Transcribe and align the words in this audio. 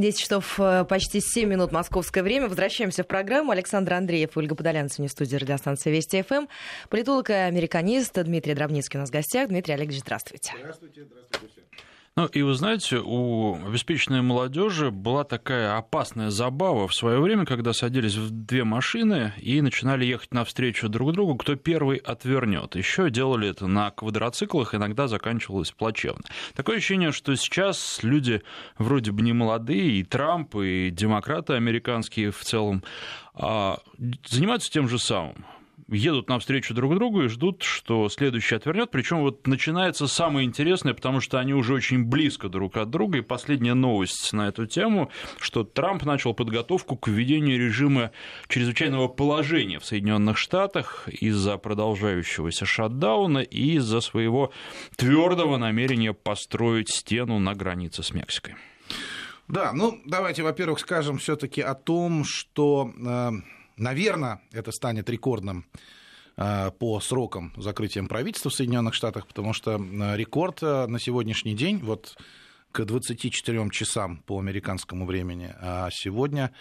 10 0.00 0.18
часов 0.18 0.58
э, 0.58 0.84
почти 0.84 1.20
7 1.20 1.48
минут 1.48 1.72
московское 1.72 2.22
время. 2.22 2.48
Возвращаемся 2.48 3.02
в 3.02 3.06
программу. 3.06 3.50
Александр 3.50 3.94
Андреев, 3.94 4.36
Ольга 4.36 4.54
Подолянцев, 4.54 4.98
не 4.98 5.08
студии 5.08 5.36
радиостанции 5.36 5.90
Вести 5.90 6.22
ФМ. 6.22 6.46
Политолог 6.88 7.30
и 7.30 7.34
американист 7.34 8.22
Дмитрий 8.22 8.54
Дровницкий 8.54 8.98
у 8.98 9.00
нас 9.00 9.10
в 9.10 9.12
гостях. 9.12 9.48
Дмитрий 9.48 9.74
Олегович, 9.74 10.00
здравствуйте. 10.00 10.52
Здравствуйте, 10.58 11.04
здравствуйте 11.04 11.46
все. 11.48 11.62
Ну, 12.16 12.26
и 12.26 12.42
вы 12.42 12.54
знаете, 12.54 13.00
у 13.02 13.54
обеспеченной 13.64 14.20
молодежи 14.20 14.90
была 14.90 15.22
такая 15.22 15.76
опасная 15.76 16.30
забава 16.30 16.88
в 16.88 16.94
свое 16.94 17.20
время, 17.20 17.46
когда 17.46 17.72
садились 17.72 18.16
в 18.16 18.30
две 18.30 18.64
машины 18.64 19.32
и 19.38 19.60
начинали 19.60 20.04
ехать 20.04 20.34
навстречу 20.34 20.88
друг 20.88 21.12
другу, 21.12 21.36
кто 21.36 21.54
первый 21.54 21.98
отвернет. 21.98 22.74
Еще 22.74 23.10
делали 23.10 23.48
это 23.48 23.68
на 23.68 23.92
квадроциклах, 23.92 24.74
иногда 24.74 25.06
заканчивалось 25.06 25.70
плачевно. 25.70 26.24
Такое 26.54 26.78
ощущение, 26.78 27.12
что 27.12 27.34
сейчас 27.36 28.00
люди 28.02 28.42
вроде 28.76 29.12
бы 29.12 29.22
не 29.22 29.32
молодые, 29.32 30.00
и 30.00 30.02
Трамп, 30.02 30.56
и 30.56 30.90
демократы 30.90 31.52
американские 31.54 32.32
в 32.32 32.40
целом, 32.40 32.82
а, 33.34 33.78
занимаются 34.26 34.70
тем 34.70 34.88
же 34.88 34.98
самым 34.98 35.44
едут 35.90 36.28
навстречу 36.28 36.74
друг 36.74 36.94
другу 36.94 37.24
и 37.24 37.28
ждут, 37.28 37.62
что 37.62 38.08
следующий 38.08 38.54
отвернет. 38.54 38.90
Причем 38.90 39.20
вот 39.20 39.46
начинается 39.46 40.06
самое 40.06 40.46
интересное, 40.46 40.94
потому 40.94 41.20
что 41.20 41.38
они 41.38 41.52
уже 41.54 41.74
очень 41.74 42.04
близко 42.04 42.48
друг 42.48 42.76
от 42.76 42.90
друга. 42.90 43.18
И 43.18 43.22
последняя 43.22 43.74
новость 43.74 44.32
на 44.32 44.48
эту 44.48 44.66
тему, 44.66 45.10
что 45.40 45.64
Трамп 45.64 46.04
начал 46.04 46.34
подготовку 46.34 46.96
к 46.96 47.08
введению 47.08 47.58
режима 47.58 48.12
чрезвычайного 48.48 49.08
положения 49.08 49.78
в 49.78 49.84
Соединенных 49.84 50.38
Штатах 50.38 51.08
из-за 51.08 51.56
продолжающегося 51.56 52.64
шатдауна 52.64 53.38
и 53.38 53.76
из-за 53.76 54.00
своего 54.00 54.52
твердого 54.96 55.56
намерения 55.56 56.12
построить 56.12 56.90
стену 56.90 57.38
на 57.38 57.54
границе 57.54 58.02
с 58.02 58.12
Мексикой. 58.12 58.54
Да, 59.48 59.72
ну 59.72 60.00
давайте, 60.04 60.44
во-первых, 60.44 60.78
скажем 60.78 61.18
все-таки 61.18 61.60
о 61.60 61.74
том, 61.74 62.24
что 62.24 62.92
э, 62.96 63.30
Наверное, 63.80 64.42
это 64.52 64.72
станет 64.72 65.08
рекордным 65.08 65.64
э, 66.36 66.70
по 66.78 67.00
срокам 67.00 67.54
закрытием 67.56 68.08
правительства 68.08 68.50
в 68.50 68.54
Соединенных 68.54 68.92
Штатах, 68.92 69.26
потому 69.26 69.54
что 69.54 69.80
э, 69.80 70.16
рекорд 70.16 70.62
э, 70.62 70.86
на 70.86 71.00
сегодняшний 71.00 71.54
день, 71.54 71.78
вот 71.78 72.14
к 72.72 72.84
24 72.84 73.70
часам 73.70 74.18
по 74.18 74.38
американскому 74.38 75.06
времени, 75.06 75.54
а 75.58 75.88
сегодня 75.90 76.52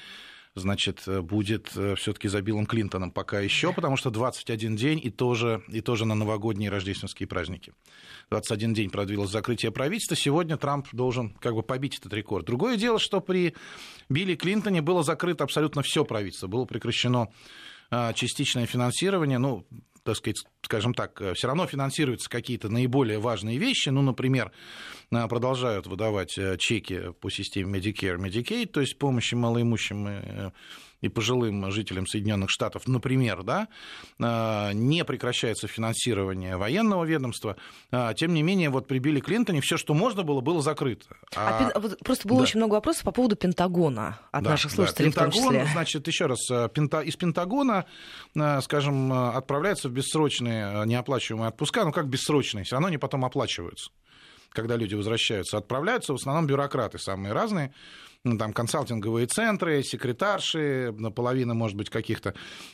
значит, 0.55 1.03
будет 1.23 1.67
все-таки 1.67 2.28
за 2.28 2.42
Биллом 2.42 2.66
Клинтоном 2.66 3.11
пока 3.11 3.39
еще, 3.39 3.73
потому 3.73 3.97
что 3.97 4.09
21 4.09 4.75
день 4.75 5.00
и 5.03 5.09
тоже, 5.09 5.64
и 5.67 5.81
тоже 5.81 6.05
на 6.05 6.16
новогодние 6.16 6.69
рождественские 6.69 7.28
праздники. 7.28 7.73
21 8.30 8.73
день 8.73 8.89
продлилось 8.89 9.31
закрытие 9.31 9.72
правительства. 9.72 10.16
Сегодня 10.16 10.58
Трамп 10.58 10.88
должен 10.92 11.31
как 11.39 11.55
бы 11.55 11.64
побить 11.64 11.97
этот 11.97 12.14
рекорд. 12.14 12.45
Другое 12.45 12.77
дело, 12.77 13.00
что 13.00 13.22
при 13.22 13.55
Билли 14.09 14.36
Клинтоне 14.36 14.81
было 14.81 15.03
закрыто 15.03 15.44
абсолютно 15.44 15.81
все 15.81 16.05
правительство. 16.05 16.47
Было 16.47 16.66
прекращено 16.66 17.30
а, 17.92 18.14
частичное 18.14 18.66
финансирование, 18.66 19.38
ну, 19.38 19.66
так 20.03 20.16
сказать, 20.16 20.44
скажем 20.61 20.93
так, 20.93 21.21
все 21.35 21.47
равно 21.47 21.65
финансируются 21.67 22.29
какие-то 22.29 22.69
наиболее 22.69 23.19
важные 23.19 23.57
вещи. 23.57 23.89
Ну, 23.89 24.02
например, 24.02 24.52
а, 25.11 25.27
продолжают 25.27 25.88
выдавать 25.88 26.38
э, 26.38 26.57
чеки 26.57 27.11
по 27.19 27.31
системе 27.31 27.79
Medicare, 27.79 28.17
Medicaid, 28.17 28.67
то 28.67 28.80
есть 28.80 28.97
помощи 28.99 29.33
малоимущим 29.33 30.07
э, 30.07 30.52
и 31.02 31.09
пожилым 31.09 31.71
жителям 31.71 32.05
Соединенных 32.05 32.49
Штатов, 32.52 32.87
например, 32.87 33.43
да, 33.43 33.69
не 34.73 35.05
прекращается 35.05 35.65
финансирование 35.67 36.57
военного 36.57 37.05
ведомства, 37.05 37.55
тем 38.17 38.33
не 38.33 38.43
менее, 38.43 38.69
вот 38.69 38.85
при 38.87 38.99
Билли 38.99 39.21
Клинтоне 39.21 39.61
все, 39.61 39.77
что 39.77 39.93
можно 39.93 40.23
было, 40.23 40.41
было 40.41 40.61
закрыто. 40.61 41.05
А, 41.37 41.71
а... 41.73 41.80
Просто 42.03 42.27
было 42.27 42.39
да. 42.39 42.43
очень 42.43 42.57
много 42.57 42.73
вопросов 42.73 43.03
по 43.03 43.13
поводу 43.13 43.37
Пентагона 43.37 44.19
от 44.31 44.43
да, 44.43 44.49
наших 44.49 44.71
слушателей 44.71 45.11
да. 45.13 45.23
Пентагон, 45.23 45.31
в 45.31 45.45
том 45.45 45.53
числе. 45.61 45.71
значит, 45.71 46.07
еще 46.07 46.25
раз, 46.25 46.52
э, 46.52 46.69
из 47.05 47.15
Пентагона, 47.15 47.85
э, 48.35 48.61
скажем, 48.61 49.13
э, 49.13 49.30
отправляются 49.30 49.87
в 49.87 49.93
бессрочные 50.50 50.86
неоплачиваемые 50.86 51.49
отпуска, 51.49 51.83
ну 51.86 51.92
как 51.92 52.08
бессрочные, 52.08 52.64
все 52.64 52.76
равно 52.76 52.87
они 52.87 52.98
потом 52.98 53.26
оплачиваются. 53.26 53.92
Когда 54.52 54.76
люди 54.76 54.95
возвращаются, 54.95 55.58
отправляются 55.58 56.14
в 56.14 56.15
основном 56.15 56.48
бюрократы 56.48 56.98
самые 56.98 57.33
разные, 57.33 57.73
ну, 58.25 58.37
там, 58.37 58.52
консалтинговые 58.52 59.27
центры, 59.27 59.81
секретарши, 59.81 60.93
половина, 61.15 61.53
может 61.53 61.77
быть, 61.77 61.89
каких-то 61.89 62.33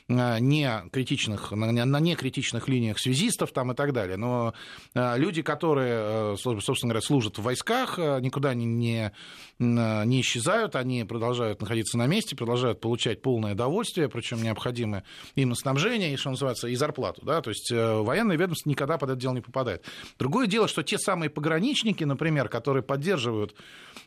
а, 0.09 0.39
не 0.39 0.89
критичных, 0.91 1.51
на, 1.51 2.00
некритичных 2.00 2.67
линиях 2.67 2.97
связистов 2.97 3.51
там 3.51 3.72
и 3.72 3.75
так 3.75 3.94
далее. 3.94 4.17
Но 4.17 4.56
а, 4.95 5.16
люди, 5.17 5.44
которые, 5.44 6.33
э, 6.33 6.35
собственно 6.39 6.94
говоря, 6.94 7.01
служат 7.01 7.38
в 7.38 7.44
войсках, 7.44 8.00
э, 8.00 8.19
никуда 8.22 8.56
не, 8.56 9.11
не, 9.59 10.22
исчезают, 10.22 10.75
они 10.75 11.03
продолжают 11.03 11.62
находиться 11.62 12.00
на 12.00 12.07
месте, 12.07 12.35
продолжают 12.35 12.81
получать 12.81 13.22
полное 13.22 13.53
довольствие, 13.53 14.09
причем 14.09 14.41
необходимое 14.41 15.03
им 15.35 15.53
снабжение 15.53 16.12
и, 16.12 16.17
что 16.17 16.31
называется, 16.31 16.67
и 16.67 16.75
зарплату. 16.75 17.22
Да? 17.23 17.41
То 17.41 17.51
есть 17.51 17.72
э, 17.72 17.97
военное 18.01 18.35
ведомство 18.35 18.67
никогда 18.67 18.97
под 18.97 19.12
это 19.12 19.19
дело 19.19 19.35
не 19.35 19.41
попадает. 19.41 19.85
Другое 20.17 20.47
дело, 20.47 20.67
что 20.67 20.81
те 20.81 20.97
самые 20.97 21.29
пограничники, 21.29 22.03
например, 22.03 22.50
которые 22.50 22.81
поддерживают 22.81 23.56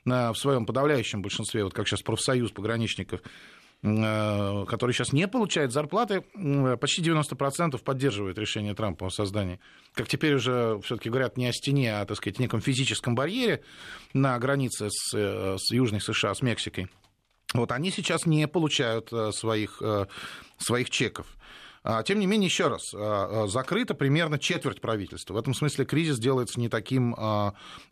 в 0.05 0.35
своем 0.35 0.67
подавляющем 0.67 1.23
большинстве, 1.29 1.65
вот 1.65 1.75
как 1.75 1.87
сейчас 1.87 2.03
профсоюз 2.03 2.51
пограничников, 2.51 3.21
э, 3.83 4.65
который 4.67 4.93
сейчас 4.93 5.13
не 5.13 5.29
получает 5.29 5.73
зарплаты, 5.73 6.23
почти 6.81 7.03
90% 7.03 7.83
поддерживает 7.83 8.39
решение 8.39 8.75
Трампа 8.75 9.07
о 9.07 9.11
создании, 9.11 9.61
как 9.95 10.09
теперь 10.09 10.35
уже 10.35 10.81
все-таки 10.83 11.11
говорят, 11.11 11.37
не 11.37 11.47
о 11.47 11.53
стене, 11.53 12.01
а, 12.01 12.05
так 12.05 12.17
сказать, 12.17 12.39
неком 12.39 12.61
физическом 12.61 13.15
барьере 13.15 13.63
на 14.15 14.39
границе 14.39 14.89
с, 14.91 15.15
э, 15.15 15.57
с 15.59 15.71
Южной 15.71 16.01
США, 16.01 16.35
с 16.35 16.43
Мексикой. 16.43 16.89
Вот 17.55 17.73
они 17.73 17.91
сейчас 17.91 18.27
не 18.27 18.47
получают 18.49 19.13
э, 19.13 19.33
своих, 19.33 19.83
своих 20.59 20.91
чеков. 20.91 21.27
А, 21.85 22.03
тем 22.03 22.19
не 22.19 22.27
менее, 22.27 22.47
еще 22.47 22.69
раз, 22.69 22.91
закрыто 23.51 23.95
примерно 23.95 24.39
четверть 24.39 24.81
правительства. 24.81 25.35
В 25.35 25.39
этом 25.39 25.55
смысле 25.55 25.85
кризис 25.85 26.19
делается 26.19 26.61
не 26.61 26.69
таким 26.69 27.15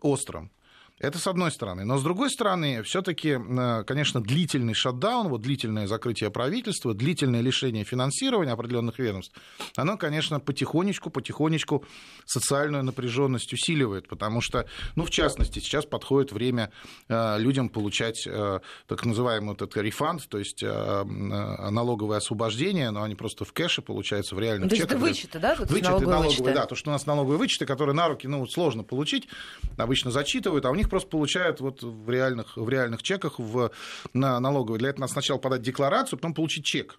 острым. 0.00 0.50
Это 0.98 1.18
с 1.18 1.26
одной 1.26 1.50
стороны. 1.50 1.84
Но 1.84 1.98
с 1.98 2.02
другой 2.02 2.30
стороны, 2.30 2.82
все-таки, 2.82 3.38
э, 3.38 3.84
конечно, 3.84 4.22
длительный 4.22 4.72
шатдаун, 4.72 5.28
вот 5.28 5.42
длительное 5.42 5.86
закрытие 5.86 6.30
правительства, 6.30 6.94
длительное 6.94 7.42
лишение 7.42 7.84
финансирования 7.84 8.52
определенных 8.52 8.98
ведомств, 8.98 9.38
оно, 9.76 9.98
конечно, 9.98 10.40
потихонечку, 10.40 11.10
потихонечку 11.10 11.84
социальную 12.24 12.82
напряженность 12.82 13.52
усиливает, 13.52 14.08
потому 14.08 14.40
что, 14.40 14.66
ну, 14.94 15.04
в 15.04 15.10
частности, 15.10 15.58
сейчас 15.58 15.84
подходит 15.84 16.32
время 16.32 16.72
э, 17.08 17.38
людям 17.40 17.68
получать 17.68 18.26
э, 18.26 18.60
так 18.86 19.04
называемый 19.04 19.54
этот 19.54 19.76
рефанд, 19.76 20.26
то 20.28 20.38
есть 20.38 20.62
налоговое 20.62 22.18
освобождение, 22.18 22.90
но 22.90 23.02
они 23.02 23.14
просто 23.14 23.44
в 23.44 23.52
кэше 23.52 23.82
получаются 23.82 24.34
в 24.34 24.40
реальных 24.40 24.70
то 24.70 24.76
чеках. 24.76 24.92
Это 24.92 24.98
вычеты, 24.98 25.38
да? 25.38 25.54
Вот 25.58 25.70
вычеты 25.70 25.90
налоговые, 25.90 26.20
налоговые, 26.20 26.54
да, 26.54 26.66
то, 26.66 26.74
что 26.74 26.90
у 26.90 26.92
нас 26.92 27.04
налоговые 27.04 27.38
вычеты, 27.38 27.66
которые 27.66 27.94
на 27.94 28.08
руки, 28.08 28.26
ну, 28.26 28.46
сложно 28.46 28.82
получить, 28.82 29.28
обычно 29.76 30.10
зачитывают, 30.10 30.64
а 30.64 30.70
у 30.70 30.74
них 30.74 30.85
них 30.86 30.90
просто 30.90 31.08
получают 31.08 31.60
вот 31.60 31.82
в 31.82 32.08
реальных, 32.10 32.56
в 32.56 32.68
реальных 32.68 33.02
чеках 33.02 33.38
в, 33.38 33.70
на 34.14 34.40
налоговой. 34.40 34.78
Для 34.78 34.90
этого 34.90 35.02
надо 35.02 35.12
сначала 35.12 35.38
подать 35.38 35.62
декларацию, 35.62 36.18
потом 36.18 36.34
получить 36.34 36.64
чек. 36.64 36.98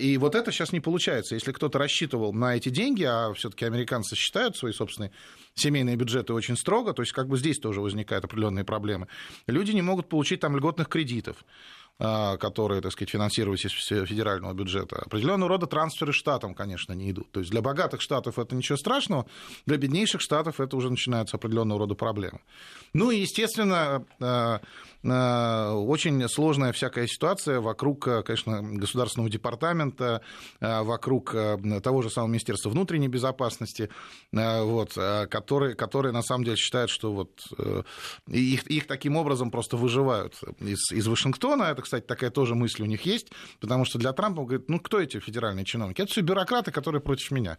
И 0.00 0.18
вот 0.18 0.34
это 0.34 0.52
сейчас 0.52 0.72
не 0.72 0.80
получается. 0.80 1.34
Если 1.34 1.50
кто-то 1.50 1.78
рассчитывал 1.78 2.34
на 2.34 2.56
эти 2.56 2.68
деньги, 2.68 3.04
а 3.04 3.32
все-таки 3.32 3.64
американцы 3.64 4.14
считают 4.16 4.54
свои 4.54 4.72
собственные 4.72 5.12
семейные 5.54 5.96
бюджеты 5.96 6.34
очень 6.34 6.58
строго, 6.58 6.92
то 6.92 7.00
есть 7.00 7.12
как 7.12 7.26
бы 7.26 7.38
здесь 7.38 7.58
тоже 7.58 7.80
возникают 7.80 8.24
определенные 8.26 8.64
проблемы, 8.64 9.08
люди 9.46 9.72
не 9.72 9.82
могут 9.82 10.10
получить 10.10 10.40
там 10.40 10.56
льготных 10.56 10.88
кредитов. 10.88 11.44
А, 11.98 12.36
которые, 12.36 12.80
так 12.80 12.90
сказать, 12.90 13.10
финансировались 13.10 13.64
из 13.64 13.72
федерального 13.72 14.52
бюджета. 14.54 14.96
Определенного 15.06 15.50
рода 15.50 15.66
трансферы 15.66 16.12
штатам, 16.12 16.52
конечно, 16.52 16.94
не 16.94 17.10
идут. 17.12 17.30
То 17.30 17.40
есть 17.40 17.52
для 17.52 17.60
богатых 17.60 18.00
штатов 18.00 18.40
это 18.40 18.56
ничего 18.56 18.76
страшного, 18.76 19.26
для 19.66 19.76
беднейших 19.76 20.20
штатов 20.20 20.58
это 20.58 20.76
уже 20.76 20.90
начинаются 20.90 21.36
определенного 21.36 21.80
рода 21.80 21.94
проблемы. 21.94 22.40
Ну 22.92 23.12
и, 23.12 23.18
естественно, 23.18 24.04
а, 24.20 24.60
а, 25.04 25.74
очень 25.74 26.28
сложная 26.28 26.72
всякая 26.72 27.06
ситуация 27.06 27.60
вокруг, 27.60 28.08
конечно, 28.24 28.62
Государственного 28.62 29.30
департамента, 29.30 30.22
вокруг 30.60 31.36
того 31.82 32.02
же 32.02 32.10
самого 32.10 32.30
Министерства 32.30 32.70
внутренней 32.70 33.08
безопасности, 33.08 33.90
вот, 34.32 34.94
которые, 34.94 35.74
которые 35.74 36.12
на 36.12 36.22
самом 36.22 36.44
деле 36.44 36.56
считают, 36.56 36.90
что 36.90 37.12
вот 37.12 37.30
э, 37.58 37.82
их, 38.28 38.66
их 38.66 38.86
таким 38.86 39.16
образом 39.16 39.50
просто 39.50 39.76
выживают 39.76 40.40
из, 40.60 40.90
из 40.90 41.06
Вашингтона. 41.06 41.64
Это, 41.64 41.81
кстати, 41.82 42.04
такая 42.04 42.30
тоже 42.30 42.54
мысль 42.54 42.82
у 42.82 42.86
них 42.86 43.02
есть, 43.02 43.28
потому 43.60 43.84
что 43.84 43.98
для 43.98 44.12
Трампа, 44.12 44.40
он 44.40 44.46
говорит, 44.46 44.68
ну 44.68 44.80
кто 44.80 45.00
эти 45.00 45.20
федеральные 45.20 45.64
чиновники? 45.64 46.00
Это 46.00 46.10
все 46.10 46.22
бюрократы, 46.22 46.70
которые 46.72 47.00
против 47.00 47.30
меня. 47.30 47.58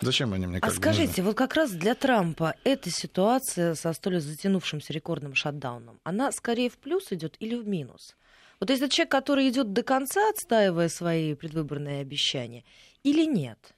Зачем 0.00 0.32
они 0.32 0.46
мне? 0.46 0.58
А 0.60 0.70
скажите, 0.70 1.08
нужны? 1.08 1.24
вот 1.24 1.36
как 1.36 1.54
раз 1.54 1.70
для 1.72 1.94
Трампа 1.94 2.54
эта 2.64 2.90
ситуация 2.90 3.74
со 3.74 3.92
столь 3.92 4.20
затянувшимся 4.20 4.92
рекордным 4.92 5.34
шатдауном, 5.34 6.00
она 6.04 6.32
скорее 6.32 6.70
в 6.70 6.78
плюс 6.78 7.12
идет 7.12 7.36
или 7.40 7.54
в 7.54 7.66
минус? 7.66 8.16
Вот 8.60 8.70
если 8.70 8.88
человек, 8.88 9.10
который 9.10 9.48
идет 9.48 9.72
до 9.72 9.82
конца, 9.82 10.28
отстаивая 10.30 10.88
свои 10.88 11.34
предвыборные 11.34 12.00
обещания, 12.00 12.64
или 13.02 13.26
нет? 13.26 13.74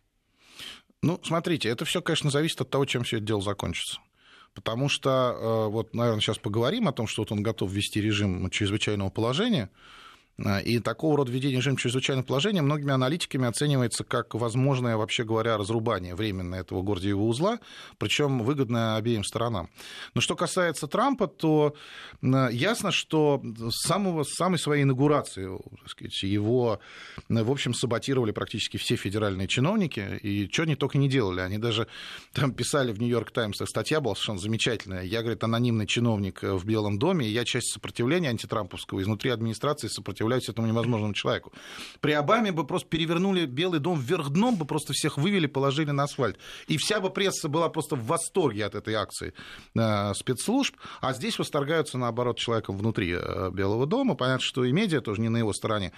Ну, 1.03 1.21
смотрите, 1.23 1.69
это 1.69 1.85
все, 1.85 2.03
конечно, 2.03 2.31
зависит 2.31 2.61
от 2.61 2.71
того, 2.71 2.85
чем 2.85 3.05
все 3.05 3.17
это 3.19 3.27
дело 3.27 3.43
закончится. 3.43 4.01
Потому 4.57 4.89
что, 4.89 5.69
вот, 5.71 5.95
наверное, 5.95 6.21
сейчас 6.21 6.39
поговорим 6.39 6.89
о 6.89 6.93
том, 6.93 7.07
что 7.07 7.23
вот 7.23 7.31
он 7.31 7.43
готов 7.43 7.71
ввести 7.71 8.01
режим 8.01 8.51
чрезвычайного 8.51 9.11
положения. 9.11 9.71
А, 10.45 10.59
и 10.61 10.81
такого 10.81 11.17
рода 11.17 11.33
введение 11.33 11.59
режима 11.59 11.79
чрезвычайного 11.79 12.27
положения 12.27 12.61
многими 12.61 12.93
аналитиками 12.93 13.49
оценивается 13.49 14.05
как 14.05 14.35
возможное, 14.35 14.97
вообще 14.97 15.25
говоря, 15.25 15.57
разрубание 15.57 16.15
временное 16.15 16.61
этого 16.61 16.83
Гордиева 16.83 17.23
узла, 17.23 17.59
причем 17.99 18.41
выгодное 18.41 18.97
обеим 18.97 19.25
сторонам. 19.25 19.71
Но 20.15 20.21
что 20.21 20.37
касается 20.37 20.89
Трампа, 20.89 21.27
то 21.27 21.75
ясно, 22.21 22.93
что 22.93 23.41
с 23.43 23.87
самого, 23.87 24.25
с 24.25 24.35
самой 24.35 24.59
своей 24.59 24.83
инаугурации 24.83 25.49
сказать, 25.87 26.23
его, 26.23 26.81
в 27.29 27.51
общем, 27.51 27.73
саботировали 27.73 28.33
практически 28.33 28.77
все 28.77 28.97
федеральные 28.97 29.49
чиновники, 29.49 30.19
и 30.23 30.49
что 30.53 30.65
они 30.65 30.77
только 30.77 30.99
не 30.99 31.09
делали. 31.09 31.41
Они 31.41 31.57
даже 31.57 31.89
там 32.33 32.53
писали 32.53 32.93
в 32.93 33.01
«Нью-Йорк 33.01 33.31
Таймс», 33.31 33.57
статья 33.65 34.01
была 34.01 34.15
совершенно 34.15 34.39
замечательная. 34.41 35.03
Я, 35.03 35.23
говорит, 35.23 35.43
анонимный 35.45 35.87
чиновник 35.87 36.43
в 36.43 36.67
Белом 36.67 36.99
доме, 36.99 37.27
и 37.27 37.31
я 37.31 37.45
часть 37.45 37.73
сопротивления 37.73 38.29
антитрамповского 38.29 39.01
изнутри 39.01 39.31
администрации 39.31 39.89
сопротивляюсь 39.89 40.26
сопротивляюсь 40.27 40.49
этому 40.49 40.67
невозможному 40.69 41.15
человеку. 41.15 41.53
При 42.01 42.13
Обаме 42.13 42.53
бы 42.53 42.67
просто 42.67 42.89
перевернули 42.89 43.47
Белый 43.47 43.81
дом 43.81 43.99
вверх 44.01 44.31
дном, 44.31 44.57
бы 44.57 44.65
просто 44.65 44.93
всех 44.93 45.19
вывели, 45.19 45.47
положили 45.47 45.93
на 45.93 46.05
асфальт. 46.05 46.39
И 46.69 46.77
вся 46.77 47.01
бы 47.01 47.11
пресса 47.11 47.49
была 47.49 47.69
просто 47.69 47.97
в 47.97 48.07
восторге 48.07 48.65
от 48.67 48.75
этой 48.75 48.95
акции 48.95 49.33
э, 49.75 50.15
спецслужб, 50.15 50.77
а 51.01 51.13
здесь 51.13 51.39
восторгаются, 51.39 51.99
наоборот, 51.99 52.39
человеком 52.39 52.77
внутри 52.77 53.13
э, 53.13 53.51
Белого 53.53 53.87
дома. 53.87 54.15
Понятно, 54.15 54.45
что 54.45 54.65
и 54.65 54.73
медиа 54.73 55.01
тоже 55.01 55.21
не 55.21 55.29
на 55.29 55.39
его 55.39 55.53
стороне. 55.53 55.93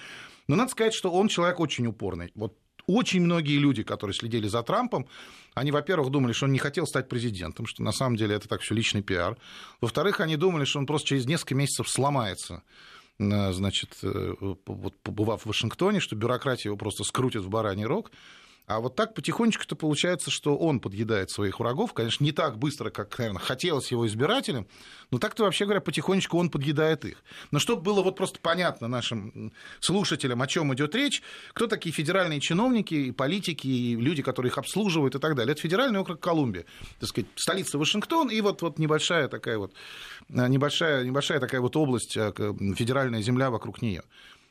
Но 0.49 0.57
надо 0.57 0.71
сказать, 0.71 0.95
что 0.95 1.11
он 1.11 1.29
человек 1.29 1.61
очень 1.61 1.87
упорный. 1.87 2.31
Вот 2.35 2.55
очень 2.87 3.21
многие 3.21 3.59
люди, 3.59 3.83
которые 3.83 4.15
следили 4.15 4.49
за 4.49 4.63
Трампом, 4.63 5.07
они, 5.55 5.71
во-первых, 5.73 6.11
думали, 6.11 6.33
что 6.33 6.47
он 6.47 6.53
не 6.53 6.59
хотел 6.59 6.87
стать 6.87 7.09
президентом, 7.09 7.67
что 7.67 7.83
на 7.83 7.93
самом 7.93 8.17
деле 8.17 8.35
это 8.35 8.49
так 8.49 8.63
все 8.63 8.75
личный 8.75 9.03
пиар. 9.03 9.37
Во-вторых, 9.83 10.21
они 10.21 10.37
думали, 10.37 10.65
что 10.65 10.79
он 10.79 10.87
просто 10.87 11.09
через 11.09 11.27
несколько 11.27 11.55
месяцев 11.55 11.89
сломается 11.89 12.63
значит, 13.19 13.99
э, 14.03 14.35
вот, 14.41 14.97
побывав 15.03 15.43
в 15.43 15.47
Вашингтоне, 15.47 16.01
что 16.01 16.17
бюрократия 16.17 16.69
его 16.69 16.77
просто 16.77 17.05
скрутит 17.05 17.43
в 17.43 17.49
бараний 17.49 17.85
рог. 17.85 18.11
А 18.69 18.81
вот 18.81 18.97
так 18.97 19.15
потихонечку-то 19.15 19.77
получается, 19.77 20.31
что 20.31 20.55
он 20.55 20.79
подъедает 20.79 21.31
своих 21.31 21.59
врагов. 21.59 21.95
Конечно, 21.95 22.23
не 22.23 22.33
так 22.33 22.59
быстро, 22.59 22.91
как, 22.91 23.19
наверное, 23.19 23.41
хотелось 23.41 23.91
его 23.91 24.07
избирателям, 24.07 24.67
но 25.11 25.19
так-то, 25.19 25.45
вообще 25.45 25.65
говоря, 25.65 25.81
потихонечку 25.81 26.37
он 26.37 26.51
подъедает 26.51 27.07
их. 27.07 27.25
Но 27.51 27.61
чтобы 27.61 27.81
было 27.81 28.03
вот 28.03 28.17
просто 28.17 28.39
понятно 28.41 28.87
нашим 28.87 29.53
слушателям, 29.81 30.43
о 30.43 30.47
чем 30.47 30.75
идет 30.75 30.95
речь, 30.95 31.23
кто 31.55 31.67
такие 31.67 31.95
федеральные 31.95 32.41
чиновники, 32.41 32.93
и 32.93 33.11
политики, 33.11 33.67
и 33.67 33.97
люди, 33.97 34.23
которые 34.23 34.51
их 34.51 34.59
обслуживают 34.59 35.15
и 35.15 35.19
так 35.19 35.35
далее. 35.35 35.53
Это 35.53 35.63
федеральный 35.63 36.01
округ 36.01 36.21
Колумбия, 36.21 36.67
так 37.01 37.09
сказать, 37.09 37.31
столица 37.37 37.79
Вашингтон, 37.79 38.29
и 38.29 38.39
вот, 38.43 38.61
вот 38.61 38.79
небольшая 38.79 39.29
такая 39.29 39.57
вот, 39.57 39.73
небольшая, 40.29 41.05
небольшая 41.05 41.41
такая 41.41 41.63
вот 41.63 41.75
область, 41.75 42.19
э, 42.19 42.33
федеральная 42.77 43.23
земля 43.23 43.49
вокруг 43.49 43.81
нее. 43.81 44.03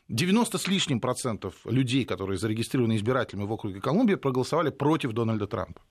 90 0.09 0.57
с 0.57 0.67
лишним 0.67 1.01
процентов 1.01 1.55
людей, 1.65 2.05
которые 2.05 2.37
зарегистрированы 2.37 2.95
избирателями 2.95 3.45
в 3.45 3.51
округе 3.51 3.81
Колумбия, 3.81 4.17
проголосовали 4.17 4.69
против 4.69 5.11
Дональда 5.11 5.47
Трампа. 5.47 5.81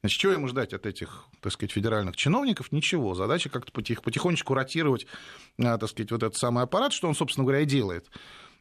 Значит, 0.00 0.20
чего 0.20 0.32
ему 0.32 0.48
ждать 0.48 0.74
от 0.74 0.84
этих, 0.84 1.24
так 1.40 1.50
сказать, 1.50 1.72
федеральных 1.72 2.14
чиновников? 2.14 2.72
Ничего. 2.72 3.14
Задача 3.14 3.48
как-то 3.48 3.72
потихонечку 3.72 4.52
ротировать, 4.52 5.06
а, 5.58 5.78
так 5.78 5.88
сказать, 5.88 6.10
вот 6.10 6.22
этот 6.22 6.36
самый 6.36 6.62
аппарат, 6.62 6.92
что 6.92 7.08
он, 7.08 7.14
собственно 7.14 7.46
говоря, 7.46 7.62
и 7.62 7.64
делает. 7.64 8.06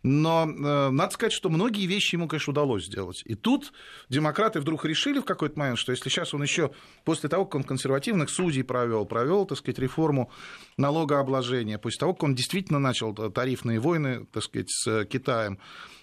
Но 0.04 0.46
э, 0.46 0.90
надо 0.90 1.14
сказать, 1.14 1.32
что 1.32 1.50
многие 1.50 1.86
вещи 1.86 2.16
ему, 2.16 2.28
конечно, 2.28 2.52
удалось 2.52 2.86
сделать. 2.86 3.24
И 3.26 3.36
тут 3.36 3.72
демократы 4.10 4.60
вдруг 4.60 4.84
решили 4.84 5.20
в 5.20 5.26
какой-то 5.26 5.58
момент, 5.58 5.80
что 5.80 5.94
если 5.94 6.10
сейчас 6.10 6.34
он 6.34 6.44
еще, 6.44 6.72
после 7.06 7.30
того, 7.30 7.46
как 7.46 7.56
он 7.56 7.64
консервативных 7.64 8.30
судей 8.30 8.64
провел, 8.64 9.06
провел, 9.06 9.46
так 9.46 9.58
сказать, 9.58 9.80
реформу 9.80 10.30
налогообложения, 10.76 11.78
после 11.78 12.00
того, 12.00 12.14
как 12.14 12.24
он 12.24 12.36
действительно 12.36 12.80
начал 12.80 13.14
тарифные 13.14 13.80
войны, 13.80 14.26
так 14.32 14.44
сказать, 14.44 14.70
с 14.70 15.06
Китаем, 15.06 15.58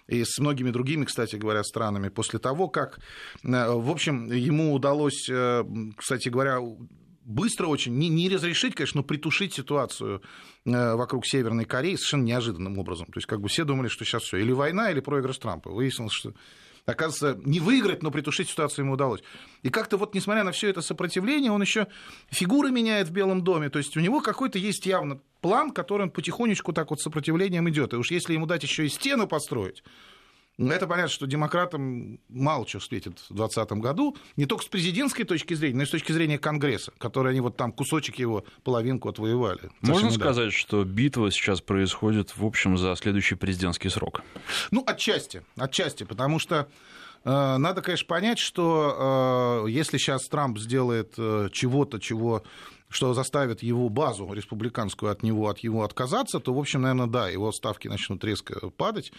и 0.09 0.25
с 0.25 0.39
многими 0.39 0.71
другими, 0.71 1.05
кстати 1.05 1.37
говоря, 1.37 1.63
странами, 1.63 2.09
после 2.09 2.39
того, 2.39 2.69
как, 2.69 2.99
э, 3.45 3.49
в 3.49 3.91
общем, 3.91 4.33
ему 4.33 4.73
удалось, 4.73 5.29
э, 5.31 5.65
кстати 5.97 6.29
говоря, 6.29 6.59
быстро 7.21 7.67
очень, 7.67 7.97
не, 7.97 8.09
не 8.09 8.29
разрешить, 8.29 8.75
конечно, 8.75 9.01
но 9.01 9.05
притушить 9.05 9.55
ситуацию 9.55 10.23
э, 10.65 10.95
вокруг 10.95 11.27
Северной 11.27 11.65
Кореи 11.65 11.97
совершенно 11.97 12.25
неожиданным 12.25 12.79
образом. 12.79 13.07
То 13.07 13.19
есть 13.19 13.27
как 13.27 13.41
бы 13.41 13.49
все 13.49 13.65
думали, 13.65 13.89
что 13.89 14.05
сейчас 14.05 14.23
все, 14.23 14.39
или 14.39 14.53
война, 14.53 14.91
или 14.91 15.01
проигрыш 15.01 15.39
Трампа. 15.39 15.71
Выяснилось, 15.71 16.13
что 16.13 16.35
Оказывается, 16.87 17.41
не 17.49 17.61
выиграть, 17.61 18.03
но 18.03 18.11
притушить 18.11 18.49
ситуацию 18.49 18.85
ему 18.85 18.95
удалось. 18.95 19.21
И 19.63 19.71
как-то 19.71 19.97
вот, 19.97 20.15
несмотря 20.15 20.45
на 20.45 20.53
все 20.53 20.69
это 20.69 20.81
сопротивление, 20.81 21.53
он 21.53 21.63
еще 21.63 21.87
фигуры 22.31 22.71
меняет 22.71 23.09
в 23.09 23.13
Белом 23.13 23.43
доме. 23.43 23.71
То 23.71 23.79
есть 23.79 23.97
у 23.97 24.01
него 24.01 24.21
какой-то 24.21 24.59
есть 24.59 24.87
явно 24.87 25.21
план, 25.41 25.71
который 25.71 26.03
он 26.03 26.11
потихонечку 26.11 26.73
так 26.73 26.91
вот 26.91 27.01
сопротивлением 27.01 27.69
идет. 27.69 27.93
И 27.93 27.97
уж 27.97 28.11
если 28.11 28.33
ему 28.33 28.47
дать 28.47 28.63
еще 28.63 28.87
и 28.87 28.89
стену 28.89 29.27
построить, 29.27 29.83
это 30.69 30.87
понятно, 30.87 31.11
что 31.11 31.27
демократам 31.27 32.21
мало 32.29 32.67
чего 32.67 32.81
светит 32.81 33.19
в 33.31 33.35
2020 33.35 33.73
году, 33.73 34.17
не 34.37 34.47
только 34.47 34.65
с 34.65 34.69
президентской 34.69 35.25
точки 35.25 35.55
зрения, 35.55 35.77
но 35.77 35.83
и 35.85 35.87
с 35.87 35.91
точки 35.91 36.13
зрения 36.13 36.39
Конгресса, 36.39 36.93
который 36.99 37.33
они 37.33 37.41
вот 37.41 37.57
там 37.57 37.73
кусочек 37.73 38.17
его, 38.17 38.45
половинку 38.63 39.09
отвоевали. 39.09 39.71
Можно 39.81 40.11
сказать, 40.11 40.53
что 40.53 40.85
битва 40.85 41.31
сейчас 41.31 41.61
происходит, 41.61 42.37
в 42.37 42.45
общем, 42.45 42.77
за 42.77 42.95
следующий 42.97 43.37
президентский 43.37 43.89
срок? 43.89 44.23
Ну, 44.71 44.85
отчасти, 44.87 45.43
отчасти, 45.57 46.05
потому 46.05 46.39
что 46.39 46.69
э, 47.25 47.57
надо, 47.57 47.81
конечно, 47.81 48.07
понять, 48.07 48.39
что 48.39 49.65
э, 49.67 49.71
если 49.71 49.97
сейчас 49.97 50.29
Трамп 50.29 50.59
сделает 50.59 51.15
э, 51.17 51.49
чего-то, 51.53 51.99
чего 51.99 52.43
что 52.91 53.15
заставит 53.15 53.63
его 53.63 53.89
базу 53.89 54.31
республиканскую 54.33 55.13
от 55.13 55.23
него, 55.23 55.49
от 55.49 55.61
его 55.61 55.85
отказаться, 55.85 56.41
то, 56.41 56.53
в 56.53 56.59
общем, 56.59 56.83
наверное, 56.83 57.07
да, 57.07 57.29
его 57.29 57.53
ставки 57.53 57.87
начнут 57.87 58.23
резко 58.25 58.69
падать. 58.71 59.13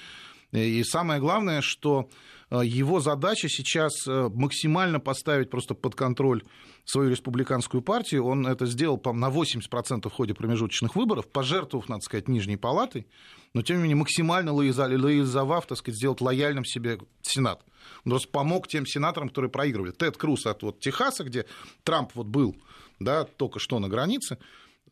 И 0.51 0.83
самое 0.83 1.19
главное, 1.19 1.61
что 1.61 2.09
э, 2.49 2.61
его 2.63 2.99
задача 2.99 3.47
сейчас 3.47 3.93
э, 4.07 4.29
максимально 4.33 4.99
поставить 4.99 5.49
просто 5.49 5.75
под 5.75 5.95
контроль 5.95 6.43
свою 6.83 7.09
республиканскую 7.09 7.81
партию. 7.81 8.25
Он 8.25 8.45
это 8.45 8.65
сделал 8.65 9.01
на 9.13 9.29
80% 9.29 10.09
в 10.09 10.11
ходе 10.11 10.33
промежуточных 10.33 10.95
выборов, 10.95 11.27
пожертвовав, 11.27 11.87
надо 11.87 12.01
сказать, 12.01 12.27
Нижней 12.27 12.57
палатой, 12.57 13.07
но 13.53 13.61
тем 13.61 13.77
не 13.77 13.83
менее 13.83 13.97
максимально 13.97 14.51
лоялизовав, 14.51 15.67
так 15.67 15.77
сказать, 15.77 15.97
сделать 15.97 16.21
лояльным 16.21 16.65
себе 16.65 16.99
Сенат. 17.21 17.63
Он 18.05 18.11
просто 18.11 18.29
помог 18.29 18.67
тем 18.67 18.85
сенаторам, 18.85 19.29
которые 19.29 19.49
проигрывали. 19.49 19.91
Тед 19.91 20.17
Круз 20.17 20.45
от 20.45 20.63
вот 20.63 20.79
Техаса, 20.79 21.23
где 21.23 21.45
Трамп 21.83 22.11
вот 22.15 22.27
был 22.27 22.55
да, 23.03 23.25
только 23.25 23.59
что 23.59 23.79
на 23.79 23.89
границе, 23.89 24.37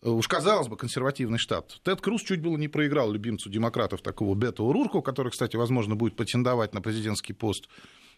уж 0.01 0.27
казалось 0.27 0.67
бы, 0.67 0.77
консервативный 0.77 1.37
штат. 1.37 1.79
Тед 1.83 2.01
Круз 2.01 2.21
чуть 2.21 2.41
было 2.41 2.57
не 2.57 2.67
проиграл 2.67 3.11
любимцу 3.11 3.49
демократов 3.49 4.01
такого 4.01 4.35
Бета 4.35 4.63
Урурку, 4.63 5.01
который, 5.01 5.31
кстати, 5.31 5.55
возможно, 5.55 5.95
будет 5.95 6.15
претендовать 6.15 6.73
на 6.73 6.81
президентский 6.81 7.33
пост 7.33 7.67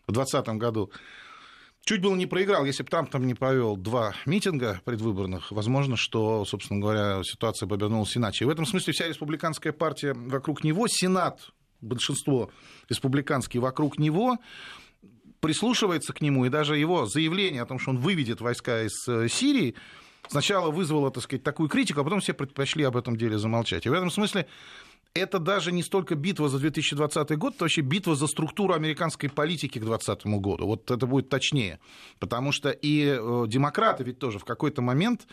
в 0.07 0.11
2020 0.11 0.57
году. 0.57 0.91
Чуть 1.83 2.01
было 2.01 2.15
не 2.15 2.27
проиграл, 2.27 2.63
если 2.63 2.83
бы 2.83 2.89
Трамп 2.89 3.09
там 3.09 3.25
не 3.25 3.33
провел 3.33 3.75
два 3.75 4.13
митинга 4.27 4.81
предвыборных, 4.85 5.51
возможно, 5.51 5.97
что, 5.97 6.45
собственно 6.45 6.79
говоря, 6.79 7.23
ситуация 7.23 7.65
бы 7.65 7.75
обернулась 7.75 8.15
иначе. 8.15 8.45
И 8.45 8.47
в 8.47 8.51
этом 8.51 8.67
смысле 8.67 8.93
вся 8.93 9.07
республиканская 9.07 9.73
партия 9.73 10.13
вокруг 10.13 10.63
него, 10.63 10.85
Сенат, 10.87 11.49
большинство 11.81 12.51
республиканский 12.87 13.59
вокруг 13.59 13.97
него, 13.97 14.37
прислушивается 15.39 16.13
к 16.13 16.21
нему, 16.21 16.45
и 16.45 16.49
даже 16.49 16.77
его 16.77 17.07
заявление 17.07 17.63
о 17.63 17.65
том, 17.65 17.79
что 17.79 17.89
он 17.89 17.97
выведет 17.97 18.41
войска 18.41 18.83
из 18.83 19.07
э, 19.07 19.27
Сирии, 19.27 19.73
сначала 20.31 20.71
вызвало, 20.71 21.11
так 21.11 21.23
сказать, 21.23 21.43
такую 21.43 21.69
критику, 21.69 22.01
а 22.01 22.03
потом 22.03 22.21
все 22.21 22.33
предпочли 22.33 22.83
об 22.83 22.97
этом 22.97 23.15
деле 23.17 23.37
замолчать. 23.37 23.85
И 23.85 23.89
в 23.89 23.93
этом 23.93 24.09
смысле 24.09 24.47
это 25.13 25.39
даже 25.39 25.71
не 25.71 25.83
столько 25.83 26.15
битва 26.15 26.49
за 26.49 26.59
2020 26.59 27.37
год, 27.37 27.55
это 27.55 27.65
вообще 27.65 27.81
битва 27.81 28.15
за 28.15 28.27
структуру 28.27 28.73
американской 28.73 29.29
политики 29.29 29.77
к 29.77 29.83
2020 29.83 30.25
году. 30.41 30.65
Вот 30.65 30.89
это 30.89 31.05
будет 31.05 31.29
точнее. 31.29 31.79
Потому 32.19 32.51
что 32.51 32.69
и 32.69 33.17
э, 33.19 33.45
демократы 33.47 34.03
ведь 34.03 34.19
тоже 34.19 34.39
в 34.39 34.45
какой-то 34.45 34.81
момент 34.81 35.27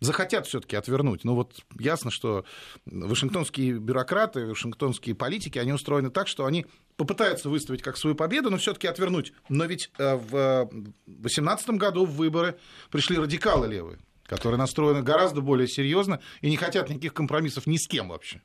захотят 0.00 0.46
все-таки 0.46 0.76
отвернуть. 0.76 1.24
Ну 1.24 1.34
вот 1.34 1.64
ясно, 1.78 2.10
что 2.10 2.44
вашингтонские 2.84 3.78
бюрократы, 3.78 4.46
вашингтонские 4.46 5.14
политики, 5.14 5.58
они 5.58 5.72
устроены 5.72 6.10
так, 6.10 6.28
что 6.28 6.44
они 6.44 6.66
попытаются 6.96 7.48
выставить 7.48 7.82
как 7.82 7.96
свою 7.96 8.14
победу, 8.14 8.50
но 8.50 8.58
все-таки 8.58 8.86
отвернуть. 8.86 9.32
Но 9.48 9.64
ведь 9.64 9.90
э, 9.96 10.16
в 10.16 10.68
2018 11.06 11.70
году 11.70 12.04
в 12.04 12.16
выборы 12.16 12.58
пришли 12.90 13.16
радикалы 13.16 13.68
левые 13.68 13.98
которые 14.26 14.58
настроены 14.58 15.02
гораздо 15.02 15.40
более 15.40 15.68
серьезно 15.68 16.20
и 16.40 16.50
не 16.50 16.56
хотят 16.56 16.88
никаких 16.88 17.14
компромиссов 17.14 17.66
ни 17.66 17.76
с 17.76 17.86
кем 17.86 18.08
вообще. 18.08 18.40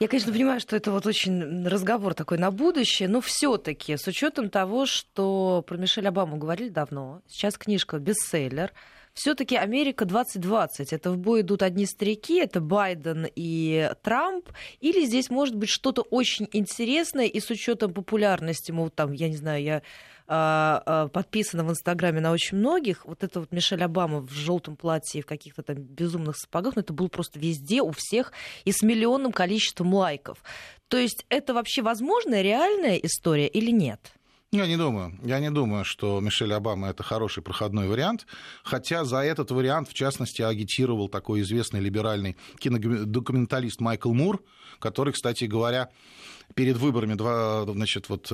Я, 0.00 0.08
конечно, 0.08 0.32
понимаю, 0.32 0.60
что 0.60 0.76
это 0.76 0.92
вот 0.92 1.04
очень 1.04 1.66
разговор 1.68 2.14
такой 2.14 2.38
на 2.38 2.50
будущее, 2.50 3.06
но 3.06 3.20
все-таки 3.20 3.98
с 3.98 4.06
учетом 4.06 4.48
того, 4.48 4.86
что 4.86 5.62
про 5.66 5.76
Мишель 5.76 6.08
Обаму 6.08 6.38
говорили 6.38 6.70
давно, 6.70 7.20
сейчас 7.28 7.58
книжка 7.58 7.98
бестселлер, 7.98 8.72
все-таки 9.12 9.56
Америка 9.56 10.06
2020. 10.06 10.94
Это 10.94 11.10
в 11.10 11.18
бой 11.18 11.42
идут 11.42 11.62
одни 11.62 11.84
старики, 11.84 12.38
это 12.38 12.60
Байден 12.60 13.26
и 13.34 13.90
Трамп, 14.02 14.48
или 14.80 15.04
здесь 15.04 15.28
может 15.28 15.56
быть 15.56 15.68
что-то 15.68 16.00
очень 16.00 16.48
интересное, 16.52 17.26
и 17.26 17.38
с 17.38 17.50
учетом 17.50 17.92
популярности, 17.92 18.72
вот 18.72 18.94
там, 18.94 19.12
я 19.12 19.28
не 19.28 19.36
знаю, 19.36 19.62
я 19.62 19.82
подписана 20.30 21.64
в 21.64 21.70
Инстаграме 21.70 22.20
на 22.20 22.30
очень 22.30 22.58
многих. 22.58 23.04
Вот 23.04 23.24
это 23.24 23.40
вот 23.40 23.50
Мишель 23.50 23.82
Обама 23.82 24.20
в 24.20 24.30
желтом 24.30 24.76
платье 24.76 25.18
и 25.18 25.22
в 25.22 25.26
каких-то 25.26 25.62
там 25.64 25.76
безумных 25.76 26.36
сапогах, 26.36 26.76
ну, 26.76 26.82
это 26.82 26.92
было 26.92 27.08
просто 27.08 27.40
везде, 27.40 27.82
у 27.82 27.90
всех, 27.90 28.32
и 28.64 28.70
с 28.70 28.82
миллионным 28.82 29.32
количеством 29.32 29.92
лайков. 29.92 30.38
То 30.86 30.98
есть 30.98 31.26
это 31.30 31.52
вообще 31.52 31.82
возможная, 31.82 32.42
реальная 32.42 32.96
история 32.96 33.48
или 33.48 33.72
нет? 33.72 34.12
Я 34.52 34.66
не 34.66 34.76
думаю. 34.76 35.18
Я 35.24 35.38
не 35.38 35.50
думаю, 35.50 35.84
что 35.84 36.20
Мишель 36.20 36.52
Обама 36.52 36.90
это 36.90 37.04
хороший 37.04 37.40
проходной 37.40 37.86
вариант. 37.86 38.26
Хотя 38.64 39.04
за 39.04 39.18
этот 39.18 39.52
вариант, 39.52 39.88
в 39.88 39.94
частности, 39.94 40.42
агитировал 40.42 41.08
такой 41.08 41.42
известный 41.42 41.78
либеральный 41.78 42.36
кинодокументалист 42.58 43.80
Майкл 43.80 44.12
Мур, 44.12 44.42
который, 44.80 45.12
кстати 45.12 45.44
говоря, 45.44 45.90
перед 46.54 46.76
выборами 46.76 47.16
значит, 47.72 48.08
вот, 48.08 48.32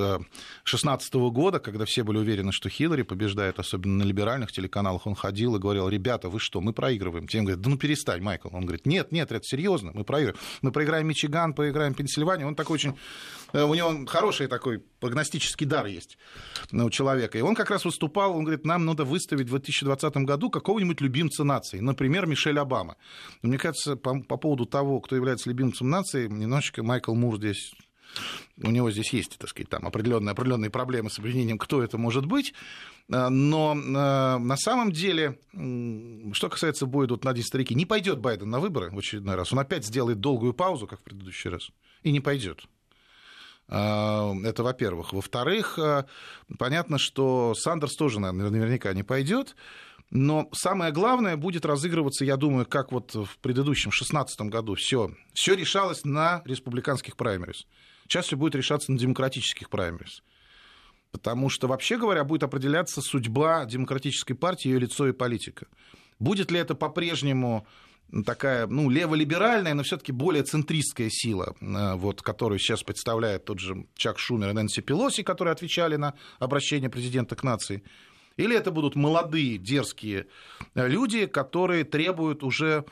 16 0.64 1.14
года, 1.14 1.58
когда 1.58 1.85
все 1.85 2.02
были 2.02 2.18
уверены, 2.18 2.52
что 2.52 2.68
Хиллари 2.68 3.02
побеждает, 3.02 3.58
особенно 3.58 4.04
на 4.04 4.08
либеральных 4.08 4.52
телеканалах, 4.52 5.06
он 5.06 5.14
ходил 5.14 5.56
и 5.56 5.58
говорил, 5.58 5.88
ребята, 5.88 6.28
вы 6.28 6.40
что, 6.40 6.61
мы 6.61 6.73
проигрываем. 6.73 7.28
Тем 7.28 7.44
говорят, 7.44 7.61
да 7.61 7.70
ну 7.70 7.76
перестань, 7.76 8.23
Майкл. 8.23 8.49
Он 8.52 8.62
говорит, 8.62 8.87
нет, 8.87 9.12
нет, 9.12 9.32
это 9.32 9.44
серьезно, 9.44 9.92
мы 9.94 10.04
проигрываем. 10.04 10.38
Мы 10.62 10.73
проиграем 10.73 11.06
Мичиган, 11.08 11.54
проиграем 11.54 11.94
Пенсильванию. 11.94 12.46
Он 12.46 12.54
такой 12.54 12.75
очень... 12.75 12.96
Э, 13.52 13.62
у 13.62 13.75
него 13.75 14.06
хороший 14.06 14.46
такой 14.46 14.78
прогностический 15.00 15.66
дар 15.66 15.87
есть 15.87 16.18
у 16.73 16.90
человека. 16.90 17.38
И 17.38 17.42
он 17.42 17.54
как 17.54 17.70
раз 17.70 17.85
выступал, 17.85 18.37
он 18.37 18.44
говорит, 18.44 18.64
нам 18.64 18.85
надо 18.85 19.04
выставить 19.04 19.46
в 19.46 19.50
2020 19.50 20.16
году 20.18 20.50
какого-нибудь 20.50 21.00
любимца 21.00 21.44
нации, 21.44 21.80
например, 21.80 22.26
Мишель 22.26 22.58
Обама. 22.58 22.96
Мне 23.42 23.58
кажется, 23.58 23.96
по, 23.96 24.20
по 24.20 24.37
поводу 24.37 24.66
того, 24.66 25.00
кто 25.00 25.16
является 25.16 25.49
любимцем 25.49 25.90
нации, 25.90 26.28
немножечко 26.28 26.82
Майкл 26.82 27.14
Мур 27.14 27.37
здесь 27.37 27.73
у 28.62 28.70
него 28.70 28.90
здесь 28.90 29.12
есть, 29.12 29.38
так 29.38 29.50
сказать, 29.50 29.68
там 29.68 29.86
определенные, 29.86 30.32
определенные 30.32 30.70
проблемы 30.70 31.10
с 31.10 31.18
определением, 31.18 31.58
кто 31.58 31.82
это 31.82 31.98
может 31.98 32.26
быть. 32.26 32.54
Э, 33.12 33.28
но 33.28 33.75
э, 33.75 34.38
на 34.38 34.56
самом 34.56 34.92
деле, 34.92 35.38
что 36.32 36.48
касается 36.48 36.86
боя 36.86 37.06
тут 37.06 37.25
на 37.25 37.32
10 37.32 37.46
старики, 37.46 37.75
не 37.75 37.86
пойдет 37.86 38.18
Байден 38.18 38.50
на 38.50 38.60
выборы 38.60 38.90
в 38.90 38.98
очередной 38.98 39.34
раз. 39.34 39.52
Он 39.52 39.58
опять 39.58 39.84
сделает 39.84 40.20
долгую 40.20 40.54
паузу, 40.54 40.86
как 40.86 41.00
в 41.00 41.02
предыдущий 41.02 41.50
раз, 41.50 41.70
и 42.02 42.12
не 42.12 42.20
пойдет. 42.20 42.64
Э, 43.68 44.32
это 44.44 44.62
во-первых. 44.62 45.12
Во-вторых, 45.12 45.78
понятно, 46.58 46.98
что 46.98 47.54
Сандерс 47.54 47.96
тоже 47.96 48.20
наверняка 48.20 48.92
не 48.94 49.02
пойдет. 49.02 49.54
Но 50.10 50.48
самое 50.52 50.92
главное 50.92 51.36
будет 51.36 51.66
разыгрываться, 51.66 52.25
я 52.25 52.36
думаю, 52.36 52.64
как 52.64 52.92
вот 52.92 53.14
в 53.14 53.38
предыдущем 53.38 53.90
2016 53.90 54.40
году 54.42 54.76
все, 54.76 55.10
все 55.34 55.54
решалось 55.54 56.04
на 56.04 56.42
республиканских 56.44 57.16
праймерис. 57.16 57.66
Сейчас 58.08 58.26
все 58.26 58.36
будет 58.36 58.54
решаться 58.54 58.92
на 58.92 58.98
демократических 58.98 59.68
праймерис. 59.70 60.22
Потому 61.10 61.48
что, 61.48 61.66
вообще 61.66 61.96
говоря, 61.96 62.25
будет 62.25 62.42
определяться 62.42 63.00
судьба 63.00 63.64
демократической 63.64 64.34
партии, 64.34 64.68
ее 64.68 64.80
лицо 64.80 65.08
и 65.08 65.12
политика. 65.12 65.66
Будет 66.18 66.50
ли 66.50 66.58
это 66.58 66.75
по-прежнему 66.75 67.66
такая, 68.25 68.66
ну, 68.66 68.88
леволиберальная, 68.88 69.75
но 69.75 69.82
все-таки 69.82 70.12
более 70.12 70.44
центристская 70.44 71.10
сила, 71.10 71.54
э, 71.60 71.94
вот, 71.94 72.22
которую 72.22 72.58
сейчас 72.58 72.82
представляет 72.82 73.44
тот 73.44 73.58
же 73.58 73.86
Чак 73.96 74.18
Шумер 74.18 74.50
и 74.50 74.52
Нэнси 74.52 74.80
Пелоси, 74.82 75.22
которые 75.22 75.52
отвечали 75.52 75.96
на 75.96 76.14
обращение 76.38 76.88
президента 76.88 77.34
к 77.34 77.42
нации, 77.42 77.82
или 78.36 78.56
это 78.56 78.70
будут 78.70 78.94
молодые, 78.94 79.58
дерзкие 79.58 80.26
э, 80.75 80.88
люди, 80.88 81.26
которые 81.26 81.84
требуют 81.84 82.44
уже, 82.44 82.84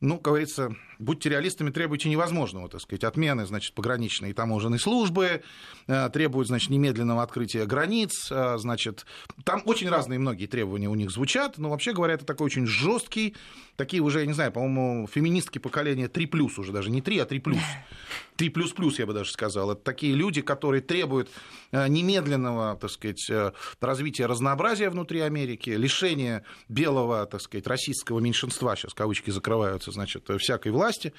ну, 0.00 0.16
как 0.16 0.32
говорится, 0.32 0.76
будьте 1.00 1.30
реалистами, 1.30 1.70
требуйте 1.70 2.08
невозможного, 2.08 2.68
так 2.68 2.80
сказать, 2.80 3.04
отмены, 3.04 3.46
значит, 3.46 3.74
пограничной 3.74 4.30
и 4.30 4.32
таможенной 4.32 4.78
службы, 4.78 5.42
э, 5.86 6.10
требуют, 6.12 6.48
значит, 6.48 6.70
немедленного 6.70 7.22
открытия 7.22 7.64
границ, 7.66 8.30
э, 8.30 8.58
значит, 8.58 9.06
там 9.44 9.62
очень 9.64 9.88
разные 9.88 10.18
многие 10.18 10.46
требования 10.46 10.88
у 10.88 10.94
них 10.94 11.10
звучат, 11.10 11.58
но 11.58 11.70
вообще 11.70 11.92
говоря, 11.92 12.14
это 12.14 12.24
такой 12.24 12.46
очень 12.46 12.66
жесткий, 12.66 13.34
такие 13.76 14.02
уже, 14.02 14.20
я 14.20 14.26
не 14.26 14.34
знаю, 14.34 14.52
по-моему, 14.52 15.08
феминистки 15.08 15.58
поколения 15.58 16.06
3+, 16.06 16.60
уже 16.60 16.72
даже 16.72 16.90
не 16.90 17.00
3, 17.00 17.18
а 17.20 17.24
3+. 17.24 17.58
3 18.36 18.48
плюс 18.50 18.72
плюс, 18.72 18.98
я 18.98 19.06
бы 19.06 19.12
даже 19.12 19.32
сказал. 19.32 19.72
Это 19.72 19.82
такие 19.82 20.14
люди, 20.14 20.40
которые 20.40 20.80
требуют 20.80 21.30
э, 21.72 21.88
немедленного, 21.88 22.76
так 22.76 22.90
сказать, 22.90 23.30
развития 23.80 24.26
разнообразия 24.26 24.90
внутри 24.90 25.20
Америки, 25.20 25.70
лишения 25.70 26.44
белого, 26.68 27.26
так 27.26 27.40
сказать, 27.40 27.66
российского 27.66 28.20
меньшинства, 28.20 28.76
сейчас 28.76 28.94
кавычки 28.94 29.30
закрываются, 29.30 29.92
значит, 29.92 30.28
всякой 30.38 30.72
власти, 30.72 30.89
власти. 30.90 31.12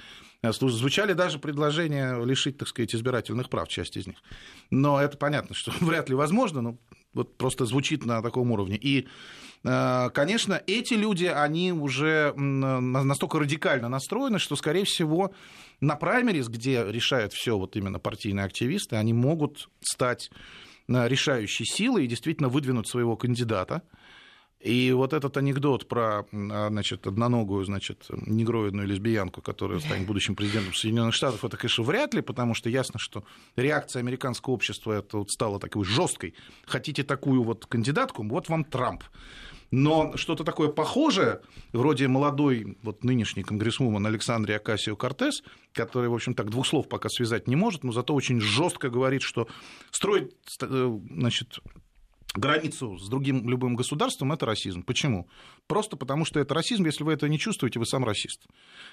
Э, 0.43 0.51
звучали 0.51 1.13
даже 1.13 1.39
предложения 1.39 2.23
лишить, 2.23 2.57
так 2.57 2.67
сказать, 2.67 2.93
избирательных 2.95 3.49
прав, 3.49 3.67
часть 3.67 3.97
из 3.97 4.07
них. 4.07 4.17
Но 4.69 4.99
это 4.99 5.17
понятно, 5.17 5.55
что 5.55 5.71
вряд 5.81 6.09
ли 6.09 6.15
возможно, 6.15 6.61
но 6.61 6.77
вот 7.13 7.37
просто 7.37 7.65
звучит 7.65 8.05
на 8.05 8.21
таком 8.21 8.51
уровне. 8.51 8.77
И, 8.77 9.07
э, 9.63 10.09
конечно, 10.13 10.61
эти 10.67 10.93
люди, 10.93 11.25
они 11.25 11.71
уже 11.71 12.33
настолько 12.35 13.39
радикально 13.39 13.89
настроены, 13.89 14.39
что, 14.39 14.55
скорее 14.55 14.85
всего, 14.85 15.33
на 15.81 15.95
праймерис, 15.95 16.47
где 16.47 16.83
решают 16.87 17.33
все 17.33 17.57
вот 17.57 17.75
именно 17.75 17.99
партийные 17.99 18.45
активисты, 18.45 18.95
они 18.95 19.13
могут 19.13 19.69
стать 19.81 20.31
э, 20.87 21.07
решающей 21.07 21.65
силой 21.65 22.05
и 22.05 22.07
действительно 22.07 22.49
выдвинуть 22.49 22.87
своего 22.87 23.15
кандидата. 23.15 23.81
И 24.63 24.91
вот 24.91 25.13
этот 25.13 25.37
анекдот 25.37 25.87
про 25.87 26.25
а, 26.31 26.67
значит, 26.69 27.07
одноногую 27.07 27.65
значит, 27.65 28.05
негроидную 28.09 28.87
лесбиянку, 28.87 29.41
которая 29.41 29.79
станет 29.79 30.05
будущим 30.05 30.35
президентом 30.35 30.73
Соединенных 30.73 31.15
Штатов, 31.15 31.43
это, 31.43 31.57
конечно, 31.57 31.83
вряд 31.83 32.13
ли, 32.13 32.21
потому 32.21 32.53
что 32.53 32.69
ясно, 32.69 32.99
что 32.99 33.23
реакция 33.55 34.01
американского 34.01 34.53
общества 34.53 34.93
это 34.93 35.17
вот 35.17 35.31
стала 35.31 35.59
такой 35.59 35.83
жесткой. 35.83 36.35
Хотите 36.65 37.03
такую 37.03 37.43
вот 37.43 37.65
кандидатку, 37.65 38.23
вот 38.23 38.49
вам 38.49 38.63
Трамп. 38.63 39.03
Но 39.71 40.17
что-то 40.17 40.43
такое 40.43 40.67
похожее, 40.67 41.39
вроде 41.71 42.09
молодой, 42.09 42.77
вот 42.83 43.05
нынешний 43.05 43.41
конгрессмумен 43.41 44.05
Александрия 44.05 44.57
Акасио 44.57 44.97
Кортес, 44.97 45.43
который, 45.73 46.09
в 46.09 46.13
общем, 46.13 46.33
так 46.33 46.49
двух 46.49 46.67
слов 46.67 46.89
пока 46.89 47.07
связать 47.07 47.47
не 47.47 47.55
может, 47.55 47.85
но 47.85 47.93
зато 47.93 48.13
очень 48.13 48.41
жестко 48.41 48.89
говорит, 48.89 49.21
что 49.21 49.47
строить 49.89 50.33
э, 50.61 50.99
значит, 51.09 51.59
границу 52.33 52.97
с 52.97 53.09
другим 53.09 53.49
любым 53.49 53.75
государством, 53.75 54.31
это 54.31 54.45
расизм. 54.45 54.83
Почему? 54.83 55.27
Просто 55.67 55.97
потому, 55.97 56.25
что 56.25 56.39
это 56.39 56.53
расизм, 56.53 56.85
если 56.85 57.03
вы 57.03 57.13
это 57.13 57.27
не 57.27 57.37
чувствуете, 57.39 57.79
вы 57.79 57.85
сам 57.85 58.05
расист. 58.05 58.45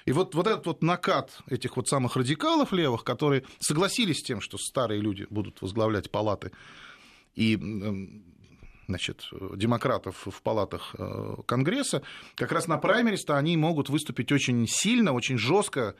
И 0.05 0.11
вот, 0.11 0.35
вот 0.35 0.47
этот 0.47 0.65
вот 0.65 0.83
накат 0.83 1.41
этих 1.47 1.77
вот 1.77 1.87
самых 1.87 2.15
радикалов 2.15 2.73
левых, 2.73 3.03
которые 3.03 3.45
согласились 3.59 4.19
с 4.19 4.23
тем, 4.23 4.41
что 4.41 4.57
старые 4.57 5.01
люди 5.01 5.25
будут 5.29 5.61
возглавлять 5.61 6.11
палаты, 6.11 6.51
и 7.35 7.57
значит, 8.87 9.27
демократов 9.55 10.25
в 10.25 10.41
палатах 10.41 10.95
э, 10.97 11.35
Конгресса, 11.45 12.01
как 12.35 12.51
раз 12.51 12.67
на 12.67 12.77
праймеристо 12.77 13.37
они 13.37 13.55
могут 13.55 13.87
выступить 13.87 14.31
очень 14.31 14.65
сильно, 14.67 15.13
очень 15.13 15.37
жестко, 15.37 15.95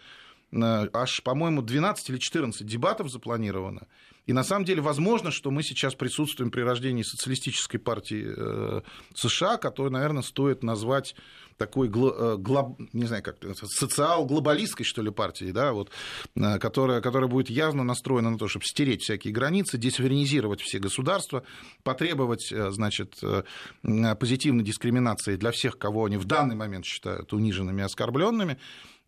аж, 0.51 1.21
по-моему, 1.23 1.61
12 1.61 2.09
или 2.09 2.17
14 2.17 2.65
дебатов 2.65 3.09
запланировано. 3.09 3.87
И 4.29 4.33
на 4.33 4.43
самом 4.43 4.63
деле 4.63 4.79
возможно, 4.79 5.31
что 5.31 5.49
мы 5.49 5.63
сейчас 5.63 5.95
присутствуем 5.95 6.51
при 6.51 6.61
рождении 6.61 7.01
социалистической 7.01 7.79
партии 7.79 8.27
э, 8.27 8.81
США, 9.15 9.57
которую, 9.57 9.91
наверное, 9.91 10.21
стоит 10.21 10.61
назвать 10.61 11.15
такой, 11.57 11.87
э, 11.87 12.37
глоб, 12.37 12.79
не 12.93 13.05
знаю, 13.05 13.23
как 13.23 13.37
социал-глобалистской, 13.55 14.85
что 14.85 15.01
ли, 15.01 15.09
партией, 15.09 15.51
да, 15.51 15.73
вот, 15.73 15.89
э, 16.35 16.59
которая, 16.59 17.01
которая 17.01 17.27
будет 17.27 17.49
явно 17.49 17.83
настроена 17.83 18.29
на 18.29 18.37
то, 18.37 18.47
чтобы 18.47 18.65
стереть 18.65 19.01
всякие 19.01 19.33
границы, 19.33 19.79
десуверенизировать 19.79 20.61
все 20.61 20.77
государства, 20.77 21.41
потребовать, 21.81 22.53
значит, 22.69 23.15
позитивной 23.81 24.63
дискриминации 24.63 25.37
для 25.37 25.49
всех, 25.49 25.79
кого 25.79 26.05
они 26.05 26.17
в 26.17 26.25
данный 26.25 26.55
момент 26.55 26.85
считают 26.85 27.33
униженными 27.33 27.81
и 27.81 27.85
оскорбленными. 27.85 28.59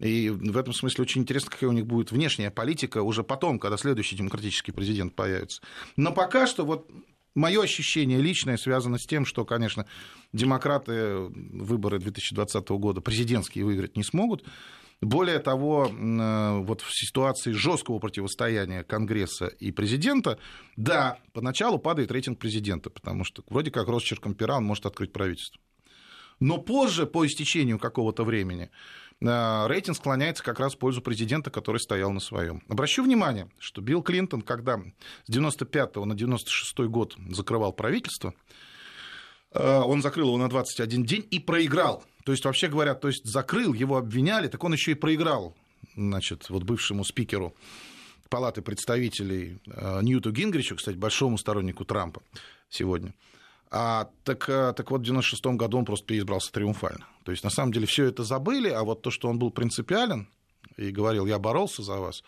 И 0.01 0.29
в 0.29 0.58
этом 0.58 0.74
смысле 0.74 1.03
очень 1.03 1.22
интересно, 1.22 1.51
какая 1.51 1.70
у 1.70 1.74
них 1.74 1.86
будет 1.86 2.12
внешняя 2.12 2.50
политика 2.50 3.03
уже 3.03 3.24
потом, 3.24 3.60
когда 3.60 3.77
следующий 3.77 4.15
демократический 4.15 4.72
президент 4.72 5.15
появится. 5.15 5.62
Но 5.96 6.12
пока 6.12 6.48
что 6.48 6.65
вот 6.65 6.89
мое 7.36 7.62
ощущение 7.62 8.20
личное 8.20 8.58
связано 8.58 8.98
с 8.98 9.05
тем, 9.05 9.25
что, 9.25 9.46
конечно, 9.46 9.86
демократы 10.34 11.17
выборы 11.17 12.00
2020 12.00 12.67
года 12.70 13.01
президентские 13.01 13.63
выиграть 13.63 13.96
не 13.96 14.03
смогут. 14.03 14.43
Более 15.01 15.39
того, 15.39 15.88
э, 15.88 16.60
вот 16.60 16.81
в 16.81 16.96
ситуации 16.96 17.51
жесткого 17.51 18.00
противостояния 18.00 18.84
Конгресса 18.84 19.48
и 19.48 19.72
президента, 19.72 20.39
да, 20.77 21.20
поначалу 21.34 21.77
падает 21.77 22.12
рейтинг 22.12 22.39
президента, 22.39 22.89
потому 22.89 23.24
что 23.24 23.43
вроде 23.50 23.70
как 23.70 23.88
росчерком 23.88 24.34
пера 24.34 24.58
он 24.58 24.65
может 24.65 24.86
открыть 24.88 25.13
правительство. 25.13 25.60
Но 26.39 26.58
позже, 26.58 27.05
по 27.05 27.25
истечению 27.25 27.77
какого-то 27.77 28.24
времени, 28.24 28.72
рейтинг 29.22 29.98
склоняется 29.98 30.44
как 30.44 30.60
раз 30.60 30.74
в 30.74 30.78
пользу 30.78 31.01
президента, 31.01 31.51
который 31.51 31.78
стоял 31.78 32.12
на 32.12 32.20
своем. 32.20 32.63
Обращу 32.68 33.04
внимание, 33.04 33.50
что 33.60 33.82
Билл 33.82 34.01
Клинтон, 34.01 34.42
когда 34.42 34.80
с 35.25 35.32
95 35.32 35.98
на 35.98 36.16
96 36.16 36.80
год 36.90 37.16
закрывал 37.30 37.72
правительство, 37.72 38.34
э, 39.51 39.80
он 39.80 40.01
закрыл 40.01 40.30
его 40.30 40.38
на 40.38 40.50
21 40.50 41.04
день 41.04 41.28
и 41.30 41.40
проиграл. 41.40 42.04
То 42.25 42.32
есть, 42.32 42.46
вообще 42.46 42.68
говоря, 42.68 42.96
то 42.96 43.08
есть 43.08 43.25
закрыл, 43.25 43.74
его 43.74 43.98
обвиняли, 43.98 44.48
так 44.48 44.63
он 44.63 44.74
еще 44.74 44.92
и 44.92 44.96
проиграл, 44.96 45.56
значит, 45.96 46.50
вот 46.50 46.63
бывшему 46.63 47.04
спикеру 47.04 47.56
Палаты 48.30 48.62
представителей 48.62 49.60
Ньюту 50.01 50.32
Гингричу, 50.32 50.78
кстати, 50.78 50.96
большому 50.96 51.38
стороннику 51.38 51.84
Трампа 51.84 52.22
сегодня, 52.70 53.13
а, 53.70 54.10
так, 54.24 54.46
так 54.46 54.90
вот, 54.90 55.01
в 55.01 55.04
96 55.04 55.58
году 55.58 55.80
он 55.80 55.86
просто 55.86 56.06
переизбрался 56.06 56.51
триумфально. 56.54 57.06
То 57.24 57.32
есть, 57.32 57.44
на 57.44 57.50
самом 57.50 57.72
деле, 57.72 57.86
все 57.86 58.06
это 58.06 58.24
забыли, 58.24 58.70
а 58.70 58.84
вот 58.84 59.01
то, 59.01 59.12
что 59.12 59.30
он 59.30 59.40
был 59.40 59.51
принципиален 59.51 60.28
и 60.78 60.90
говорил, 60.92 61.25
я 61.25 61.40
боролся 61.40 61.84
за 61.84 61.98
вас, 61.98 62.24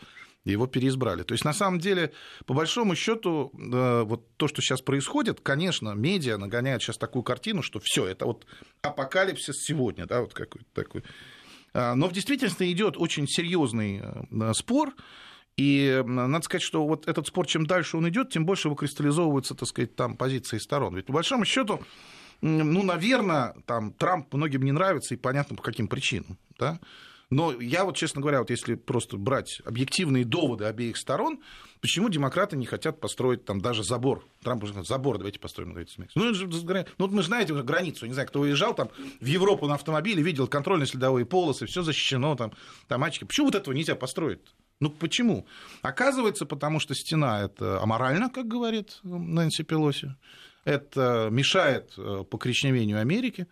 его 0.45 0.67
переизбрали. 0.67 1.23
То 1.23 1.33
есть, 1.33 1.45
на 1.45 1.53
самом 1.53 1.79
деле, 1.79 2.11
по 2.45 2.53
большому 2.53 2.95
счету, 2.95 3.51
вот 3.53 4.35
то, 4.37 4.47
что 4.47 4.61
сейчас 4.61 4.81
происходит, 4.81 5.39
конечно, 5.41 5.93
медиа 5.93 6.37
нагоняет 6.37 6.81
сейчас 6.81 6.97
такую 6.97 7.23
картину, 7.23 7.61
что 7.61 7.79
все, 7.81 8.05
это 8.05 8.25
вот 8.25 8.45
апокалипсис 8.81 9.55
сегодня, 9.63 10.05
да, 10.05 10.21
вот 10.21 10.33
какой-то 10.33 10.67
такой. 10.73 11.03
А, 11.73 11.95
но 11.95 12.07
в 12.07 12.13
действительности 12.13 12.71
идет 12.71 12.97
очень 12.97 13.27
серьезный 13.27 14.01
э, 14.01 14.53
спор, 14.53 14.93
и 15.55 16.03
надо 16.05 16.43
сказать, 16.43 16.63
что 16.63 16.85
вот 16.85 17.07
этот 17.07 17.27
спор, 17.27 17.45
чем 17.45 17.65
дальше 17.65 17.97
он 17.97 18.09
идет, 18.09 18.31
тем 18.31 18.45
больше 18.45 18.69
выкристаллизовываются, 18.69 19.53
так 19.53 19.69
сказать, 19.69 19.95
там 19.95 20.17
позиции 20.17 20.57
сторон. 20.57 20.95
Ведь 20.95 21.05
по 21.05 21.13
большому 21.13 21.45
счету, 21.45 21.79
ну, 22.43 22.83
наверное, 22.83 23.55
там 23.65 23.93
Трамп 23.93 24.33
многим 24.33 24.63
не 24.63 24.71
нравится, 24.71 25.13
и 25.13 25.17
понятно, 25.17 25.55
по 25.55 25.63
каким 25.63 25.87
причинам, 25.87 26.37
да, 26.59 26.79
но 27.33 27.59
я 27.59 27.83
вот, 27.83 27.95
честно 27.97 28.21
говоря, 28.21 28.39
вот 28.39 28.51
если 28.51 28.75
просто 28.75 29.17
брать 29.17 29.61
объективные 29.65 30.23
доводы 30.23 30.65
обеих 30.65 30.97
сторон, 30.97 31.39
почему 31.81 32.09
демократы 32.09 32.55
не 32.55 32.67
хотят 32.67 32.99
построить 32.99 33.43
там 33.43 33.59
даже 33.59 33.83
забор? 33.83 34.23
Трамп 34.43 34.63
уже 34.63 34.73
говорит, 34.73 34.87
забор 34.87 35.17
давайте 35.17 35.39
построим. 35.39 35.73
Ну, 36.13 36.31
ну 36.31 36.85
вот 36.99 37.11
мы 37.11 37.23
знаете 37.23 37.53
границу, 37.53 38.05
не 38.05 38.13
знаю, 38.13 38.27
кто 38.27 38.41
уезжал 38.41 38.75
там 38.75 38.89
в 39.19 39.25
Европу 39.25 39.67
на 39.67 39.75
автомобиле, 39.75 40.21
видел 40.21 40.47
контрольно-следовые 40.47 41.25
полосы, 41.25 41.65
все 41.65 41.81
защищено, 41.81 42.35
там, 42.35 42.51
там 42.87 43.01
мальчики. 43.01 43.23
Почему 43.23 43.47
вот 43.47 43.55
этого 43.55 43.73
нельзя 43.73 43.95
построить? 43.95 44.41
Ну 44.79 44.89
почему? 44.91 45.47
Оказывается, 45.81 46.45
потому 46.45 46.79
что 46.79 46.93
стена 46.93 47.41
это 47.41 47.81
аморально, 47.81 48.29
как 48.29 48.47
говорит 48.47 48.99
Нэнси 49.03 49.63
Пелоси. 49.63 50.15
Это 50.65 51.29
мешает 51.31 51.93
э, 51.97 52.23
покрещневению 52.29 52.99
Америки. 52.99 53.47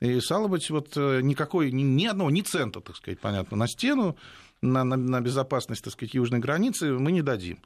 И, 0.00 0.20
стало 0.20 0.48
быть, 0.48 0.70
вот 0.70 0.96
э, 0.96 1.20
никакой, 1.22 1.70
ни, 1.70 1.82
ни 1.82 2.06
одного, 2.06 2.30
ни 2.30 2.40
цента, 2.40 2.80
так 2.80 2.96
сказать, 2.96 3.20
понятно, 3.20 3.56
на 3.56 3.66
стену, 3.66 4.16
на, 4.62 4.84
на, 4.84 4.96
на 4.96 5.20
безопасность, 5.20 5.84
так 5.84 5.92
сказать, 5.92 6.14
южной 6.14 6.40
границы 6.40 6.92
мы 6.92 7.12
не 7.12 7.22
дадим. 7.22 7.58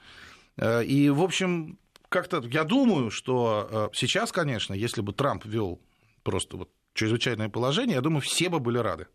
Э, 0.56 0.85
и, 0.85 1.09
в 1.11 1.23
общем, 1.23 1.78
как-то 2.09 2.42
я 2.50 2.64
думаю, 2.64 3.11
что 3.11 3.90
сейчас, 3.94 4.32
конечно, 4.32 4.75
если 4.75 5.00
бы 5.00 5.12
Трамп 5.12 5.44
вел 5.44 5.80
просто 6.25 6.56
вот 6.56 6.70
чрезвычайное 6.94 7.49
положение, 7.49 7.94
я 7.94 8.00
думаю, 8.00 8.20
все 8.20 8.49
бы 8.49 8.59
были 8.59 8.78
рады. 8.78 9.06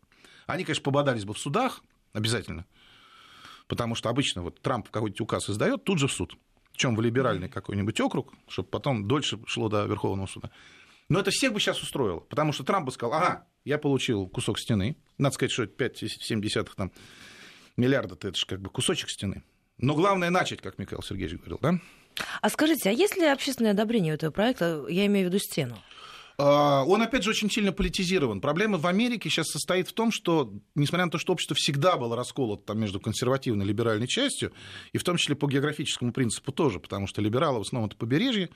Они, 0.47 0.63
конечно, 0.63 0.83
пободались 0.83 1.25
бы 1.25 1.33
в 1.33 1.39
судах, 1.39 1.83
обязательно. 2.13 2.65
Потому 3.67 3.95
что 3.95 4.09
обычно 4.09 4.43
вот 4.43 4.61
Трамп 4.61 4.89
какой-нибудь 4.89 5.21
указ 5.21 5.49
издает, 5.49 5.83
тут 5.83 5.99
же 5.99 6.07
в 6.07 6.13
суд. 6.13 6.37
Чем 6.75 6.95
в 6.95 7.01
либеральный 7.01 7.49
какой-нибудь 7.49 7.99
округ, 8.01 8.33
чтобы 8.47 8.69
потом 8.69 9.07
дольше 9.07 9.39
шло 9.45 9.69
до 9.69 9.85
Верховного 9.85 10.27
суда. 10.27 10.51
Но 11.07 11.19
это 11.19 11.31
всех 11.31 11.53
бы 11.53 11.59
сейчас 11.59 11.81
устроило, 11.81 12.19
потому 12.19 12.51
что 12.51 12.63
Трамп 12.63 12.87
бы 12.87 12.91
сказал, 12.91 13.13
ага, 13.13 13.47
я 13.63 13.77
получил 13.77 14.27
кусок 14.27 14.59
стены, 14.59 14.97
надо 15.17 15.35
сказать, 15.35 15.51
что 15.51 15.63
5,7 15.63 16.69
там, 16.75 16.91
миллиарда, 17.77 18.15
это 18.15 18.35
же 18.35 18.45
как 18.45 18.59
бы 18.59 18.69
кусочек 18.69 19.09
стены. 19.09 19.43
Но 19.77 19.93
главное 19.93 20.29
начать, 20.29 20.61
как 20.61 20.79
Михаил 20.79 21.03
Сергеевич 21.03 21.37
говорил, 21.37 21.59
да? 21.61 21.79
А 22.41 22.49
скажите, 22.49 22.89
а 22.89 22.93
есть 22.93 23.17
ли 23.17 23.25
общественное 23.25 23.71
одобрение 23.71 24.13
этого 24.13 24.31
проекта, 24.31 24.85
я 24.89 25.05
имею 25.05 25.27
в 25.27 25.29
виду 25.29 25.39
стену? 25.39 25.77
А, 26.37 26.83
он, 26.85 27.01
опять 27.01 27.23
же, 27.23 27.29
очень 27.29 27.49
сильно 27.49 27.71
политизирован. 27.71 28.41
Проблема 28.41 28.77
в 28.77 28.87
Америке 28.87 29.29
сейчас 29.29 29.47
состоит 29.47 29.87
в 29.87 29.93
том, 29.93 30.11
что, 30.11 30.53
несмотря 30.75 31.05
на 31.05 31.11
то, 31.11 31.17
что 31.17 31.33
общество 31.33 31.55
всегда 31.55 31.97
было 31.97 32.15
расколото 32.15 32.63
там, 32.65 32.79
между 32.79 32.99
консервативной 32.99 33.65
и 33.65 33.69
либеральной 33.69 34.07
частью, 34.07 34.51
и 34.91 34.97
в 34.97 35.03
том 35.03 35.17
числе 35.17 35.35
по 35.35 35.47
географическому 35.47 36.11
принципу 36.11 36.51
тоже, 36.51 36.79
потому 36.79 37.07
что 37.07 37.21
либералы 37.21 37.59
в 37.59 37.61
основном 37.61 37.89
это 37.89 37.97
побережье, 37.97 38.49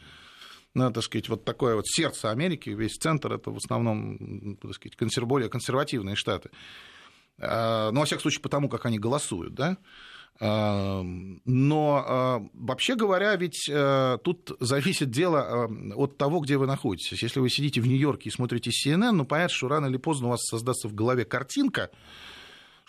ну, 0.74 0.92
так 0.92 1.04
сказать, 1.04 1.30
вот 1.30 1.46
такое 1.46 1.76
вот 1.76 1.88
сердце 1.88 2.30
Америки, 2.30 2.70
весь 2.70 2.98
центр 2.98 3.34
это 3.34 3.50
в 3.52 3.58
основном, 3.58 4.58
так 4.62 4.74
сказать, 4.74 4.96
консерв... 4.96 5.28
более 5.28 5.50
консервативные 5.50 6.16
штаты. 6.16 6.52
А, 7.40 7.92
ну, 7.92 8.02
во 8.02 8.06
всяком 8.06 8.22
случае, 8.22 8.42
потому 8.42 8.70
как 8.70 8.86
они 8.86 9.00
голосуют, 9.00 9.56
да. 9.56 9.78
Но 10.42 12.06
а, 12.08 12.42
вообще 12.54 12.96
говоря, 12.96 13.36
ведь 13.36 13.68
э, 13.70 14.18
тут 14.24 14.56
зависит 14.62 15.12
дело 15.12 15.42
а, 15.42 15.70
от 15.96 16.18
того, 16.18 16.40
где 16.40 16.56
вы 16.56 16.66
находитесь. 16.66 17.22
Если 17.22 17.42
вы 17.42 17.50
сидите 17.50 17.82
в 17.82 17.88
Нью-Йорке 17.88 18.30
и 18.30 18.32
смотрите 18.32 18.72
CNN, 18.72 19.12
ну 19.12 19.26
понятно, 19.26 19.54
что 19.54 19.68
рано 19.68 19.88
или 19.88 19.98
поздно 19.98 20.28
у 20.28 20.30
вас 20.30 20.42
создастся 20.44 20.88
в 20.88 20.94
голове 20.94 21.26
картинка, 21.26 21.90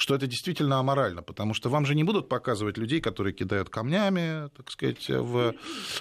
что 0.00 0.14
это 0.14 0.26
действительно 0.26 0.78
аморально, 0.78 1.22
потому 1.22 1.52
что 1.52 1.68
вам 1.68 1.84
же 1.84 1.94
не 1.94 2.04
будут 2.04 2.26
показывать 2.26 2.78
людей, 2.78 3.02
которые 3.02 3.34
кидают 3.34 3.68
камнями, 3.68 4.48
так 4.56 4.70
сказать, 4.70 5.06
в 5.06 5.54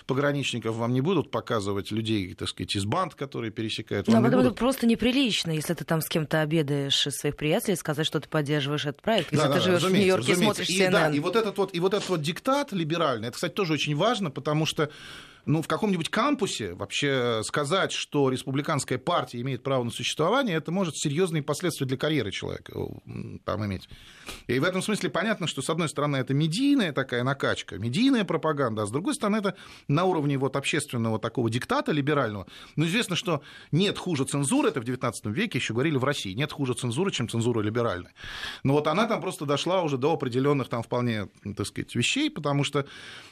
пограничников, 0.07 0.75
вам 0.75 0.93
не 0.93 1.01
будут 1.01 1.31
показывать 1.31 1.91
людей, 1.91 2.33
так 2.33 2.47
сказать, 2.47 2.73
из 2.77 2.85
банд, 2.85 3.15
которые 3.15 3.51
пересекают. 3.51 4.07
Вам 4.07 4.15
Но 4.15 4.21
потом 4.23 4.39
будут... 4.39 4.53
это 4.53 4.59
просто 4.59 4.87
неприлично, 4.87 5.51
если 5.51 5.73
ты 5.73 5.83
там 5.83 5.99
с 5.99 6.07
кем-то 6.07 6.39
обедаешь 6.39 7.07
из 7.07 7.17
своих 7.17 7.35
приятелей, 7.35 7.75
сказать, 7.75 8.07
что 8.07 8.21
ты 8.21 8.29
поддерживаешь 8.29 8.85
этот 8.85 9.01
проект, 9.01 9.33
если 9.33 9.45
да, 9.45 9.53
ты 9.53 9.59
да, 9.59 9.65
живешь 9.65 9.83
в 9.83 9.91
Нью-Йорке 9.91 10.31
и 10.31 10.35
смотришь 10.35 10.69
CNN. 10.69 10.87
И, 10.87 10.91
да, 10.91 11.09
и 11.09 11.19
вот 11.19 11.35
этот 11.35 11.57
вот, 11.57 11.75
и 11.75 11.79
вот 11.81 11.93
этот 11.93 12.07
вот 12.07 12.21
диктат 12.21 12.71
либеральный, 12.71 13.27
это, 13.27 13.35
кстати, 13.35 13.51
тоже 13.51 13.73
очень 13.73 13.97
важно, 13.97 14.31
потому 14.31 14.65
что 14.65 14.89
ну, 15.49 15.63
в 15.63 15.67
каком-нибудь 15.67 16.09
кампусе 16.09 16.75
вообще 16.75 17.41
сказать, 17.43 17.91
что 17.91 18.29
республиканская 18.29 18.99
партия 18.99 19.41
имеет 19.41 19.63
право 19.63 19.83
на 19.83 19.89
существование, 19.89 20.55
это 20.55 20.71
может 20.71 20.95
серьезные 20.95 21.41
последствия 21.41 21.87
для 21.87 21.97
карьеры 21.97 22.29
человека 22.29 22.71
там 23.45 23.65
иметь. 23.65 23.89
И 24.45 24.59
в 24.59 24.63
этом 24.63 24.83
смысле 24.83 25.09
понятно, 25.09 25.47
что, 25.47 25.63
с 25.63 25.69
одной 25.71 25.89
стороны, 25.89 26.17
это 26.17 26.35
медийная 26.35 26.93
такая 26.93 27.23
накачка, 27.23 27.79
медийная 27.79 28.25
пропаганда, 28.25 28.83
а 28.83 28.85
с 28.85 28.91
другой 28.91 29.15
стороны, 29.15 29.37
это 29.37 29.55
на 29.87 30.05
уровне 30.05 30.37
вот 30.37 30.55
общественного 30.55 31.17
такого 31.17 31.49
диктата 31.49 31.91
либерального. 31.91 32.45
Но 32.75 32.85
известно, 32.85 33.15
что 33.15 33.41
нет 33.71 33.97
хуже 33.97 34.25
цензуры, 34.25 34.69
это 34.69 34.81
в 34.81 34.83
XIX 34.83 35.13
веке 35.31 35.57
еще 35.57 35.73
говорили 35.73 35.97
в 35.97 36.03
России, 36.03 36.33
нет 36.33 36.51
хуже 36.51 36.75
цензуры, 36.75 37.09
чем 37.09 37.27
цензура 37.27 37.61
либеральная. 37.61 38.13
Но 38.63 38.73
вот 38.73 38.85
она 38.85 39.07
там 39.07 39.19
просто 39.19 39.45
дошла 39.47 39.81
уже 39.81 39.97
до 39.97 40.13
определенных 40.13 40.69
там 40.69 40.83
вполне, 40.83 41.27
так 41.57 41.65
сказать, 41.65 41.95
вещей, 41.95 42.29
потому 42.29 42.63
что 42.63 42.85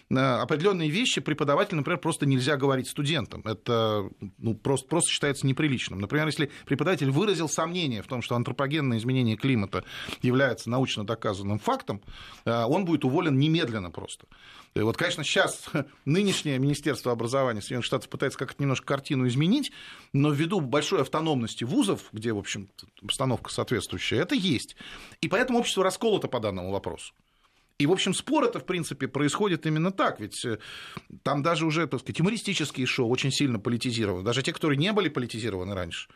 э, 0.09 0.15
определенные 0.15 0.89
вещи 0.89 1.21
преподаватель, 1.21 1.75
например, 1.75 1.99
просто 2.07 2.25
нельзя 2.25 2.55
говорить 2.55 2.87
студентам. 2.87 3.41
Это 3.43 4.09
ну, 4.37 4.55
просто, 4.55 4.87
просто 4.87 5.11
считается 5.11 5.45
неприличным. 5.45 5.99
Например, 5.99 6.25
если 6.25 6.49
преподаватель 6.65 7.11
выразил 7.11 7.49
сомнение 7.49 8.01
в 8.01 8.07
том, 8.07 8.21
что 8.21 8.37
антропогенное 8.37 8.97
изменение 8.97 9.35
климата 9.35 9.83
является 10.21 10.69
научно 10.69 11.05
доказанным 11.05 11.59
фактом, 11.59 12.01
э, 12.45 12.63
он 12.63 12.85
будет 12.85 13.03
уволен 13.03 13.37
немедленно 13.37 13.91
просто. 13.91 14.25
И 14.73 14.79
вот, 14.79 14.95
конечно, 14.95 15.25
сейчас 15.25 15.65
нынешнее 16.05 16.59
Министерство 16.59 17.11
образования 17.11 17.59
Соединенных 17.59 17.85
Штатов 17.87 18.07
пытается 18.07 18.39
как-то 18.39 18.63
немножко 18.63 18.85
картину 18.85 19.27
изменить, 19.27 19.73
но 20.13 20.31
ввиду 20.31 20.61
большой 20.61 21.01
автономности 21.01 21.65
вузов, 21.65 22.03
где, 22.13 22.31
в 22.31 22.37
общем, 22.37 22.69
обстановка 23.03 23.51
соответствующая, 23.51 24.21
это 24.21 24.33
есть. 24.33 24.77
И 25.19 25.27
поэтому 25.27 25.59
общество 25.59 25.83
расколото 25.83 26.29
по 26.29 26.39
данному 26.39 26.71
вопросу. 26.71 27.13
И, 27.79 27.85
в 27.85 27.91
общем, 27.91 28.15
спор 28.15 28.45
это, 28.45 28.59
в 28.59 28.65
принципе, 28.65 29.07
происходит 29.07 29.67
именно 29.67 29.91
так, 29.91 30.19
ведь 30.19 30.43
э, 30.45 30.57
там 31.21 31.43
даже 31.43 31.65
уже, 31.67 31.85
так 31.85 31.99
сказать, 31.99 32.17
юмористические 32.17 32.87
шоу 32.87 33.07
очень 33.07 33.31
сильно 33.31 33.59
политизированы, 33.59 34.23
даже 34.23 34.41
те, 34.41 34.51
которые 34.51 34.79
не 34.79 34.91
были 34.91 35.09
политизированы 35.09 35.75
раньше. 35.75 36.09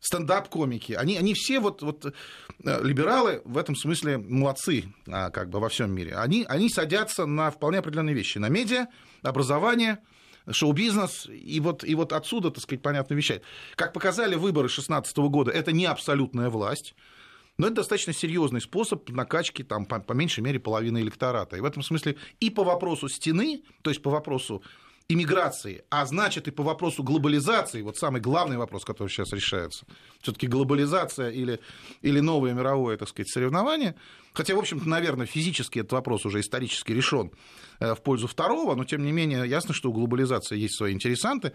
Стендап-комики, 0.00 0.92
они, 0.92 1.16
они 1.16 1.32
все 1.32 1.60
вот, 1.60 1.80
вот 1.80 2.04
э, 2.04 2.12
либералы 2.84 3.40
в 3.46 3.56
этом 3.56 3.74
смысле 3.74 4.18
молодцы 4.18 4.84
а, 5.08 5.30
как 5.30 5.48
бы 5.48 5.60
во 5.60 5.70
всем 5.70 5.92
мире. 5.92 6.14
Они, 6.14 6.44
они 6.46 6.68
садятся 6.68 7.24
на 7.24 7.50
вполне 7.50 7.78
определенные 7.78 8.14
вещи, 8.14 8.36
на 8.36 8.50
медиа, 8.50 8.88
образование, 9.22 10.00
шоу-бизнес, 10.50 11.26
и 11.30 11.58
вот, 11.60 11.84
и 11.84 11.94
вот 11.94 12.12
отсюда, 12.12 12.50
так 12.50 12.62
сказать, 12.62 12.82
понятно 12.82 13.14
вещать. 13.14 13.40
Как 13.76 13.94
показали 13.94 14.34
выборы 14.34 14.68
2016 14.68 15.16
года, 15.16 15.50
это 15.52 15.72
не 15.72 15.86
абсолютная 15.86 16.50
власть, 16.50 16.94
но 17.58 17.66
это 17.66 17.76
достаточно 17.76 18.12
серьезный 18.12 18.60
способ 18.60 19.08
накачки, 19.10 19.62
там, 19.62 19.84
по, 19.84 19.98
по 19.98 20.12
меньшей 20.12 20.40
мере, 20.40 20.60
половины 20.60 20.98
электората. 20.98 21.56
И 21.56 21.60
в 21.60 21.64
этом 21.64 21.82
смысле 21.82 22.16
и 22.40 22.50
по 22.50 22.64
вопросу 22.64 23.08
стены, 23.08 23.62
то 23.82 23.90
есть 23.90 24.00
по 24.00 24.10
вопросу 24.10 24.62
иммиграции, 25.08 25.84
а 25.90 26.04
значит 26.04 26.48
и 26.48 26.50
по 26.50 26.62
вопросу 26.62 27.02
глобализации, 27.02 27.80
вот 27.80 27.96
самый 27.96 28.20
главный 28.20 28.58
вопрос, 28.58 28.84
который 28.84 29.08
сейчас 29.08 29.32
решается, 29.32 29.86
все-таки 30.20 30.46
глобализация 30.46 31.30
или, 31.30 31.60
или 32.02 32.20
новое 32.20 32.52
мировое, 32.52 32.98
так 32.98 33.08
сказать, 33.08 33.30
соревнование, 33.30 33.94
хотя, 34.34 34.54
в 34.54 34.58
общем-то, 34.58 34.86
наверное, 34.86 35.26
физически 35.26 35.78
этот 35.78 35.92
вопрос 35.92 36.26
уже 36.26 36.40
исторически 36.40 36.92
решен 36.92 37.32
э, 37.80 37.94
в 37.94 38.02
пользу 38.02 38.26
второго, 38.26 38.74
но, 38.74 38.84
тем 38.84 39.02
не 39.02 39.12
менее, 39.12 39.48
ясно, 39.48 39.72
что 39.72 39.88
у 39.88 39.94
глобализации 39.94 40.58
есть 40.58 40.76
свои 40.76 40.92
интересанты, 40.92 41.54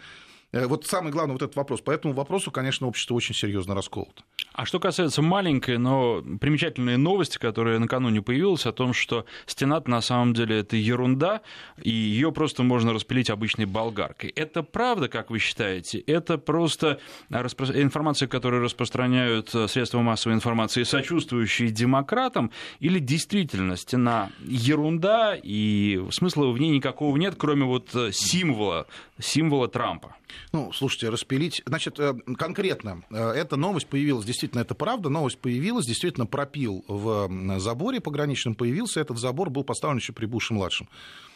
Э, 0.54 0.68
вот 0.68 0.86
самый 0.86 1.12
главный 1.12 1.34
вот 1.34 1.42
этот 1.42 1.56
вопрос. 1.56 1.82
По 1.82 1.92
этому 1.92 2.14
вопросу, 2.14 2.52
конечно, 2.52 2.88
общество 2.88 3.16
очень 3.16 3.36
серьезно 3.36 3.76
расколото. 3.76 4.24
А 4.54 4.66
что 4.66 4.80
касается 4.80 5.22
маленькой, 5.22 5.80
но 5.80 6.22
примечательной 6.40 6.98
новости, 6.98 7.38
которая 7.38 7.80
накануне 7.80 8.22
появилась, 8.22 8.66
о 8.68 8.72
том, 8.72 8.94
что 8.94 9.26
стена 9.48 9.82
на 9.88 10.02
самом 10.02 10.34
деле 10.34 10.60
это 10.60 10.76
ерунда, 10.76 11.42
и 11.82 11.90
ее 11.90 12.32
просто 12.32 12.62
можно 12.62 12.94
распилить 12.94 13.32
обычной 13.32 13.66
болгаркой. 13.66 14.30
Это 14.30 14.62
правда, 14.62 15.08
как 15.08 15.32
вы 15.32 15.40
считаете? 15.40 16.00
Это 16.00 16.38
просто 16.38 17.00
информация, 17.30 18.28
которую 18.28 18.64
распространяют 18.64 19.50
средства 19.50 20.02
массовой 20.02 20.36
информации, 20.36 20.84
сочувствующие 20.84 21.70
демократам, 21.70 22.52
или 22.80 23.00
действительно 23.00 23.76
стена 23.76 24.30
ерунда, 24.46 25.36
и 25.42 26.00
смысла 26.12 26.52
в 26.52 26.60
ней 26.60 26.70
никакого 26.70 27.18
нет, 27.18 27.36
кроме 27.38 27.66
вот 27.66 27.90
символа, 28.12 28.86
символа 29.20 29.68
Трампа? 29.68 30.16
Ну, 30.52 30.72
слушайте, 30.72 31.10
распилить... 31.10 31.62
Значит, 31.66 32.00
э, 32.00 32.14
конкретно, 32.38 33.04
э, 33.10 33.32
эта 33.32 33.56
новость 33.56 33.88
появилась, 33.88 34.26
действительно, 34.26 34.43
это 34.52 34.76
правда, 34.76 35.10
новость 35.10 35.40
появилась, 35.40 35.86
действительно, 35.86 36.26
пропил 36.26 36.84
в 36.88 37.30
заборе 37.60 38.00
пограничном 38.02 38.56
появился, 38.56 39.00
этот 39.00 39.18
забор 39.18 39.50
был 39.50 39.64
поставлен 39.64 39.98
еще 39.98 40.14
при 40.14 40.26
Буше-младшем. 40.26 40.88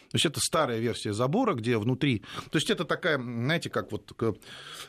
То 0.10 0.16
есть 0.16 0.26
это 0.26 0.40
старая 0.40 0.80
версия 0.80 1.14
забора, 1.14 1.54
где 1.54 1.78
внутри... 1.78 2.24
То 2.50 2.58
есть 2.58 2.70
это 2.70 2.86
такая, 2.86 3.18
знаете, 3.18 3.70
как 3.70 3.92
вот, 3.92 4.12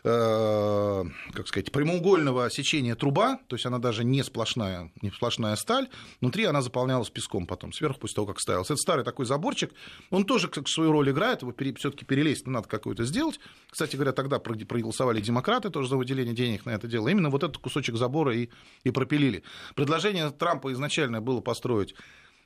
э, 0.05 1.05
как 1.33 1.49
сказать, 1.49 1.73
прямоугольного 1.73 2.51
сечения 2.51 2.95
труба, 2.95 3.41
то 3.49 3.57
есть 3.57 3.67
она 3.67 3.79
даже 3.79 4.05
не 4.05 4.23
сплошная, 4.23 4.93
не 5.03 5.11
сплошная 5.11 5.57
сталь, 5.57 5.89
внутри 6.21 6.45
она 6.45 6.63
заполнялась 6.63 7.11
песком 7.11 7.47
потом, 7.47 7.73
сверху 7.73 8.01
после 8.01 8.15
того, 8.17 8.27
как 8.29 8.41
ставился. 8.41 8.75
Это 8.75 8.81
старый 8.81 9.05
такой 9.05 9.27
заборчик, 9.27 9.73
он 10.11 10.25
тоже 10.25 10.49
как 10.49 10.69
свою 10.69 10.93
роль 10.93 11.11
играет, 11.11 11.43
его 11.43 11.53
все 11.77 11.91
таки 11.91 12.05
перелезть 12.05 12.47
надо 12.47 12.69
какое-то 12.69 13.05
сделать. 13.05 13.41
Кстати 13.71 13.97
говоря, 13.97 14.13
тогда 14.13 14.39
проголосовали 14.39 15.21
демократы 15.21 15.71
тоже 15.71 15.89
за 15.89 15.97
выделение 15.97 16.35
денег 16.35 16.65
на 16.65 16.71
это 16.71 16.87
дело. 16.87 17.09
Именно 17.09 17.31
вот 17.31 17.43
этот 17.43 17.59
кусочек 17.59 17.97
забора 17.97 18.35
и, 18.35 18.49
и 18.85 18.91
пропилили. 18.91 19.43
Предложение 19.75 20.31
Трампа 20.31 20.73
изначально 20.73 21.21
было 21.21 21.41
построить 21.41 21.95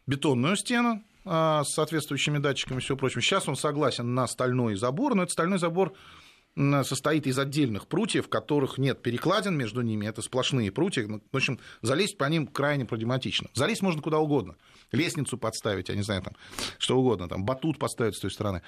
бетонную 0.06 0.56
стену, 0.56 1.02
с 1.24 1.68
соответствующими 1.68 2.38
датчиками 2.38 2.78
и 2.78 2.80
всего 2.80 2.98
прочего. 2.98 3.22
Сейчас 3.22 3.48
он 3.48 3.56
согласен 3.56 4.14
на 4.14 4.26
стальной 4.26 4.76
забор, 4.76 5.14
но 5.14 5.22
этот 5.22 5.32
стальной 5.32 5.58
забор 5.58 5.92
состоит 6.54 7.26
из 7.26 7.38
отдельных 7.38 7.87
прутьев, 7.87 8.28
которых 8.28 8.76
нет 8.76 9.00
перекладин 9.00 9.56
между 9.56 9.80
ними, 9.80 10.06
это 10.06 10.20
сплошные 10.20 10.70
прутья. 10.70 11.06
Ну, 11.06 11.22
в 11.32 11.37
общем, 11.37 11.58
залезть 11.80 12.18
по 12.18 12.24
ним 12.24 12.46
крайне 12.46 12.85
проблематично. 12.85 13.48
Залезть 13.54 13.80
можно 13.80 14.02
куда 14.02 14.18
угодно. 14.18 14.56
Лестницу 14.90 15.38
подставить, 15.38 15.88
я 15.88 15.94
не 15.94 16.02
знаю, 16.02 16.22
там, 16.22 16.35
что 16.78 16.98
угодно, 16.98 17.28
там, 17.28 17.44
батут 17.44 17.78
поставить 17.78 18.16
с 18.16 18.20
той 18.20 18.30
стороны. 18.30 18.61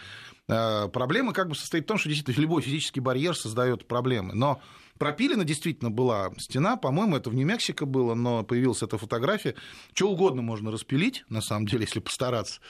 А, 0.48 0.88
проблема 0.88 1.34
как 1.34 1.48
бы 1.48 1.54
состоит 1.54 1.84
в 1.84 1.88
том, 1.88 1.98
что 1.98 2.08
действительно 2.08 2.42
любой 2.42 2.62
физический 2.62 3.00
барьер 3.00 3.36
создает 3.36 3.86
проблемы. 3.86 4.32
Но 4.34 4.62
Пропилена 4.98 5.44
действительно 5.44 5.90
была 5.90 6.32
стена, 6.38 6.76
по-моему, 6.76 7.16
это 7.16 7.30
в 7.30 7.34
Нью-Мексико 7.34 7.84
было, 7.84 8.14
но 8.14 8.44
появилась 8.44 8.82
эта 8.82 8.96
фотография. 8.96 9.56
Что 9.92 10.10
угодно 10.10 10.40
можно 10.42 10.70
распилить, 10.70 11.24
на 11.28 11.40
самом 11.40 11.66
деле, 11.66 11.82
если 11.82 11.98
постараться. 12.00 12.60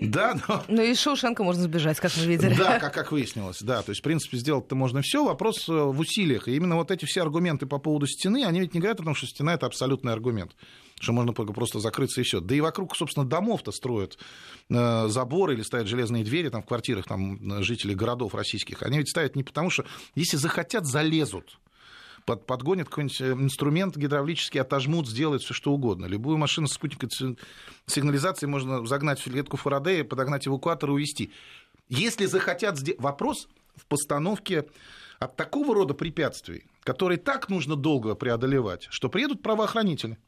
Да, 0.00 0.38
но... 0.48 0.64
Ну 0.68 0.82
и 0.82 0.94
Шоушенка 0.94 1.44
можно 1.44 1.62
сбежать, 1.62 2.00
как 2.00 2.16
мы 2.16 2.24
видели. 2.24 2.54
Да, 2.54 2.78
как, 2.78 2.94
как 2.94 3.12
выяснилось, 3.12 3.60
да. 3.60 3.82
То 3.82 3.90
есть, 3.90 4.00
в 4.00 4.04
принципе, 4.04 4.38
сделать-то 4.38 4.74
можно 4.74 5.02
все. 5.02 5.24
Вопрос 5.24 5.68
э, 5.68 5.72
в 5.72 5.98
усилиях. 6.00 6.48
И 6.48 6.56
именно 6.56 6.76
вот 6.76 6.90
эти 6.90 7.04
все 7.04 7.22
аргументы 7.22 7.66
по 7.66 7.78
поводу 7.78 8.06
стены, 8.06 8.44
они 8.44 8.60
ведь 8.60 8.72
не 8.72 8.80
говорят 8.80 9.00
о 9.00 9.04
том, 9.04 9.14
что 9.14 9.26
стена– 9.26 9.54
это 9.54 9.66
абсолютный 9.66 10.12
аргумент 10.12 10.52
что 10.98 11.12
можно 11.12 11.34
просто 11.34 11.78
закрыться 11.78 12.22
и 12.22 12.24
все. 12.24 12.40
Да 12.40 12.54
и 12.54 12.60
вокруг, 12.62 12.96
собственно, 12.96 13.26
домов-то 13.26 13.70
строят 13.70 14.16
э, 14.70 15.08
заборы 15.08 15.52
или 15.52 15.62
ставят 15.62 15.88
железные 15.88 16.24
двери 16.24 16.48
там, 16.48 16.62
в 16.62 16.66
квартирах 16.66 17.06
там, 17.06 17.62
жителей 17.62 17.94
городов 17.94 18.34
российских. 18.34 18.82
Они 18.82 18.96
ведь 18.96 19.10
ставят 19.10 19.36
не 19.36 19.44
потому, 19.44 19.68
что 19.68 19.84
если 20.14 20.38
захотят, 20.38 20.86
залезут 20.86 21.58
под, 22.26 22.44
подгонят 22.44 22.88
какой-нибудь 22.88 23.20
э, 23.20 23.32
инструмент 23.32 23.96
гидравлический, 23.96 24.60
отожмут, 24.60 25.08
сделают 25.08 25.42
все 25.42 25.54
что 25.54 25.72
угодно. 25.72 26.06
Любую 26.06 26.36
машину 26.36 26.66
с 26.66 26.74
спутниковой 26.74 27.38
сигнализацией 27.86 28.50
можно 28.50 28.84
загнать 28.84 29.20
в 29.20 29.24
клетку 29.24 29.56
Фарадея, 29.56 30.04
подогнать 30.04 30.46
эвакуатор 30.46 30.90
и 30.90 30.92
увезти. 30.92 31.32
Если 31.88 32.26
захотят 32.26 32.76
сделать... 32.76 33.00
Вопрос 33.00 33.48
в 33.76 33.86
постановке 33.86 34.66
от 35.18 35.36
такого 35.36 35.74
рода 35.74 35.94
препятствий, 35.94 36.66
которые 36.82 37.18
так 37.18 37.48
нужно 37.48 37.76
долго 37.76 38.14
преодолевать, 38.14 38.86
что 38.90 39.08
приедут 39.08 39.42
правоохранители. 39.42 40.18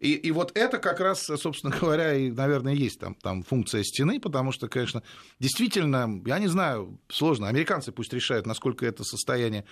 И, 0.00 0.14
и 0.14 0.32
вот 0.32 0.50
это 0.56 0.78
как 0.78 1.00
раз, 1.00 1.24
собственно 1.24 1.74
говоря, 1.80 2.14
и, 2.14 2.30
наверное, 2.30 2.74
есть 2.74 2.98
там, 2.98 3.14
там 3.14 3.42
функция 3.42 3.84
стены, 3.84 4.20
потому 4.20 4.52
что, 4.52 4.68
конечно, 4.68 5.02
действительно, 5.38 6.20
я 6.26 6.38
не 6.38 6.48
знаю, 6.48 6.98
сложно. 7.08 7.48
Американцы 7.48 7.92
пусть 7.92 8.12
решают, 8.12 8.46
насколько 8.46 8.84
это 8.84 9.04
состояние 9.04 9.64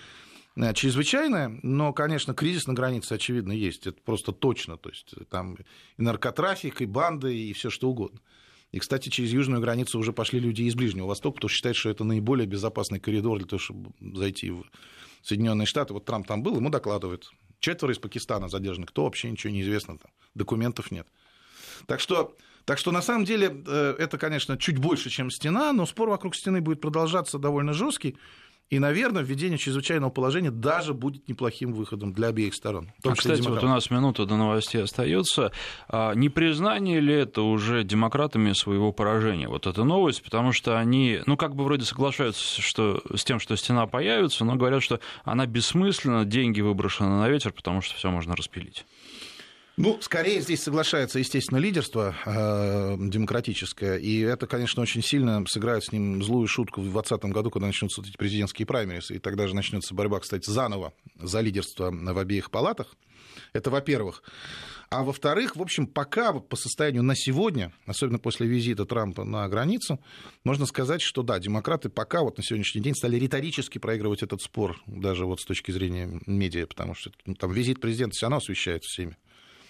чрезвычайная, 0.73 1.59
но, 1.63 1.93
конечно, 1.93 2.33
кризис 2.33 2.67
на 2.67 2.73
границе, 2.73 3.13
очевидно, 3.13 3.51
есть. 3.51 3.87
Это 3.87 4.01
просто 4.01 4.31
точно. 4.31 4.77
То 4.77 4.89
есть 4.89 5.13
там 5.29 5.55
и 5.55 6.01
наркотрафик, 6.01 6.81
и 6.81 6.85
банды, 6.85 7.35
и 7.35 7.53
все 7.53 7.69
что 7.69 7.89
угодно. 7.89 8.19
И, 8.71 8.79
кстати, 8.79 9.09
через 9.09 9.31
южную 9.31 9.61
границу 9.61 9.99
уже 9.99 10.13
пошли 10.13 10.39
люди 10.39 10.63
из 10.63 10.75
Ближнего 10.75 11.07
Востока, 11.07 11.35
потому 11.35 11.49
что 11.49 11.57
считают, 11.57 11.77
что 11.77 11.89
это 11.89 12.03
наиболее 12.03 12.47
безопасный 12.47 12.99
коридор 12.99 13.37
для 13.37 13.47
того, 13.47 13.59
чтобы 13.59 13.91
зайти 13.99 14.49
в 14.49 14.63
Соединенные 15.23 15.65
Штаты. 15.65 15.93
Вот 15.93 16.05
Трамп 16.05 16.27
там 16.27 16.41
был, 16.41 16.55
ему 16.55 16.69
докладывают. 16.69 17.31
Четверо 17.59 17.93
из 17.93 17.99
Пакистана 17.99 18.47
задержаны. 18.47 18.87
Кто 18.87 19.03
вообще 19.03 19.29
ничего 19.29 19.51
не 19.51 19.61
известно, 19.61 19.97
там 19.97 20.11
документов 20.35 20.89
нет. 20.89 21.05
Так 21.85 21.99
что, 21.99 22.35
так 22.65 22.77
что 22.77 22.91
на 22.91 23.01
самом 23.01 23.25
деле 23.25 23.63
э, 23.67 23.95
это, 23.99 24.17
конечно, 24.17 24.57
чуть 24.57 24.77
больше, 24.77 25.09
чем 25.09 25.29
стена, 25.29 25.73
но 25.73 25.85
спор 25.85 26.09
вокруг 26.09 26.35
стены 26.35 26.61
будет 26.61 26.81
продолжаться 26.81 27.39
довольно 27.39 27.73
жесткий. 27.73 28.17
И, 28.71 28.79
наверное, 28.79 29.21
введение 29.21 29.57
чрезвычайного 29.57 30.11
положения 30.11 30.49
даже 30.49 30.93
будет 30.93 31.27
неплохим 31.27 31.73
выходом 31.73 32.13
для 32.13 32.29
обеих 32.29 32.55
сторон. 32.55 32.89
А, 33.03 33.13
кстати, 33.13 33.41
вот 33.41 33.61
у 33.61 33.67
нас 33.67 33.91
минута 33.91 34.25
до 34.25 34.37
новостей 34.37 34.81
остается. 34.81 35.51
А 35.89 36.13
не 36.13 36.29
признание 36.29 37.01
ли 37.01 37.13
это 37.13 37.41
уже 37.41 37.83
демократами 37.83 38.53
своего 38.53 38.93
поражения? 38.93 39.49
Вот 39.49 39.67
эта 39.67 39.83
новость, 39.83 40.23
потому 40.23 40.53
что 40.53 40.79
они, 40.79 41.19
ну, 41.25 41.35
как 41.35 41.53
бы 41.53 41.65
вроде 41.65 41.83
соглашаются 41.83 42.61
что, 42.61 43.01
с 43.13 43.25
тем, 43.25 43.41
что 43.41 43.57
стена 43.57 43.87
появится, 43.87 44.45
но 44.45 44.55
говорят, 44.55 44.81
что 44.81 45.01
она 45.25 45.45
бессмысленна, 45.45 46.23
деньги 46.23 46.61
выброшены 46.61 47.09
на 47.09 47.27
ветер, 47.27 47.51
потому 47.51 47.81
что 47.81 47.95
все 47.95 48.09
можно 48.09 48.37
распилить. 48.37 48.85
Ну, 49.81 49.97
скорее 49.99 50.41
здесь 50.41 50.61
соглашается, 50.61 51.17
естественно, 51.17 51.57
лидерство 51.57 52.15
э, 52.23 52.97
демократическое, 52.99 53.97
и 53.97 54.19
это, 54.19 54.45
конечно, 54.45 54.83
очень 54.83 55.01
сильно 55.01 55.43
сыграет 55.47 55.83
с 55.83 55.91
ним 55.91 56.21
злую 56.21 56.47
шутку 56.47 56.81
в 56.81 56.83
2020 56.83 57.25
году, 57.31 57.49
когда 57.49 57.65
начнутся 57.65 58.01
эти 58.01 58.15
президентские 58.15 58.67
праймерис, 58.67 59.09
и 59.09 59.17
тогда 59.17 59.47
же 59.47 59.55
начнется 59.55 59.95
борьба, 59.95 60.19
кстати, 60.19 60.47
заново 60.47 60.93
за 61.19 61.39
лидерство 61.39 61.89
в 61.91 62.17
обеих 62.19 62.51
палатах. 62.51 62.95
Это 63.53 63.71
во-первых. 63.71 64.21
А 64.91 65.03
во-вторых, 65.03 65.55
в 65.55 65.61
общем, 65.63 65.87
пока 65.87 66.31
по 66.33 66.55
состоянию 66.55 67.01
на 67.01 67.15
сегодня, 67.15 67.73
особенно 67.87 68.19
после 68.19 68.45
визита 68.45 68.85
Трампа 68.85 69.23
на 69.23 69.49
границу, 69.49 69.99
можно 70.43 70.67
сказать, 70.67 71.01
что 71.01 71.23
да, 71.23 71.39
демократы 71.39 71.89
пока 71.89 72.21
вот 72.21 72.37
на 72.37 72.43
сегодняшний 72.43 72.81
день 72.81 72.93
стали 72.93 73.17
риторически 73.17 73.79
проигрывать 73.79 74.21
этот 74.21 74.43
спор, 74.43 74.79
даже 74.85 75.25
вот 75.25 75.39
с 75.39 75.45
точки 75.45 75.71
зрения 75.71 76.21
медиа, 76.27 76.67
потому 76.67 76.93
что 76.93 77.11
ну, 77.25 77.33
там 77.33 77.51
визит 77.51 77.81
президента 77.81 78.13
все 78.13 78.25
равно 78.25 78.37
освещается 78.37 78.87
всеми 78.87 79.17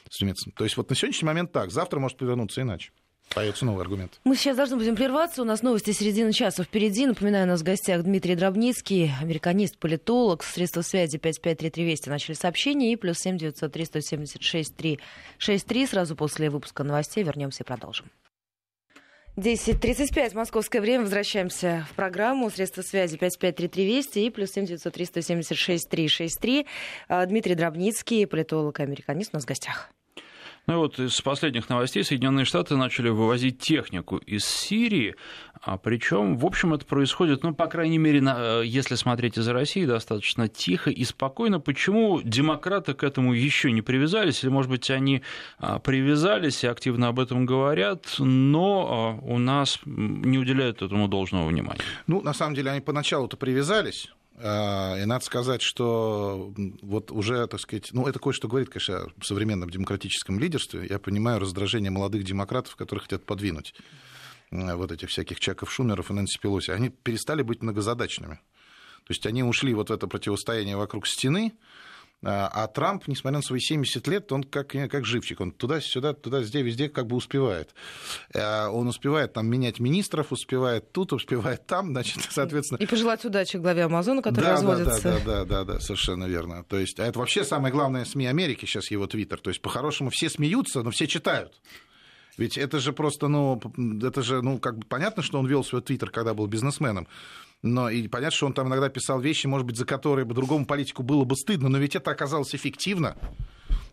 стремиться. 0.09 0.51
То 0.55 0.63
есть 0.63 0.77
вот 0.77 0.89
на 0.89 0.95
сегодняшний 0.95 1.25
момент 1.25 1.51
так, 1.51 1.71
завтра 1.71 1.99
может 1.99 2.17
повернуться 2.17 2.61
иначе. 2.61 2.91
Появится 3.33 3.65
новый 3.65 3.81
аргумент. 3.83 4.19
Мы 4.25 4.35
сейчас 4.35 4.57
должны 4.57 4.75
будем 4.75 4.95
прерваться. 4.95 5.41
У 5.41 5.45
нас 5.45 5.61
новости 5.61 5.91
середины 5.91 6.33
часа 6.33 6.63
впереди. 6.63 7.05
Напоминаю, 7.05 7.45
у 7.45 7.47
нас 7.47 7.61
в 7.61 7.63
гостях 7.63 8.03
Дмитрий 8.03 8.35
Дробницкий, 8.35 9.11
американист, 9.21 9.77
политолог. 9.77 10.43
Средства 10.43 10.81
связи 10.81 11.17
5533 11.17 11.85
Вести 11.85 12.09
начали 12.09 12.35
сообщение. 12.35 12.91
И 12.91 12.97
плюс 12.97 13.19
7 13.19 13.37
903 13.37 13.85
176 13.85 14.75
363. 14.75 15.87
Сразу 15.87 16.15
после 16.17 16.49
выпуска 16.49 16.83
новостей 16.83 17.23
вернемся 17.23 17.63
и 17.63 17.65
продолжим. 17.65 18.07
10.35, 19.37 20.35
московское 20.35 20.81
время. 20.81 21.03
Возвращаемся 21.03 21.87
в 21.89 21.95
программу. 21.95 22.49
Средства 22.49 22.81
связи 22.81 23.17
5533 23.17 23.85
Вести 23.85 24.25
и 24.25 24.29
плюс 24.29 24.51
7 24.51 24.65
903 24.65 25.05
176 25.05 25.89
363. 25.89 26.65
Дмитрий 27.27 27.55
Дробницкий, 27.55 28.27
политолог, 28.27 28.79
американист 28.79 29.31
у 29.33 29.37
нас 29.37 29.43
в 29.43 29.47
гостях. 29.47 29.91
Ну 30.67 30.73
и 30.73 30.77
вот 30.77 30.99
из 30.99 31.19
последних 31.21 31.69
новостей 31.69 32.03
Соединенные 32.03 32.45
Штаты 32.45 32.75
начали 32.75 33.09
вывозить 33.09 33.59
технику 33.59 34.17
из 34.17 34.45
Сирии, 34.45 35.15
а 35.63 35.77
причем, 35.77 36.37
в 36.37 36.45
общем, 36.45 36.73
это 36.73 36.85
происходит, 36.85 37.43
ну, 37.43 37.53
по 37.53 37.67
крайней 37.67 37.97
мере, 37.97 38.21
на, 38.21 38.61
э, 38.61 38.65
если 38.65 38.95
смотреть 38.95 39.37
из 39.37 39.47
России, 39.47 39.85
достаточно 39.85 40.47
тихо 40.47 40.89
и 40.89 41.03
спокойно. 41.03 41.59
Почему 41.59 42.21
демократы 42.23 42.93
к 42.93 43.03
этому 43.03 43.33
еще 43.33 43.71
не 43.71 43.81
привязались? 43.81 44.43
Или, 44.43 44.49
может 44.49 44.71
быть, 44.71 44.89
они 44.89 45.21
а, 45.59 45.79
привязались 45.79 46.63
и 46.63 46.67
активно 46.67 47.09
об 47.09 47.19
этом 47.19 47.45
говорят, 47.45 48.15
но 48.17 49.19
а, 49.21 49.25
у 49.25 49.37
нас 49.37 49.79
не 49.85 50.37
уделяют 50.37 50.81
этому 50.81 51.07
должного 51.07 51.47
внимания? 51.47 51.81
Ну, 52.07 52.21
на 52.21 52.33
самом 52.33 52.55
деле, 52.55 52.71
они 52.71 52.81
поначалу-то 52.81 53.37
привязались, 53.37 54.09
и 54.43 55.05
надо 55.05 55.23
сказать, 55.23 55.61
что 55.61 56.51
вот 56.81 57.11
уже, 57.11 57.45
так 57.45 57.59
сказать, 57.59 57.89
ну, 57.91 58.07
это 58.07 58.17
кое-что 58.17 58.47
говорит, 58.47 58.69
конечно, 58.69 58.95
о 58.97 59.23
современном 59.23 59.69
демократическом 59.69 60.39
лидерстве. 60.39 60.87
Я 60.89 60.97
понимаю 60.97 61.39
раздражение 61.39 61.91
молодых 61.91 62.23
демократов, 62.23 62.75
которые 62.75 63.03
хотят 63.03 63.23
подвинуть 63.23 63.75
вот 64.49 64.91
этих 64.91 65.09
всяких 65.09 65.39
Чаков 65.39 65.71
Шумеров 65.71 66.09
и 66.09 66.13
Нэнси 66.13 66.39
Пелоси. 66.39 66.71
Они 66.71 66.89
перестали 66.89 67.43
быть 67.43 67.61
многозадачными. 67.61 68.35
То 68.35 69.11
есть 69.13 69.25
они 69.25 69.43
ушли 69.43 69.73
вот 69.73 69.89
в 69.89 69.93
это 69.93 70.07
противостояние 70.07 70.75
вокруг 70.75 71.07
стены, 71.07 71.53
А, 72.23 72.47
а 72.53 72.67
Трамп, 72.67 73.07
несмотря 73.07 73.37
на 73.37 73.43
свои 73.43 73.59
70 73.59 74.07
лет, 74.07 74.31
он 74.31 74.43
как, 74.43 74.67
как 74.67 75.05
живчик. 75.05 75.41
Он 75.41 75.51
туда-сюда, 75.51 76.13
туда-сюда, 76.13 76.59
везде 76.59 76.87
как 76.87 77.07
бы 77.07 77.15
успевает. 77.15 77.73
А, 78.35 78.69
он 78.69 78.87
успевает 78.87 79.33
там 79.33 79.47
менять 79.47 79.79
министров, 79.79 80.31
успевает 80.31 80.91
тут, 80.91 81.13
успевает 81.13 81.65
там, 81.65 81.91
значит, 81.91 82.21
соответственно... 82.29 82.77
И 82.77 82.85
пожелать 82.85 83.25
удачи 83.25 83.57
главе 83.57 83.85
Амазона, 83.85 84.21
который 84.21 84.45
да, 84.45 84.51
разводится. 84.53 85.01
Да, 85.01 85.19
да, 85.19 85.23
да, 85.25 85.45
да, 85.45 85.73
да, 85.73 85.79
совершенно 85.79 86.25
верно. 86.25 86.63
То 86.63 86.77
есть, 86.77 86.99
а 86.99 87.05
это 87.07 87.17
вообще 87.17 87.43
самое 87.43 87.73
главное 87.73 88.05
СМИ 88.05 88.27
Америки 88.27 88.65
сейчас, 88.65 88.91
его 88.91 89.07
твиттер. 89.07 89.39
То 89.39 89.49
есть, 89.49 89.61
по-хорошему, 89.61 90.11
все 90.11 90.29
смеются, 90.29 90.83
но 90.83 90.91
все 90.91 91.07
читают. 91.07 91.59
Ведь 92.37 92.57
это 92.57 92.79
же 92.79 92.93
просто, 92.93 93.27
ну, 93.27 93.59
это 94.03 94.21
же, 94.21 94.41
ну, 94.41 94.59
как 94.59 94.77
бы 94.77 94.85
понятно, 94.85 95.23
что 95.23 95.39
он 95.39 95.47
вел 95.47 95.63
свой 95.63 95.81
твиттер, 95.81 96.11
когда 96.11 96.33
был 96.33 96.47
бизнесменом 96.47 97.07
но 97.61 97.89
и 97.89 98.07
понятно, 98.07 98.35
что 98.35 98.45
он 98.47 98.53
там 98.53 98.67
иногда 98.67 98.89
писал 98.89 99.19
вещи, 99.19 99.47
может 99.47 99.67
быть, 99.67 99.77
за 99.77 99.85
которые 99.85 100.25
бы 100.25 100.33
другому 100.33 100.65
политику 100.65 101.03
было 101.03 101.23
бы 101.23 101.35
стыдно, 101.35 101.69
но 101.69 101.77
ведь 101.77 101.95
это 101.95 102.11
оказалось 102.11 102.55
эффективно. 102.55 103.15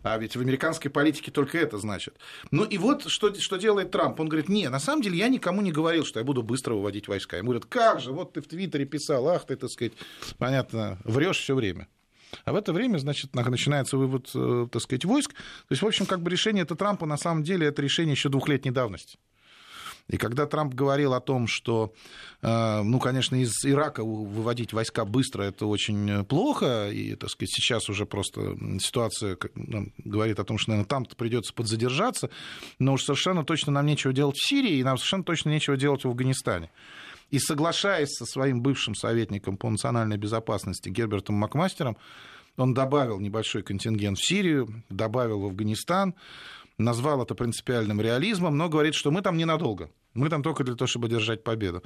А 0.01 0.17
ведь 0.17 0.35
в 0.35 0.41
американской 0.41 0.89
политике 0.89 1.29
только 1.29 1.57
это 1.57 1.77
значит. 1.77 2.15
Ну 2.51 2.63
и 2.63 2.77
вот 2.77 3.09
что, 3.09 3.33
что 3.33 3.57
делает 3.57 3.91
Трамп. 3.91 4.19
Он 4.19 4.29
говорит, 4.29 4.47
не, 4.47 4.69
на 4.69 4.79
самом 4.79 5.01
деле 5.01 5.17
я 5.17 5.27
никому 5.27 5.61
не 5.61 5.71
говорил, 5.71 6.05
что 6.05 6.19
я 6.19 6.25
буду 6.25 6.41
быстро 6.41 6.73
выводить 6.73 7.07
войска. 7.07 7.37
Ему 7.37 7.47
говорят, 7.47 7.65
как 7.65 7.99
же, 7.99 8.11
вот 8.11 8.33
ты 8.33 8.41
в 8.41 8.47
Твиттере 8.47 8.85
писал, 8.85 9.27
ах 9.27 9.45
ты, 9.45 9.55
так 9.55 9.69
сказать, 9.69 9.93
понятно, 10.37 10.99
врешь 11.03 11.39
все 11.39 11.53
время. 11.53 11.87
А 12.45 12.53
в 12.53 12.55
это 12.55 12.71
время, 12.73 12.97
значит, 12.97 13.33
начинается 13.33 13.97
вывод, 13.97 14.29
э, 14.35 14.67
так 14.71 14.81
сказать, 14.81 15.03
войск. 15.03 15.33
То 15.33 15.71
есть, 15.71 15.81
в 15.81 15.87
общем, 15.87 16.05
как 16.05 16.21
бы 16.21 16.29
решение 16.29 16.63
это 16.63 16.75
Трампа, 16.75 17.05
на 17.05 17.17
самом 17.17 17.43
деле, 17.43 17.67
это 17.67 17.81
решение 17.81 18.13
еще 18.13 18.29
двухлетней 18.29 18.71
давности. 18.71 19.17
И 20.09 20.17
когда 20.17 20.47
Трамп 20.47 20.73
говорил 20.73 21.13
о 21.13 21.21
том, 21.21 21.47
что, 21.47 21.93
э, 22.41 22.81
ну, 22.81 22.99
конечно, 22.99 23.35
из 23.35 23.53
Ирака 23.63 24.03
выводить 24.03 24.73
войска 24.73 25.05
быстро 25.05 25.43
это 25.43 25.67
очень 25.67 26.25
плохо, 26.25 26.89
и, 26.89 27.15
так 27.15 27.29
сказать, 27.29 27.51
сейчас 27.51 27.89
уже 27.89 28.05
просто 28.05 28.57
ситуация 28.79 29.37
говорит 29.97 30.39
о 30.39 30.43
том, 30.43 30.57
что, 30.57 30.71
наверное, 30.71 30.89
там-то 30.89 31.15
придется 31.15 31.53
подзадержаться, 31.53 32.29
но 32.79 32.93
уж 32.93 33.03
совершенно 33.03 33.45
точно 33.45 33.71
нам 33.71 33.85
нечего 33.85 34.11
делать 34.11 34.35
в 34.35 34.47
Сирии, 34.47 34.77
и 34.77 34.83
нам 34.83 34.97
совершенно 34.97 35.23
точно 35.23 35.49
нечего 35.49 35.77
делать 35.77 36.03
в 36.03 36.07
Афганистане. 36.07 36.71
И 37.29 37.37
соглашаясь 37.37 38.09
со 38.09 38.25
своим 38.25 38.61
бывшим 38.61 38.95
советником 38.95 39.57
по 39.57 39.69
национальной 39.69 40.17
безопасности 40.17 40.89
Гербертом 40.89 41.35
Макмастером, 41.35 41.97
он 42.57 42.73
добавил 42.73 43.19
небольшой 43.19 43.61
контингент 43.61 44.17
в 44.17 44.27
Сирию, 44.27 44.83
добавил 44.89 45.41
в 45.41 45.45
Афганистан, 45.45 46.15
назвал 46.79 47.21
это 47.21 47.35
принципиальным 47.35 48.01
реализмом, 48.01 48.57
но 48.57 48.69
говорит, 48.69 48.95
что 48.95 49.11
мы 49.11 49.21
там 49.21 49.37
ненадолго. 49.37 49.91
Мы 50.13 50.29
там 50.29 50.41
только 50.41 50.63
для 50.63 50.75
того, 50.75 50.87
чтобы 50.87 51.09
держать 51.09 51.43
победу. 51.43 51.83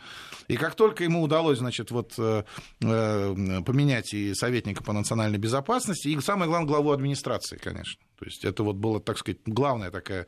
И 0.47 0.55
как 0.55 0.75
только 0.75 1.03
ему 1.03 1.21
удалось, 1.21 1.57
значит, 1.57 1.91
вот, 1.91 2.13
э, 2.17 2.43
э, 2.81 3.61
поменять 3.65 4.13
и 4.13 4.33
советника 4.33 4.83
по 4.83 4.93
национальной 4.93 5.39
безопасности, 5.39 6.07
и 6.07 6.21
самое 6.21 6.47
главное, 6.47 6.67
главу 6.67 6.91
администрации, 6.91 7.57
конечно. 7.57 8.01
То 8.17 8.25
есть 8.25 8.45
это 8.45 8.63
вот 8.63 8.77
было, 8.77 9.01
так 9.01 9.17
сказать, 9.17 9.39
главное 9.45 9.91
такое, 9.91 10.27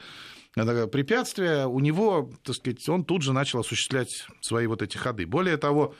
препятствие. 0.54 1.67
У 1.67 1.80
него, 1.80 2.32
так 2.43 2.56
сказать, 2.56 2.89
он 2.89 3.06
тут 3.06 3.21
же 3.21 3.34
начал 3.34 3.60
осуществлять 3.60 4.25
свои 4.41 4.67
вот 4.67 4.82
эти 4.82 4.97
ходы. 4.97 5.25
Более 5.25 5.58
того, 5.58 5.95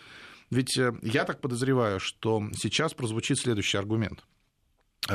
ведь 0.50 0.78
э, 0.78 0.92
я 1.04 1.24
так 1.24 1.40
подозреваю, 1.40 2.00
что 2.00 2.44
сейчас 2.56 2.94
прозвучит 2.96 3.38
следующий 3.38 3.78
аргумент, 3.78 4.26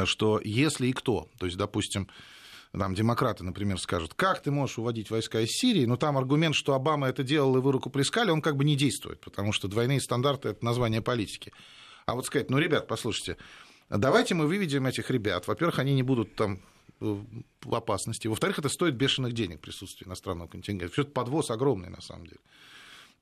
что 0.05 0.41
если 0.43 0.87
и 0.87 0.93
кто, 0.93 1.29
то 1.39 1.47
есть, 1.47 1.59
допустим, 1.59 2.09
там 2.73 2.95
демократы, 2.95 3.43
например, 3.43 3.79
скажут, 3.79 4.15
как 4.15 4.43
ты 4.43 4.51
можешь 4.51 4.79
уводить 4.79 5.11
войска 5.11 5.41
из 5.41 5.51
Сирии, 5.51 5.87
но 5.87 5.97
там 5.97 6.17
аргумент, 6.17 6.55
что 6.55 6.75
Обама 6.75 7.09
это 7.09 7.23
делал 7.23 7.57
и 7.57 7.61
вы 7.61 7.73
руку 7.73 7.91
плескали, 7.91 8.31
он 8.31 8.43
как 8.43 8.57
бы 8.57 8.65
не 8.65 8.77
действует, 8.77 9.21
потому 9.21 9.53
что 9.53 9.67
двойные 9.67 10.01
стандарты– 10.01 10.49
это 10.51 10.65
название 10.65 11.03
политики. 11.03 11.53
А 12.07 12.15
вот 12.15 12.27
сказать, 12.27 12.49
ну, 12.51 12.59
ребят, 12.59 12.87
послушайте, 12.87 13.37
давайте 13.89 14.35
мы 14.35 14.47
выведем 14.47 14.87
этих 14.87 15.11
ребят. 15.11 15.49
Во-первых, 15.49 15.79
они 15.81 15.95
не 15.95 16.03
будут 16.03 16.35
там 16.37 16.61
в 17.01 17.75
опасности. 17.75 18.29
Во-вторых, 18.29 18.59
это 18.59 18.69
стоит 18.69 18.95
бешеных 18.95 19.33
денег 19.33 19.61
присутствие 19.61 20.07
иностранного 20.07 20.49
контингента. 20.49 20.93
Все 20.93 21.03
это 21.03 21.13
подвоз 21.13 21.51
огромный, 21.51 21.89
на 21.89 22.01
самом 22.01 22.27
деле. 22.27 22.41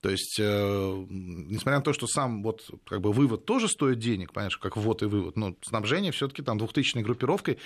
То 0.01 0.11
есть, 0.11 0.37
э, 0.39 1.07
несмотря 1.09 1.79
на 1.79 1.85
то, 1.85 1.93
что 1.93 2.07
сам 2.07 2.43
вот, 2.43 2.71
как 2.87 3.01
бы, 3.01 3.13
вывод 3.13 3.45
тоже 3.45 3.69
стоит 3.69 3.99
денег, 3.99 4.33
понятно, 4.33 4.59
как 4.61 4.77
ввод 4.77 5.03
и 5.03 5.07
вывод, 5.07 5.37
но 5.37 5.57
снабжение 5.63 6.13
все 6.13 6.29
таки 6.29 6.43
там 6.43 6.57
двухтысячной 6.57 7.03
группировкой, 7.03 7.59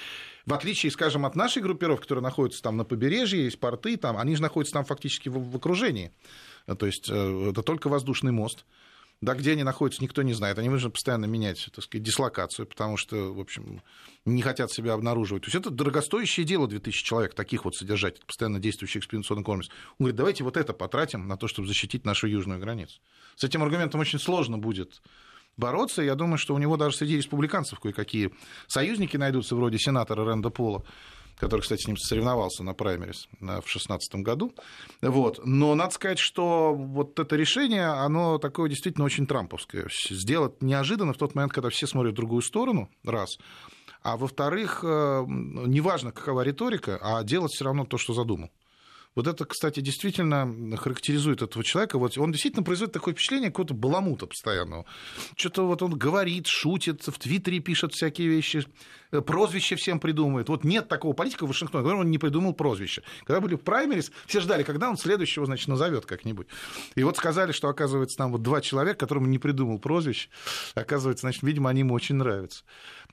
в 0.46 0.54
отличие, 0.54 0.90
скажем, 0.90 1.26
от 1.26 1.36
нашей 1.36 1.60
группировки, 1.60 2.04
которая 2.04 2.22
находится 2.22 2.62
там 2.62 2.78
на 2.78 2.84
побережье, 2.84 3.44
есть 3.44 3.60
порты, 3.60 3.98
там, 3.98 4.16
они 4.16 4.34
же 4.34 4.42
находятся 4.42 4.72
там 4.72 4.84
фактически 4.84 5.28
в, 5.28 5.50
в 5.50 5.56
окружении. 5.56 6.10
То 6.78 6.86
есть, 6.86 7.10
э, 7.10 7.50
это 7.50 7.62
только 7.62 7.88
воздушный 7.88 8.32
мост 8.32 8.64
да, 9.22 9.34
где 9.34 9.52
они 9.52 9.62
находятся, 9.62 10.02
никто 10.02 10.22
не 10.22 10.34
знает. 10.34 10.58
Они 10.58 10.68
нужно 10.68 10.90
постоянно 10.90 11.26
менять, 11.26 11.70
так 11.72 11.84
сказать, 11.84 12.02
дислокацию, 12.02 12.66
потому 12.66 12.96
что, 12.96 13.32
в 13.32 13.38
общем, 13.38 13.80
не 14.24 14.42
хотят 14.42 14.72
себя 14.72 14.94
обнаруживать. 14.94 15.44
То 15.44 15.46
есть 15.46 15.54
это 15.54 15.70
дорогостоящее 15.70 16.44
дело 16.44 16.66
2000 16.66 17.04
человек, 17.04 17.34
таких 17.34 17.64
вот 17.64 17.76
содержать, 17.76 18.20
постоянно 18.26 18.58
действующий 18.58 18.98
экспедиционный 18.98 19.44
комплекс. 19.44 19.70
Он 19.92 20.04
говорит, 20.04 20.16
давайте 20.16 20.42
вот 20.42 20.56
это 20.56 20.72
потратим 20.72 21.28
на 21.28 21.36
то, 21.36 21.46
чтобы 21.46 21.68
защитить 21.68 22.04
нашу 22.04 22.26
южную 22.26 22.60
границу. 22.60 23.00
С 23.36 23.44
этим 23.44 23.62
аргументом 23.62 24.00
очень 24.00 24.18
сложно 24.18 24.58
будет 24.58 25.00
бороться. 25.56 26.02
Я 26.02 26.16
думаю, 26.16 26.36
что 26.36 26.56
у 26.56 26.58
него 26.58 26.76
даже 26.76 26.96
среди 26.96 27.16
республиканцев 27.16 27.78
кое-какие 27.78 28.32
союзники 28.66 29.16
найдутся, 29.16 29.54
вроде 29.54 29.78
сенатора 29.78 30.28
Ренда 30.28 30.50
Пола, 30.50 30.84
который, 31.42 31.62
кстати, 31.62 31.82
с 31.82 31.86
ним 31.88 31.96
соревновался 31.96 32.62
на 32.62 32.72
праймерис 32.72 33.26
в 33.40 33.44
2016 33.44 34.14
году. 34.22 34.54
Вот. 35.00 35.40
Но 35.44 35.74
надо 35.74 35.92
сказать, 35.92 36.20
что 36.20 36.72
вот 36.72 37.18
это 37.18 37.34
решение, 37.34 37.86
оно 37.86 38.38
такое 38.38 38.68
действительно 38.68 39.04
очень 39.04 39.26
трамповское. 39.26 39.88
Сделать 40.08 40.62
неожиданно 40.62 41.12
в 41.12 41.16
тот 41.16 41.34
момент, 41.34 41.52
когда 41.52 41.68
все 41.68 41.88
смотрят 41.88 42.12
в 42.12 42.16
другую 42.16 42.42
сторону, 42.42 42.88
раз. 43.02 43.38
А 44.04 44.16
во-вторых, 44.16 44.84
э, 44.84 45.24
неважно, 45.26 46.12
какова 46.12 46.42
риторика, 46.42 46.96
а 47.02 47.24
делать 47.24 47.50
все 47.50 47.64
равно 47.64 47.86
то, 47.86 47.98
что 47.98 48.14
задумал. 48.14 48.50
Вот 49.14 49.26
это, 49.26 49.44
кстати, 49.44 49.80
действительно 49.80 50.76
характеризует 50.76 51.42
этого 51.42 51.62
человека. 51.62 51.98
Вот 51.98 52.16
он 52.16 52.32
действительно 52.32 52.62
производит 52.62 52.94
такое 52.94 53.12
впечатление 53.12 53.50
какого-то 53.50 53.74
баламута 53.74 54.26
постоянного. 54.26 54.86
Что-то 55.36 55.66
вот 55.66 55.82
он 55.82 55.98
говорит, 55.98 56.46
шутит, 56.46 57.06
в 57.06 57.18
Твиттере 57.18 57.60
пишет 57.60 57.92
всякие 57.92 58.28
вещи, 58.28 58.64
э, 59.10 59.20
прозвище 59.20 59.76
всем 59.76 60.00
придумывает. 60.00 60.48
Вот 60.48 60.64
нет 60.64 60.88
такого 60.88 61.12
политика 61.12 61.44
в 61.44 61.48
Вашингтоне, 61.48 61.84
который 61.84 62.00
он 62.00 62.10
не 62.10 62.18
придумал 62.18 62.54
прозвище. 62.54 63.02
Когда 63.24 63.40
были 63.40 63.56
праймерис, 63.56 64.10
все 64.26 64.40
ждали, 64.40 64.62
когда 64.62 64.88
он 64.88 64.96
следующего, 64.96 65.44
значит, 65.44 65.68
назовет 65.68 66.06
как-нибудь. 66.06 66.46
И 66.94 67.02
вот 67.02 67.18
сказали, 67.18 67.52
что, 67.52 67.68
оказывается, 67.68 68.16
там 68.16 68.32
вот 68.32 68.42
два 68.42 68.62
человека, 68.62 69.00
которым 69.00 69.30
не 69.30 69.38
придумал 69.38 69.78
прозвище. 69.78 70.30
Оказывается, 70.74 71.22
значит, 71.22 71.42
видимо, 71.42 71.68
они 71.68 71.80
ему 71.80 71.94
очень 71.94 72.14
нравятся. 72.14 72.64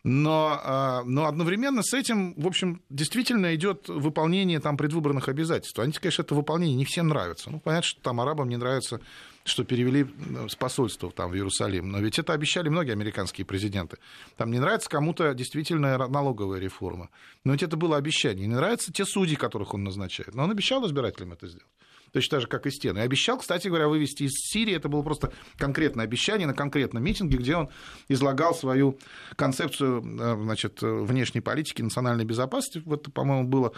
Но, 0.04 0.60
а, 0.64 1.04
но 1.04 1.26
одновременно 1.26 1.84
с 1.84 1.94
этим, 1.94 2.34
в 2.36 2.48
общем, 2.48 2.82
действительно 2.90 3.54
идет 3.56 3.90
выполнение 3.90 4.60
там 4.60 4.78
предвыборных 4.78 5.28
обязательств. 5.28 5.78
Они, 5.80 5.92
конечно, 5.92 6.22
это 6.22 6.36
выполнение 6.36 6.78
не 6.78 6.86
всем 6.86 7.10
нравится. 7.10 7.50
Ну, 7.50 7.60
понятно, 7.60 7.88
что 7.88 8.02
там 8.02 8.22
арабам 8.22 8.50
не 8.50 8.58
нравится 8.58 9.02
что 9.46 9.64
перевели 9.64 10.06
с 10.48 10.56
посольства 10.56 11.10
там, 11.12 11.32
в 11.32 11.36
Иерусалим. 11.36 11.90
Но 11.90 12.00
ведь 12.00 12.20
это 12.20 12.34
обещали 12.34 12.70
многие 12.70 12.92
американские 12.92 13.46
президенты. 13.46 13.98
Там 14.38 14.52
не 14.52 14.60
нравится 14.60 14.90
кому-то 14.90 15.34
действительно 15.34 15.98
налоговая 16.08 16.60
реформа. 16.60 17.10
Но 17.44 17.54
ведь 17.54 17.64
это 17.64 17.76
было 17.76 17.98
обещание. 17.98 18.46
Не 18.46 18.54
нравятся 18.54 18.94
те 18.94 19.06
судьи, 19.06 19.36
которых 19.36 19.74
он 19.74 19.84
назначает. 19.84 20.36
Но 20.36 20.44
он 20.44 20.52
обещал 20.52 20.86
избирателям 20.86 21.34
это 21.34 21.48
сделать 21.48 21.66
точно 22.12 22.38
так 22.38 22.42
же, 22.42 22.48
как 22.48 22.66
и 22.66 22.72
стены. 22.72 23.00
И 23.00 23.02
обещал, 23.02 23.38
кстати 23.38 23.68
говоря, 23.68 23.88
вывести 23.88 24.24
из 24.24 24.34
Сирии. 24.34 24.76
Это 24.76 24.90
было 24.90 25.02
просто 25.02 25.32
конкретное 25.58 26.06
обещание 26.06 26.48
на 26.48 26.54
конкретном 26.54 27.04
митинге, 27.04 27.38
где 27.38 27.56
он 27.56 27.70
излагал 28.08 28.54
свою 28.54 28.98
концепцию 29.36 30.02
э, 30.02 30.44
значит, 30.44 30.82
внешней 30.82 31.42
политики, 31.42 31.82
национальной 31.82 32.26
безопасности. 32.26 32.84
Это, 32.86 33.12
по-моему, 33.12 33.48
было 33.48 33.74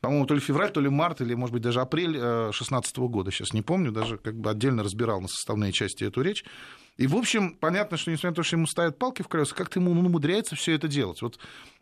по-моему, 0.00 0.26
то 0.26 0.34
ли 0.34 0.40
февраль, 0.40 0.70
то 0.70 0.80
ли 0.80 0.88
март, 0.88 1.20
или, 1.20 1.34
может 1.34 1.52
быть, 1.52 1.62
даже 1.62 1.80
апрель 1.80 2.12
2016 2.12 2.96
э, 2.96 3.00
года, 3.02 3.30
сейчас 3.30 3.52
не 3.52 3.62
помню, 3.62 3.90
даже 3.90 4.18
как 4.18 4.38
бы 4.38 4.50
отдельно 4.50 4.82
разбирал 4.82 5.20
на 5.20 5.28
составные 5.28 5.72
части 5.72 6.04
эту 6.04 6.22
речь. 6.22 6.44
И, 6.96 7.06
в 7.06 7.16
общем, 7.16 7.54
понятно, 7.54 7.96
что 7.96 8.10
несмотря 8.10 8.30
на 8.30 8.36
то, 8.36 8.42
что 8.42 8.56
ему 8.56 8.66
ставят 8.66 8.98
палки 8.98 9.22
в 9.22 9.28
колеса, 9.28 9.54
как-то 9.54 9.80
ему 9.80 9.90
умудряется 9.90 10.56
все 10.56 10.72
это 10.72 10.88
делать. 10.88 11.20
Вот, 11.20 11.38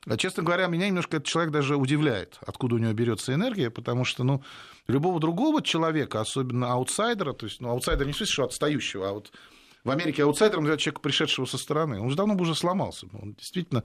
а, 0.06 0.16
честно 0.16 0.42
говоря, 0.42 0.66
меня 0.66 0.88
немножко 0.88 1.18
этот 1.18 1.28
человек 1.28 1.52
даже 1.52 1.76
удивляет, 1.76 2.38
откуда 2.44 2.74
у 2.74 2.78
него 2.78 2.92
берется 2.92 3.32
энергия, 3.32 3.70
потому 3.70 4.04
что, 4.04 4.24
ну, 4.24 4.42
любого 4.88 5.20
другого 5.20 5.62
человека, 5.62 6.20
особенно 6.20 6.72
аутсайдера, 6.72 7.32
то 7.32 7.46
есть, 7.46 7.60
ну, 7.60 7.68
аутсайдер 7.70 8.06
не 8.06 8.12
в 8.12 8.16
смысле, 8.16 8.32
что 8.32 8.44
отстающего, 8.44 9.08
а 9.08 9.12
вот 9.12 9.32
в 9.84 9.90
Америке 9.90 10.24
аутсайдером 10.24 10.64
называют 10.64 10.80
человека, 10.80 11.02
пришедшего 11.02 11.44
со 11.44 11.58
стороны. 11.58 12.00
Он 12.00 12.06
уже 12.06 12.16
давно 12.16 12.34
бы 12.34 12.42
уже 12.42 12.54
сломался. 12.54 13.06
Он 13.12 13.34
действительно 13.34 13.84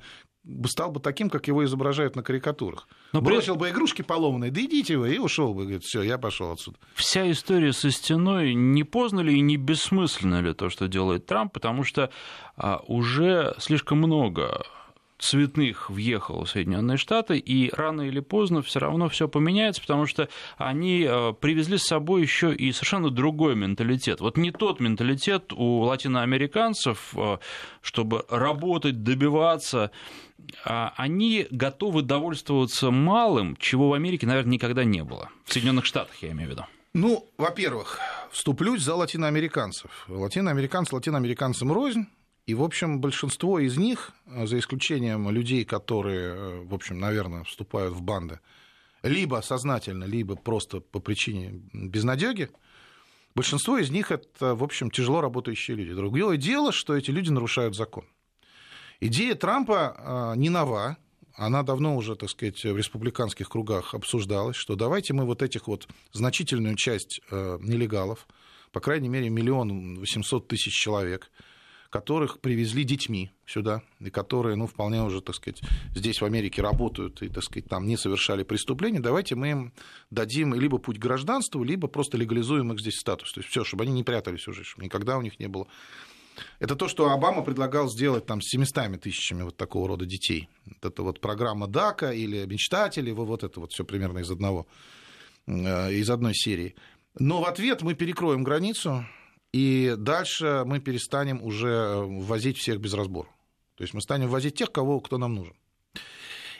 стал 0.66 0.92
бы 0.92 1.00
таким, 1.02 1.30
как 1.30 1.48
его 1.48 1.64
изображают 1.66 2.16
на 2.16 2.24
карикатурах. 2.24 2.88
Но 3.12 3.22
Бросил 3.22 3.56
при... 3.56 3.60
бы 3.60 3.70
игрушки 3.70 4.02
поломанные, 4.02 4.50
да 4.50 4.62
идите 4.62 4.98
вы, 4.98 5.16
и 5.16 5.18
ушел 5.20 5.54
бы. 5.54 5.64
Говорит, 5.64 5.84
все, 5.84 6.02
я 6.02 6.18
пошел 6.18 6.52
отсюда. 6.52 6.78
Вся 6.96 7.30
история 7.30 7.74
со 7.74 7.92
стеной 7.92 8.54
не 8.54 8.84
поздно 8.84 9.20
ли 9.20 9.38
и 9.38 9.42
не 9.42 9.58
бессмысленно 9.58 10.42
ли 10.42 10.54
то, 10.54 10.70
что 10.70 10.88
делает 10.88 11.26
Трамп, 11.26 11.52
потому 11.52 11.84
что 11.84 12.10
а, 12.56 12.82
уже 12.88 13.56
слишком 13.60 13.98
много 13.98 14.66
цветных 15.20 15.90
въехало 15.90 16.46
в 16.46 16.50
Соединенные 16.50 16.98
Штаты, 16.98 17.38
и 17.38 17.70
рано 17.74 18.02
или 18.02 18.22
поздно 18.22 18.62
все 18.62 18.80
равно 18.80 19.10
все 19.10 19.28
поменяется, 19.28 19.82
потому 19.82 20.06
что 20.06 20.30
они 20.58 21.06
э, 21.08 21.34
привезли 21.40 21.78
с 21.78 21.84
собой 21.84 22.22
еще 22.22 22.54
и 22.54 22.72
совершенно 22.72 23.10
другой 23.10 23.56
менталитет. 23.56 24.22
Вот 24.22 24.38
не 24.38 24.52
тот 24.52 24.80
менталитет 24.80 25.54
у 25.54 25.82
латиноамериканцев, 25.82 27.14
э, 27.16 27.38
чтобы 27.82 28.26
работать, 28.30 29.04
добиваться, 29.04 29.92
а 30.64 30.94
они 30.96 31.48
готовы 31.52 32.02
довольствоваться 32.02 32.90
малым, 32.90 33.56
чего 33.58 33.90
в 33.90 33.94
Америке, 33.94 34.26
наверное, 34.26 34.54
никогда 34.54 34.84
не 34.84 35.04
было. 35.04 35.30
В 35.46 35.54
Соединенных 35.54 35.86
Штатах, 35.86 36.16
я 36.22 36.32
имею 36.32 36.50
в 36.50 36.52
виду. 36.52 36.66
Ну, 36.94 37.30
во-первых, 37.38 38.00
вступлюсь 38.32 38.82
за 38.82 38.96
латиноамериканцев. 38.96 40.06
Латиноамериканцы 40.08 40.96
латиноамериканцам 40.96 41.72
рознь. 41.72 42.08
И, 42.50 42.56
в 42.56 42.64
общем, 42.64 43.00
большинство 43.00 43.60
из 43.60 43.78
них, 43.78 44.12
за 44.26 44.58
исключением 44.58 45.30
людей, 45.30 45.64
которые, 45.66 46.64
в 46.64 46.74
общем, 46.74 47.00
наверное, 47.00 47.44
вступают 47.44 47.94
в 47.94 48.02
банды, 48.02 48.40
либо 49.04 49.40
сознательно, 49.44 50.06
либо 50.06 50.36
просто 50.36 50.80
по 50.80 51.00
причине 51.00 51.62
безнадеги, 51.74 52.50
большинство 53.36 53.78
из 53.78 53.92
них 53.92 54.10
это, 54.10 54.56
в 54.56 54.64
общем, 54.64 54.90
тяжело 54.90 55.22
работающие 55.22 55.78
люди. 55.78 55.94
Другое 55.94 56.38
дело, 56.38 56.72
что 56.72 56.98
эти 56.98 57.12
люди 57.12 57.30
нарушают 57.30 57.76
закон. 57.76 58.06
Идея 59.00 59.36
Трампа 59.36 59.96
а, 60.00 60.34
не 60.34 60.50
нова, 60.50 60.98
она 61.36 61.62
давно 61.62 61.96
уже, 61.96 62.16
так 62.16 62.32
сказать, 62.32 62.64
в 62.64 62.76
республиканских 62.76 63.48
кругах 63.48 63.94
обсуждалась, 63.94 64.56
что 64.56 64.76
давайте 64.76 65.14
мы 65.14 65.26
вот 65.26 65.44
этих 65.44 65.68
вот 65.68 65.88
значительную 66.14 66.76
часть 66.78 67.22
э, 67.30 67.60
нелегалов, 67.62 68.28
по 68.72 68.80
крайней 68.80 69.08
мере, 69.08 69.30
миллион 69.30 70.00
восемьсот 70.00 70.48
тысяч 70.48 70.74
человек, 70.74 71.30
которых 71.90 72.40
привезли 72.40 72.84
детьми 72.84 73.32
сюда, 73.46 73.82
и 74.00 74.10
которые, 74.10 74.56
ну, 74.56 74.68
вполне 74.68 75.02
уже, 75.04 75.22
так 75.22 75.36
сказать, 75.36 75.62
здесь 75.96 76.22
в 76.22 76.26
Америке 76.26 76.62
работают 76.62 77.22
и, 77.22 77.30
так 77.30 77.44
сказать, 77.44 77.68
там 77.68 77.88
не 77.88 77.98
совершали 77.98 78.44
преступления, 78.44 79.00
давайте 79.00 79.36
мы 79.36 79.52
им 79.52 79.74
дадим 80.12 80.54
либо 80.54 80.78
путь 80.78 81.00
гражданству, 81.00 81.64
либо 81.64 81.88
просто 81.88 82.18
легализуем 82.18 82.72
их 82.74 82.80
здесь 82.80 83.00
статус. 83.00 83.32
То 83.34 83.40
есть 83.40 83.50
все, 83.50 83.64
чтобы 83.64 83.84
они 83.84 83.94
не 83.94 84.04
прятались 84.04 84.48
уже, 84.48 84.64
чтобы 84.64 84.86
никогда 84.86 85.18
у 85.18 85.22
них 85.22 85.40
не 85.40 85.48
было. 85.48 85.68
Это 86.60 86.76
то, 86.76 86.88
что 86.88 87.10
Обама 87.10 87.44
предлагал 87.44 87.90
сделать 87.90 88.26
там 88.26 88.42
с 88.42 88.50
700 88.50 89.02
тысячами 89.02 89.44
вот 89.44 89.58
такого 89.58 89.88
рода 89.90 90.06
детей. 90.06 90.48
Это 90.82 91.04
вот 91.04 91.20
программа 91.20 91.68
ДАКа 91.68 92.12
или 92.12 92.46
Мечтатели, 92.46 93.12
вот 93.12 93.44
это 93.44 93.60
вот 93.60 93.72
все 93.72 93.84
примерно 93.84 94.20
из 94.20 94.32
одного, 94.32 94.68
э, 95.48 95.94
из 95.94 96.10
одной 96.10 96.34
серии. 96.36 96.76
Но 97.18 97.42
в 97.42 97.46
ответ 97.46 97.82
мы 97.82 97.96
перекроем 97.96 98.44
границу, 98.44 99.06
и 99.52 99.96
дальше 99.98 100.64
мы 100.66 100.80
перестанем 100.80 101.42
уже 101.42 102.04
возить 102.06 102.58
всех 102.58 102.80
без 102.80 102.94
разбора. 102.94 103.30
То 103.76 103.84
есть 103.84 103.94
мы 103.94 104.02
станем 104.02 104.28
возить 104.28 104.56
тех, 104.56 104.72
кого, 104.72 105.00
кто 105.00 105.18
нам 105.18 105.36
нужен. 105.36 105.56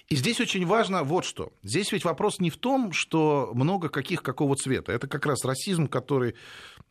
И 0.10 0.16
здесь 0.16 0.40
очень 0.40 0.66
важно 0.66 1.04
вот 1.04 1.24
что. 1.24 1.54
Здесь 1.62 1.92
ведь 1.92 2.04
вопрос 2.04 2.40
не 2.40 2.50
в 2.50 2.58
том, 2.58 2.94
что 2.94 3.52
много 3.54 3.90
каких 3.90 4.24
какого 4.24 4.56
цвета. 4.56 4.92
Это 4.92 5.08
как 5.08 5.28
раз 5.28 5.46
расизм, 5.46 5.88
который 5.88 6.34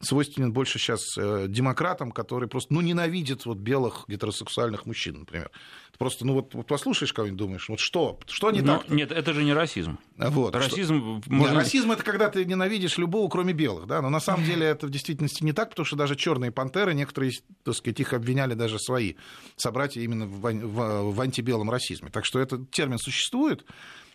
свойственен 0.00 0.52
больше 0.52 0.78
сейчас 0.78 1.00
э, 1.18 1.46
демократам, 1.48 2.12
которые 2.12 2.48
просто 2.48 2.72
ну, 2.72 2.80
ненавидят 2.80 3.44
вот 3.44 3.58
белых 3.58 4.04
гетеросексуальных 4.06 4.87
мужчин, 4.87 5.20
например. 5.20 5.50
Просто, 5.98 6.24
ну 6.24 6.34
вот, 6.34 6.54
вот 6.54 6.66
послушаешь 6.68 7.12
кого-нибудь, 7.12 7.38
думаешь, 7.38 7.68
вот 7.68 7.80
что, 7.80 8.20
что 8.28 8.52
не 8.52 8.61
Но, 8.61 8.78
так? 8.78 8.88
Нет, 8.88 9.11
это 9.11 9.34
же 9.34 9.42
не 9.42 9.52
расизм. 9.52 9.98
Вот, 10.16 10.54
расизм, 10.54 11.20
что... 11.20 11.30
можно... 11.32 11.54
нет, 11.54 11.64
расизм 11.64 11.90
это 11.90 12.04
когда 12.04 12.30
ты 12.30 12.44
ненавидишь 12.44 12.98
любого, 12.98 13.28
кроме 13.28 13.52
белых, 13.52 13.88
да, 13.88 14.00
но 14.00 14.08
на 14.08 14.20
самом 14.20 14.44
деле 14.44 14.64
это 14.64 14.87
в 14.87 14.90
действительности 14.90 15.42
не 15.42 15.52
так, 15.52 15.70
потому 15.70 15.84
что 15.84 15.96
даже 15.96 16.14
черные 16.14 16.52
пантеры, 16.52 16.94
некоторые, 16.94 17.32
так 17.64 17.74
сказать, 17.74 17.98
их 17.98 18.12
обвиняли 18.12 18.54
даже 18.54 18.78
свои 18.78 19.14
собратья 19.56 20.00
именно 20.00 20.26
в, 20.26 20.40
в, 20.40 21.12
в 21.12 21.20
антибелом 21.20 21.68
расизме. 21.68 22.11
Так 22.11 22.24
что 22.24 22.38
этот 22.38 22.70
термин 22.70 22.98
существует. 22.98 23.64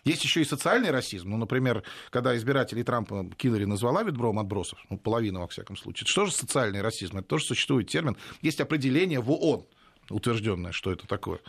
Есть 0.04 0.24
еще 0.24 0.40
и 0.40 0.44
социальный 0.44 0.90
расизм. 0.90 1.30
Ну, 1.30 1.36
например, 1.36 1.82
когда 2.10 2.36
избиратели 2.36 2.82
Трампа 2.82 3.26
Киллари 3.36 3.64
назвала 3.64 4.02
Витбром 4.02 4.38
отбросов, 4.38 4.78
ну, 4.90 4.98
половина, 4.98 5.40
во 5.40 5.48
всяком 5.48 5.76
случае. 5.76 6.06
Что 6.06 6.26
же 6.26 6.32
социальный 6.32 6.82
расизм? 6.82 7.18
Это 7.18 7.28
тоже 7.28 7.44
существует 7.44 7.88
термин. 7.88 8.16
Есть 8.42 8.60
определение 8.60 9.20
в 9.20 9.30
ООН, 9.30 9.66
утвержденное, 10.10 10.72
что 10.72 10.92
это 10.92 11.06
такое. 11.06 11.40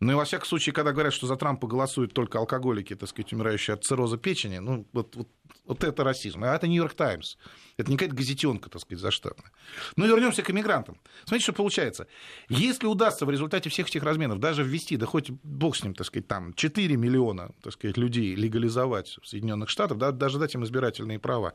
Ну 0.00 0.12
и 0.12 0.14
во 0.14 0.24
всяком 0.24 0.46
случае, 0.46 0.72
когда 0.72 0.92
говорят, 0.92 1.14
что 1.14 1.26
за 1.26 1.36
Трампа 1.36 1.66
голосуют 1.66 2.12
только 2.12 2.38
алкоголики, 2.38 2.94
так 2.94 3.08
сказать, 3.08 3.32
умирающие 3.32 3.74
от 3.74 3.84
цирроза 3.84 4.18
печени, 4.18 4.58
ну 4.58 4.86
вот, 4.92 5.16
вот, 5.16 5.28
вот 5.64 5.84
это 5.84 6.04
расизм. 6.04 6.44
А 6.44 6.54
это 6.54 6.66
Нью-Йорк 6.66 6.94
Таймс. 6.94 7.36
Это 7.78 7.90
не 7.90 7.96
какая-то 7.96 8.16
газетенка, 8.16 8.68
так 8.68 8.82
сказать, 8.82 9.00
заштатная. 9.00 9.50
Ну 9.96 10.06
вернемся 10.06 10.42
к 10.42 10.50
иммигрантам. 10.50 10.98
Смотрите, 11.24 11.44
что 11.44 11.52
получается. 11.54 12.06
Если 12.48 12.86
удастся 12.86 13.24
в 13.24 13.30
результате 13.30 13.70
всех 13.70 13.88
этих 13.88 14.02
разменов 14.02 14.38
даже 14.38 14.62
ввести, 14.62 14.96
да 14.96 15.06
хоть 15.06 15.30
бог 15.30 15.76
с 15.76 15.82
ним, 15.82 15.94
так 15.94 16.06
сказать, 16.06 16.28
там 16.28 16.52
4 16.52 16.96
миллиона, 16.96 17.52
так 17.62 17.72
сказать, 17.72 17.96
людей 17.96 18.34
легализовать 18.34 19.18
в 19.22 19.26
Соединенных 19.26 19.70
Штатах, 19.70 19.98
да, 19.98 20.12
даже 20.12 20.38
дать 20.38 20.54
им 20.54 20.64
избирательные 20.64 21.18
права, 21.18 21.54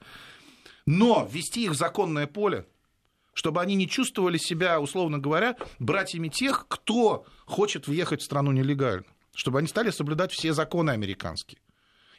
но 0.86 1.28
ввести 1.32 1.66
их 1.66 1.72
в 1.72 1.76
законное 1.76 2.28
поле, 2.28 2.66
чтобы 3.34 3.62
они 3.62 3.76
не 3.76 3.88
чувствовали 3.88 4.38
себя, 4.38 4.80
условно 4.80 5.18
говоря, 5.18 5.56
братьями 5.80 6.28
тех, 6.28 6.66
кто 6.68 7.26
хочет 7.46 7.88
въехать 7.88 8.22
в 8.22 8.26
страну 8.26 8.52
нелегально, 8.52 9.06
чтобы 9.34 9.60
они 9.60 9.68
стали 9.68 9.90
соблюдать 9.90 10.32
все 10.32 10.54
законы 10.54 10.92
американские. 10.92 11.60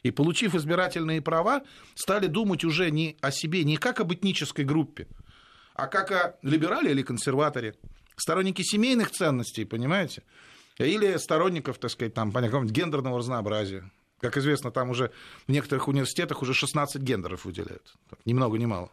И, 0.01 0.11
получив 0.11 0.53
избирательные 0.53 1.21
права, 1.21 1.63
стали 1.95 2.27
думать 2.27 2.63
уже 2.65 2.91
не 2.91 3.17
о 3.21 3.31
себе, 3.31 3.63
не 3.63 3.77
как 3.77 4.01
об 4.01 4.13
этнической 4.13 4.65
группе, 4.65 5.07
а 5.75 5.87
как 5.87 6.11
о 6.11 6.37
либерале 6.41 6.91
или 6.91 7.03
консерваторе, 7.03 7.75
сторонники 8.17 8.61
семейных 8.61 9.11
ценностей, 9.11 9.65
понимаете? 9.65 10.23
Или 10.77 11.17
сторонников, 11.17 11.77
так 11.77 11.91
сказать, 11.91 12.13
там, 12.13 12.31
гендерного 12.31 13.19
разнообразия. 13.19 13.89
Как 14.19 14.37
известно, 14.37 14.71
там 14.71 14.89
уже 14.89 15.11
в 15.47 15.51
некоторых 15.51 15.87
университетах 15.87 16.41
уже 16.41 16.53
16 16.53 17.01
гендеров 17.01 17.45
выделяют. 17.45 17.93
Ни 18.25 18.33
много 18.33 18.57
ни 18.57 18.65
мало. 18.65 18.91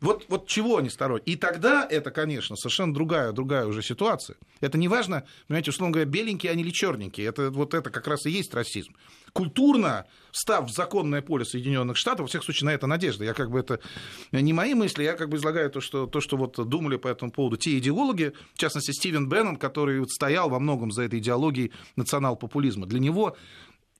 Вот, 0.00 0.24
вот 0.28 0.46
чего 0.46 0.78
они 0.78 0.88
сторонники? 0.88 1.30
И 1.30 1.36
тогда 1.36 1.86
это, 1.88 2.10
конечно, 2.10 2.56
совершенно 2.56 2.94
другая, 2.94 3.32
другая 3.32 3.66
уже 3.66 3.82
ситуация. 3.82 4.36
Это 4.60 4.78
не 4.78 4.88
важно, 4.88 5.24
понимаете, 5.46 5.70
условно 5.70 5.92
говоря, 5.92 6.10
беленькие 6.10 6.52
они 6.52 6.62
или 6.62 6.70
черненькие. 6.70 7.26
Это, 7.26 7.50
вот 7.50 7.74
это 7.74 7.90
как 7.90 8.06
раз 8.06 8.24
и 8.24 8.30
есть 8.30 8.54
расизм. 8.54 8.94
Культурно, 9.34 10.06
став 10.32 10.68
в 10.68 10.72
законное 10.72 11.20
поле 11.20 11.44
Соединенных 11.44 11.98
Штатов, 11.98 12.22
во 12.22 12.26
всех 12.28 12.44
случаях 12.44 12.64
на 12.64 12.70
это 12.70 12.86
надежда. 12.86 13.24
Я 13.24 13.34
как 13.34 13.50
бы 13.50 13.60
это 13.60 13.80
не 14.32 14.54
мои 14.54 14.72
мысли, 14.72 15.02
я 15.02 15.12
как 15.14 15.28
бы 15.28 15.36
излагаю 15.36 15.70
то, 15.70 15.82
что, 15.82 16.06
то, 16.06 16.20
что 16.20 16.38
вот 16.38 16.56
думали 16.68 16.96
по 16.96 17.08
этому 17.08 17.30
поводу 17.30 17.58
те 17.58 17.76
идеологи, 17.78 18.32
в 18.54 18.58
частности, 18.58 18.92
Стивен 18.92 19.28
Беннон, 19.28 19.56
который 19.56 20.02
стоял 20.08 20.48
во 20.48 20.58
многом 20.58 20.92
за 20.92 21.02
этой 21.02 21.18
идеологией 21.18 21.72
национал-популизма. 21.96 22.86
Для 22.86 23.00
него 23.00 23.36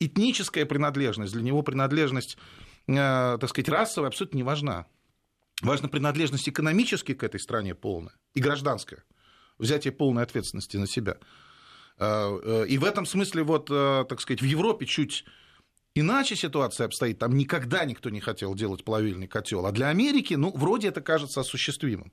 этническая 0.01 0.65
принадлежность, 0.65 1.35
для 1.35 1.43
него 1.43 1.63
принадлежность, 1.63 2.39
э, 2.89 2.95
так 3.39 3.51
сказать, 3.51 3.69
расовая 3.69 4.09
абсолютно 4.09 4.39
не 4.39 4.43
важна. 4.43 4.87
Важна 5.61 5.88
принадлежность 5.88 6.49
экономически 6.49 7.14
к 7.14 7.23
этой 7.23 7.40
стране 7.40 7.75
полная 7.75 8.14
и 8.35 8.40
гражданская. 8.40 9.05
Взятие 9.59 9.92
полной 9.92 10.23
ответственности 10.23 10.77
на 10.79 10.87
себя. 10.87 11.18
А, 11.99 12.38
э, 12.42 12.66
и 12.66 12.79
в 12.79 12.85
этом 12.85 13.05
смысле, 13.05 13.42
вот, 13.42 13.68
э, 13.70 14.05
так 14.09 14.20
сказать, 14.20 14.40
в 14.40 14.46
Европе 14.46 14.87
чуть 14.87 15.25
иначе 15.94 16.35
ситуация 16.35 16.87
обстоит. 16.87 17.18
Там 17.18 17.37
никогда 17.37 17.85
никто 17.85 18.09
не 18.09 18.20
хотел 18.20 18.55
делать 18.55 18.85
плавильный 18.85 19.27
котел. 19.27 19.66
А 19.66 19.73
для 19.73 19.88
Америки, 19.88 20.35
ну, 20.35 20.51
вроде 20.57 20.88
это 20.88 21.03
кажется 21.03 21.40
осуществимым. 21.40 22.12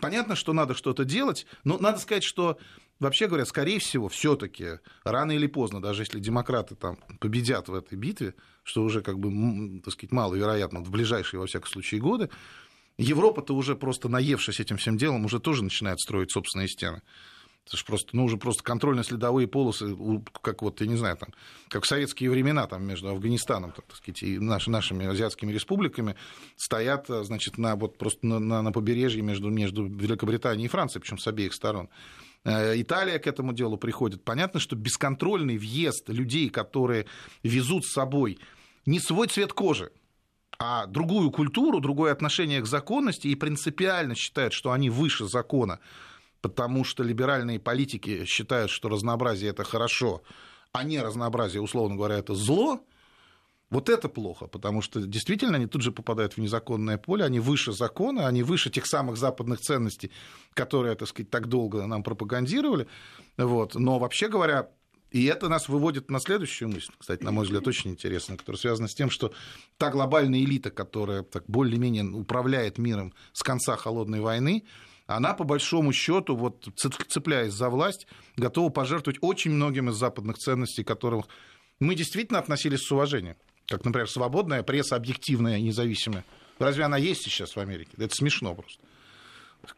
Понятно, 0.00 0.34
что 0.34 0.52
надо 0.52 0.74
что-то 0.74 1.04
делать, 1.04 1.46
но 1.64 1.78
надо 1.78 1.98
сказать, 1.98 2.24
что 2.24 2.58
вообще 3.00 3.26
говоря, 3.26 3.44
скорее 3.44 3.78
всего, 3.78 4.08
все-таки 4.08 4.80
рано 5.04 5.32
или 5.32 5.46
поздно, 5.46 5.80
даже 5.80 6.02
если 6.02 6.20
демократы 6.20 6.74
там 6.74 6.98
победят 7.20 7.68
в 7.68 7.74
этой 7.74 7.96
битве, 7.96 8.34
что 8.62 8.82
уже 8.82 9.02
как 9.02 9.18
бы, 9.18 9.80
так 9.80 9.92
сказать, 9.92 10.12
маловероятно 10.12 10.80
в 10.80 10.90
ближайшие, 10.90 11.40
во 11.40 11.46
всяком 11.46 11.68
случае, 11.68 12.00
годы, 12.00 12.30
Европа-то 12.98 13.54
уже 13.54 13.76
просто 13.76 14.08
наевшись 14.08 14.60
этим 14.60 14.78
всем 14.78 14.96
делом, 14.96 15.24
уже 15.24 15.38
тоже 15.38 15.62
начинает 15.62 16.00
строить 16.00 16.32
собственные 16.32 16.68
стены. 16.68 17.02
Это 17.66 17.78
же 17.78 17.84
просто, 17.84 18.10
ну, 18.12 18.24
уже 18.24 18.36
просто 18.36 18.62
контрольно-следовые 18.62 19.48
полосы, 19.48 19.96
как 20.40 20.62
вот, 20.62 20.80
я 20.80 20.86
не 20.86 20.94
знаю, 20.94 21.16
там, 21.16 21.30
как 21.68 21.82
в 21.82 21.86
советские 21.86 22.30
времена, 22.30 22.68
там, 22.68 22.84
между 22.84 23.08
Афганистаном, 23.08 23.72
так, 23.72 23.84
сказать, 23.92 24.22
и 24.22 24.38
наши, 24.38 24.70
нашими 24.70 25.04
азиатскими 25.04 25.52
республиками 25.52 26.14
стоят, 26.56 27.06
значит, 27.08 27.58
на, 27.58 27.74
вот, 27.74 27.98
просто 27.98 28.24
на, 28.24 28.38
на, 28.38 28.62
на 28.62 28.70
побережье 28.70 29.20
между, 29.20 29.50
между 29.50 29.84
Великобританией 29.84 30.66
и 30.66 30.68
Францией, 30.68 31.00
причем 31.02 31.18
с 31.18 31.26
обеих 31.26 31.52
сторон. 31.52 31.88
Э, 32.46 32.80
Италия 32.80 33.18
к 33.18 33.26
этому 33.26 33.52
делу 33.52 33.76
приходит. 33.76 34.24
Понятно, 34.24 34.60
что 34.60 34.76
бесконтрольный 34.76 35.58
въезд 35.58 36.08
людей, 36.08 36.48
которые 36.48 37.06
везут 37.42 37.84
с 37.84 37.92
собой 37.92 38.38
не 38.86 39.00
свой 39.00 39.26
цвет 39.26 39.52
кожи, 39.52 39.90
а 40.56 40.86
другую 40.86 41.32
культуру, 41.32 41.80
другое 41.80 42.12
отношение 42.12 42.60
к 42.60 42.66
законности 42.66 43.26
и 43.26 43.34
принципиально 43.34 44.14
считают, 44.14 44.52
что 44.52 44.70
они 44.70 44.90
выше 44.90 45.26
закона, 45.26 45.80
потому 46.40 46.84
что 46.84 47.02
либеральные 47.02 47.58
политики 47.58 48.24
считают, 48.26 48.70
что 48.70 48.88
разнообразие 48.88 49.50
это 49.50 49.64
хорошо, 49.64 50.22
а 50.70 50.84
не 50.84 51.00
разнообразие, 51.00 51.60
условно 51.60 51.96
говоря, 51.96 52.16
это 52.16 52.34
зло, 52.34 52.80
вот 53.70 53.88
это 53.88 54.08
плохо, 54.08 54.46
потому 54.46 54.80
что 54.80 55.00
действительно 55.00 55.56
они 55.56 55.66
тут 55.66 55.82
же 55.82 55.90
попадают 55.90 56.34
в 56.34 56.38
незаконное 56.38 56.98
поле, 56.98 57.24
они 57.24 57.40
выше 57.40 57.72
закона, 57.72 58.28
они 58.28 58.42
выше 58.44 58.70
тех 58.70 58.86
самых 58.86 59.16
западных 59.16 59.60
ценностей, 59.60 60.12
которые, 60.54 60.94
так 60.94 61.08
сказать, 61.08 61.30
так 61.30 61.48
долго 61.48 61.84
нам 61.86 62.02
пропагандировали. 62.02 62.86
Вот. 63.36 63.74
Но 63.74 63.98
вообще 63.98 64.28
говоря, 64.28 64.68
И 65.10 65.24
это 65.26 65.48
нас 65.48 65.68
выводит 65.68 66.10
на 66.10 66.18
следующую 66.20 66.68
мысль, 66.68 66.92
кстати, 66.98 67.22
на 67.22 67.30
мой 67.30 67.44
взгляд, 67.44 67.66
очень 67.66 67.90
интересно, 67.92 68.36
которая 68.36 68.58
связана 68.58 68.88
с 68.88 68.94
тем, 68.94 69.08
что 69.08 69.32
та 69.78 69.90
глобальная 69.90 70.40
элита, 70.40 70.70
которая 70.70 71.22
так 71.22 71.44
более-менее 71.46 72.04
управляет 72.04 72.78
миром 72.78 73.14
с 73.32 73.42
конца 73.42 73.76
холодной 73.76 74.20
войны, 74.20 74.64
она, 75.06 75.34
по 75.34 75.44
большому 75.44 75.92
счету, 75.92 76.34
вот, 76.34 76.68
цепляясь 76.76 77.52
за 77.52 77.70
власть, 77.70 78.08
готова 78.36 78.70
пожертвовать 78.70 79.18
очень 79.22 79.52
многим 79.52 79.88
из 79.90 79.94
западных 79.94 80.38
ценностей, 80.38 80.82
которых 80.82 81.26
мы 81.78 81.94
действительно 81.94 82.40
относились 82.40 82.80
с 82.80 82.90
уважением. 82.90 83.36
Как, 83.68 83.84
например, 83.84 84.08
свободная 84.08 84.62
пресса, 84.62 84.96
объективная, 84.96 85.60
независимая. 85.60 86.24
Разве 86.58 86.84
она 86.84 86.96
есть 86.96 87.22
сейчас 87.22 87.56
в 87.56 87.60
Америке? 87.60 87.90
Это 87.98 88.14
смешно 88.14 88.54
просто. 88.54 88.80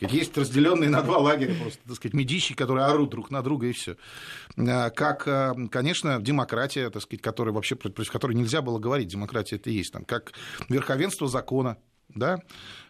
Есть 0.01 0.37
разделенные 0.37 0.91
на 0.91 1.03
два 1.03 1.19
лагеря 1.19 1.55
просто, 1.55 1.81
так 1.87 1.97
сказать, 1.97 2.13
медичи, 2.13 2.55
которые 2.55 2.87
орут 2.87 3.11
друг 3.11 3.31
на 3.31 3.43
друга 3.43 3.69
и 3.69 3.73
все. 3.73 3.97
А, 4.57 4.91
как, 4.91 5.27
а, 5.27 5.55
конечно, 5.71 6.21
демократия, 6.21 6.91
так 6.91 7.03
сказать, 7.03 7.23
которая 7.23 7.55
вообще, 7.55 7.75
против 7.75 8.13
которой 8.13 8.35
нельзя 8.35 8.61
было 8.61 8.79
говорить, 8.79 9.09
демократия 9.09 9.57
это 9.57 9.71
и 9.71 9.75
есть, 9.75 9.93
там, 9.93 10.05
как 10.05 10.33
верховенство 10.69 11.27
закона, 11.27 11.79
да, 12.09 12.43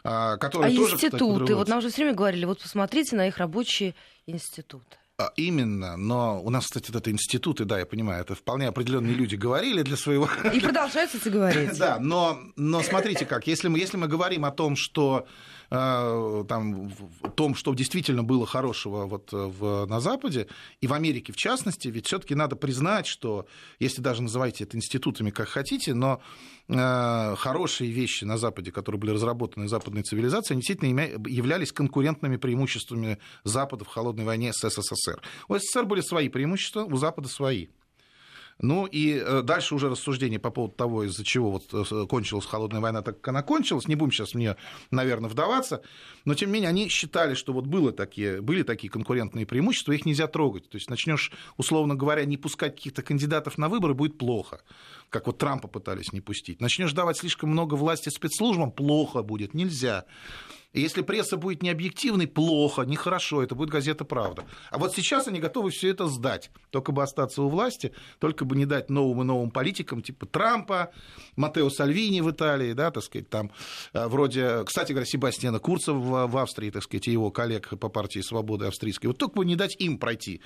а, 0.03 0.37
которые 0.39 0.73
а 0.73 0.77
тоже, 0.77 0.95
институты, 0.95 1.35
кстати, 1.35 1.53
вот 1.53 1.69
нам 1.69 1.79
уже 1.79 1.91
все 1.91 2.03
время 2.03 2.17
говорили, 2.17 2.45
вот 2.45 2.61
посмотрите 2.61 3.17
на 3.17 3.29
их 3.29 3.39
рабочие 3.39 3.95
институты. 4.27 4.97
Именно, 5.35 5.97
но 5.97 6.41
у 6.41 6.49
нас, 6.49 6.67
кстати, 6.67 6.97
это 6.97 7.11
институты, 7.11 7.65
да, 7.65 7.81
я 7.81 7.87
понимаю, 7.87 8.23
это 8.23 8.37
вполне 8.37 8.69
определенные 8.69 9.15
люди 9.15 9.35
говорили 9.35 9.83
для 9.83 9.97
своего... 9.97 10.29
И 10.55 10.61
продолжают 10.61 11.13
это 11.13 11.29
говорить. 11.29 11.71
Да, 11.79 11.99
но, 11.99 12.39
но 12.55 12.83
смотрите 12.85 13.27
как, 13.27 13.49
если 13.49 13.67
мы, 13.67 13.81
если 13.81 13.97
мы 13.97 14.07
говорим 14.07 14.45
о 14.45 14.53
том, 14.53 14.77
что 14.77 15.27
там, 15.69 16.89
в 16.89 17.31
том, 17.35 17.55
что 17.55 17.75
действительно 17.75 18.25
было 18.25 18.47
хорошего 18.47 19.07
вот 19.07 19.29
в, 19.33 19.87
на 19.87 20.01
Западе, 20.01 20.47
и 20.81 20.87
в 20.87 20.93
Америке 20.93 21.33
в 21.33 21.37
частности, 21.37 21.89
ведь 21.89 22.07
все 22.07 22.19
таки 22.19 22.35
надо 22.35 22.57
признать, 22.57 23.07
что, 23.07 23.47
если 23.79 24.01
даже 24.01 24.23
называйте 24.23 24.65
это 24.65 24.77
институтами 24.77 25.31
как 25.31 25.49
хотите, 25.49 25.95
но 25.95 26.21
э, 26.69 27.35
хорошие 27.37 27.91
вещи 27.91 28.25
на 28.25 28.39
Западе, 28.39 28.73
которые 28.73 29.01
были 29.01 29.11
разработаны 29.11 29.69
западной 29.69 30.03
цивилизацией, 30.03 30.57
они 30.57 30.63
действительно 30.63 31.29
являлись 31.29 31.73
конкурентными 31.73 32.37
преимуществами 32.37 33.19
Запада 33.45 33.85
в 33.85 33.89
холодной 33.89 34.25
войне 34.25 34.53
с 34.53 34.69
СССР. 34.69 35.21
У 35.49 35.57
СССР 35.57 35.85
были 35.85 36.01
свои 36.01 36.29
преимущества, 36.29 36.85
у 36.85 36.97
Запада 36.97 37.29
свои. 37.29 37.69
Ну 38.61 38.87
и 38.87 39.23
э, 39.25 39.43
дальше 39.43 39.75
уже 39.75 39.89
рассуждение 39.89 40.41
по 40.41 40.51
поводу 40.51 40.75
того, 40.75 41.05
из-за 41.05 41.25
чего 41.25 41.53
вот 41.53 41.73
э, 41.73 42.07
кончилась 42.07 42.45
холодная 42.45 42.81
война, 42.81 43.03
так 43.03 43.21
как 43.21 43.29
она 43.29 43.43
кончилась. 43.43 43.87
Не 43.87 43.95
будем 43.95 44.11
сейчас 44.11 44.35
в 44.35 44.35
нее, 44.35 44.57
наверное, 44.91 45.31
вдаваться. 45.31 45.83
Но 46.25 46.35
тем 46.35 46.49
не 46.49 46.55
менее 46.55 46.69
они 46.71 46.89
считали, 46.89 47.35
что 47.35 47.53
вот 47.53 47.67
было 47.67 47.93
такие, 47.93 48.41
были 48.41 48.65
такие 48.65 48.91
конкурентные 48.91 49.47
преимущества, 49.47 49.93
их 49.93 50.05
нельзя 50.07 50.27
трогать. 50.27 50.69
То 50.69 50.77
есть 50.77 50.91
начнешь, 50.91 51.31
условно 51.57 51.95
говоря, 51.95 52.25
не 52.25 52.37
пускать 52.37 52.75
каких-то 52.75 53.03
кандидатов 53.03 53.59
на 53.59 53.69
выборы, 53.69 53.95
будет 53.95 54.19
плохо. 54.19 54.61
Как 55.11 55.27
вот 55.27 55.39
Трампа 55.39 55.69
пытались 55.69 56.13
не 56.13 56.21
пустить. 56.21 56.61
Начнешь 56.61 56.93
давать 56.93 57.19
слишком 57.19 57.51
много 57.51 57.75
власти 57.75 58.09
спецслужбам, 58.11 58.71
плохо 58.71 59.23
будет, 59.23 59.55
нельзя. 59.55 60.05
И 60.73 60.83
если 60.83 61.01
пресса 61.01 61.39
будет 61.39 61.63
необъективной, 61.63 62.27
плохо, 62.27 62.83
нехорошо, 62.83 63.43
это 63.43 63.55
будет 63.55 63.71
газета 63.71 64.05
«Правда». 64.05 64.45
А 64.71 64.77
вот 64.77 64.95
сейчас 64.95 65.27
они 65.27 65.41
готовы 65.41 65.71
все 65.71 65.89
это 65.89 66.09
сдать, 66.09 66.51
только 66.71 66.93
бы 66.93 67.03
остаться 67.03 67.43
у 67.43 67.49
власти, 67.49 67.95
только 68.19 68.45
бы 68.45 68.55
не 68.55 68.67
дать 68.67 68.91
новым 68.91 69.23
и 69.23 69.25
новым 69.25 69.51
политикам, 69.51 70.03
типа 70.03 70.27
Трампа, 70.27 70.93
Матео 71.37 71.71
Сальвини 71.71 72.21
в 72.21 72.31
Италии, 72.31 72.75
да, 72.75 72.91
так 72.91 73.03
сказать, 73.03 73.31
там, 73.31 73.51
э, 73.95 74.07
вроде, 74.09 74.63
кстати 74.65 74.93
говоря, 74.93 75.07
Себастьяна 75.07 75.59
Курца 75.59 75.95
в, 75.95 76.37
Австрии, 76.37 76.71
так 76.71 76.83
сказать, 76.83 77.09
и 77.09 77.13
его 77.13 77.31
коллег 77.31 77.71
по 77.81 77.89
партии 77.89 78.21
«Свободы» 78.21 78.67
австрийской. 78.67 79.09
Вот 79.09 79.17
только 79.17 79.37
бы 79.37 79.47
не 79.47 79.57
дать 79.57 79.75
им 79.79 79.97
пройти 79.97 80.43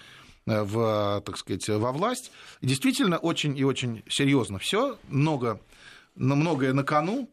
в, 0.46 1.22
так 1.24 1.36
сказать, 1.36 1.68
во 1.68 1.92
власть. 1.92 2.32
Действительно, 2.60 3.18
очень 3.18 3.56
и 3.56 3.64
очень 3.64 4.02
серьезно 4.08 4.58
все, 4.58 4.98
много, 5.08 5.60
многое 6.14 6.72
на 6.72 6.84
кону, 6.84 7.28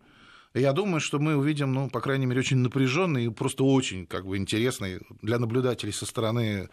я 0.55 0.73
думаю, 0.73 0.99
что 0.99 1.19
мы 1.19 1.35
увидим, 1.35 1.73
ну, 1.73 1.89
по 1.89 2.01
крайней 2.01 2.25
мере, 2.25 2.39
очень 2.39 2.57
напряженный 2.57 3.25
и 3.25 3.29
просто 3.29 3.63
очень 3.63 4.07
как 4.07 4.25
бы, 4.25 4.37
интересный 4.37 4.99
для 5.21 5.37
наблюдателей 5.37 5.91
со 5.91 6.07
стороны 6.07 6.39
Э, 6.49 6.67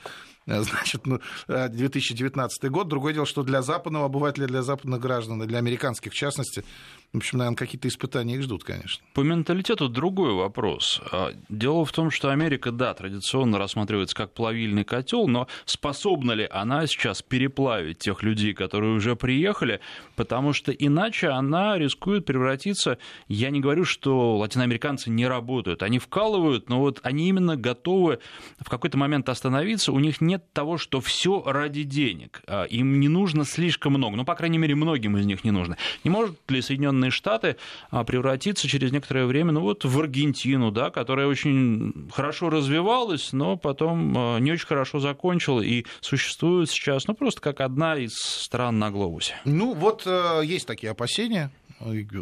значит, 0.46 1.06
ну, 1.06 1.20
2019 1.48 2.64
э, 2.64 2.68
год. 2.68 2.88
Другое 2.88 3.12
дело, 3.12 3.26
что 3.26 3.42
для 3.42 3.62
западного 3.62 4.06
обывателя, 4.06 4.46
для 4.46 4.62
западных 4.62 5.00
граждан, 5.00 5.40
для 5.40 5.58
американских 5.58 6.12
в 6.12 6.14
частности, 6.14 6.64
в 7.12 7.16
общем, 7.16 7.38
наверное, 7.38 7.56
какие-то 7.56 7.88
испытания 7.88 8.34
их 8.34 8.42
ждут, 8.42 8.62
конечно. 8.64 9.04
По 9.14 9.20
менталитету 9.20 9.88
другой 9.88 10.34
вопрос. 10.34 11.00
А, 11.10 11.32
дело 11.48 11.84
в 11.84 11.92
том, 11.92 12.10
что 12.10 12.30
Америка, 12.30 12.72
да, 12.72 12.94
традиционно 12.94 13.58
рассматривается 13.58 14.14
как 14.14 14.34
плавильный 14.34 14.84
котел, 14.84 15.26
но 15.26 15.48
способна 15.64 16.32
ли 16.32 16.48
она 16.50 16.86
сейчас 16.86 17.22
переплавить 17.22 17.98
тех 17.98 18.22
людей, 18.22 18.54
которые 18.54 18.94
уже 18.94 19.16
приехали, 19.16 19.80
потому 20.14 20.52
что 20.52 20.72
иначе 20.72 21.28
она 21.28 21.78
рискует 21.78 22.26
превратиться, 22.26 22.98
я 23.28 23.50
не 23.50 23.60
говорю, 23.60 23.84
что 23.84 24.36
латиноамериканцы 24.36 25.10
не 25.10 25.26
работают, 25.26 25.82
они 25.82 25.98
вкалывают, 25.98 26.68
но 26.68 26.80
вот 26.80 27.00
они 27.02 27.28
именно 27.28 27.56
готовы 27.56 28.18
в 28.60 28.68
какой-то 28.68 28.98
момент 28.98 29.28
остановиться, 29.28 29.92
у 29.92 29.98
них 29.98 30.20
нет 30.20 30.35
нет 30.36 30.52
того, 30.52 30.78
что 30.78 31.00
все 31.00 31.42
ради 31.44 31.82
денег. 31.82 32.42
А, 32.46 32.64
им 32.64 33.00
не 33.00 33.08
нужно 33.08 33.44
слишком 33.44 33.94
много. 33.94 34.16
Ну, 34.16 34.24
по 34.24 34.34
крайней 34.34 34.58
мере, 34.58 34.74
многим 34.74 35.16
из 35.16 35.26
них 35.26 35.44
не 35.44 35.50
нужно. 35.50 35.76
Не 36.04 36.10
может 36.10 36.36
ли 36.48 36.62
Соединенные 36.62 37.10
Штаты 37.10 37.56
а, 37.90 38.04
превратиться 38.04 38.68
через 38.68 38.92
некоторое 38.92 39.26
время 39.26 39.52
ну, 39.52 39.60
вот 39.60 39.84
в 39.84 39.98
Аргентину, 39.98 40.70
да, 40.70 40.90
которая 40.90 41.26
очень 41.26 42.10
хорошо 42.12 42.50
развивалась, 42.50 43.32
но 43.32 43.56
потом 43.56 44.14
а, 44.16 44.38
не 44.38 44.52
очень 44.52 44.66
хорошо 44.66 45.00
закончила 45.00 45.60
и 45.60 45.86
существует 46.00 46.70
сейчас 46.70 47.06
ну, 47.06 47.14
просто 47.14 47.40
как 47.40 47.60
одна 47.60 47.96
из 47.96 48.14
стран 48.14 48.78
на 48.78 48.90
глобусе? 48.90 49.34
Ну, 49.44 49.74
вот 49.74 50.02
э, 50.06 50.42
есть 50.44 50.66
такие 50.66 50.90
опасения. 50.90 51.50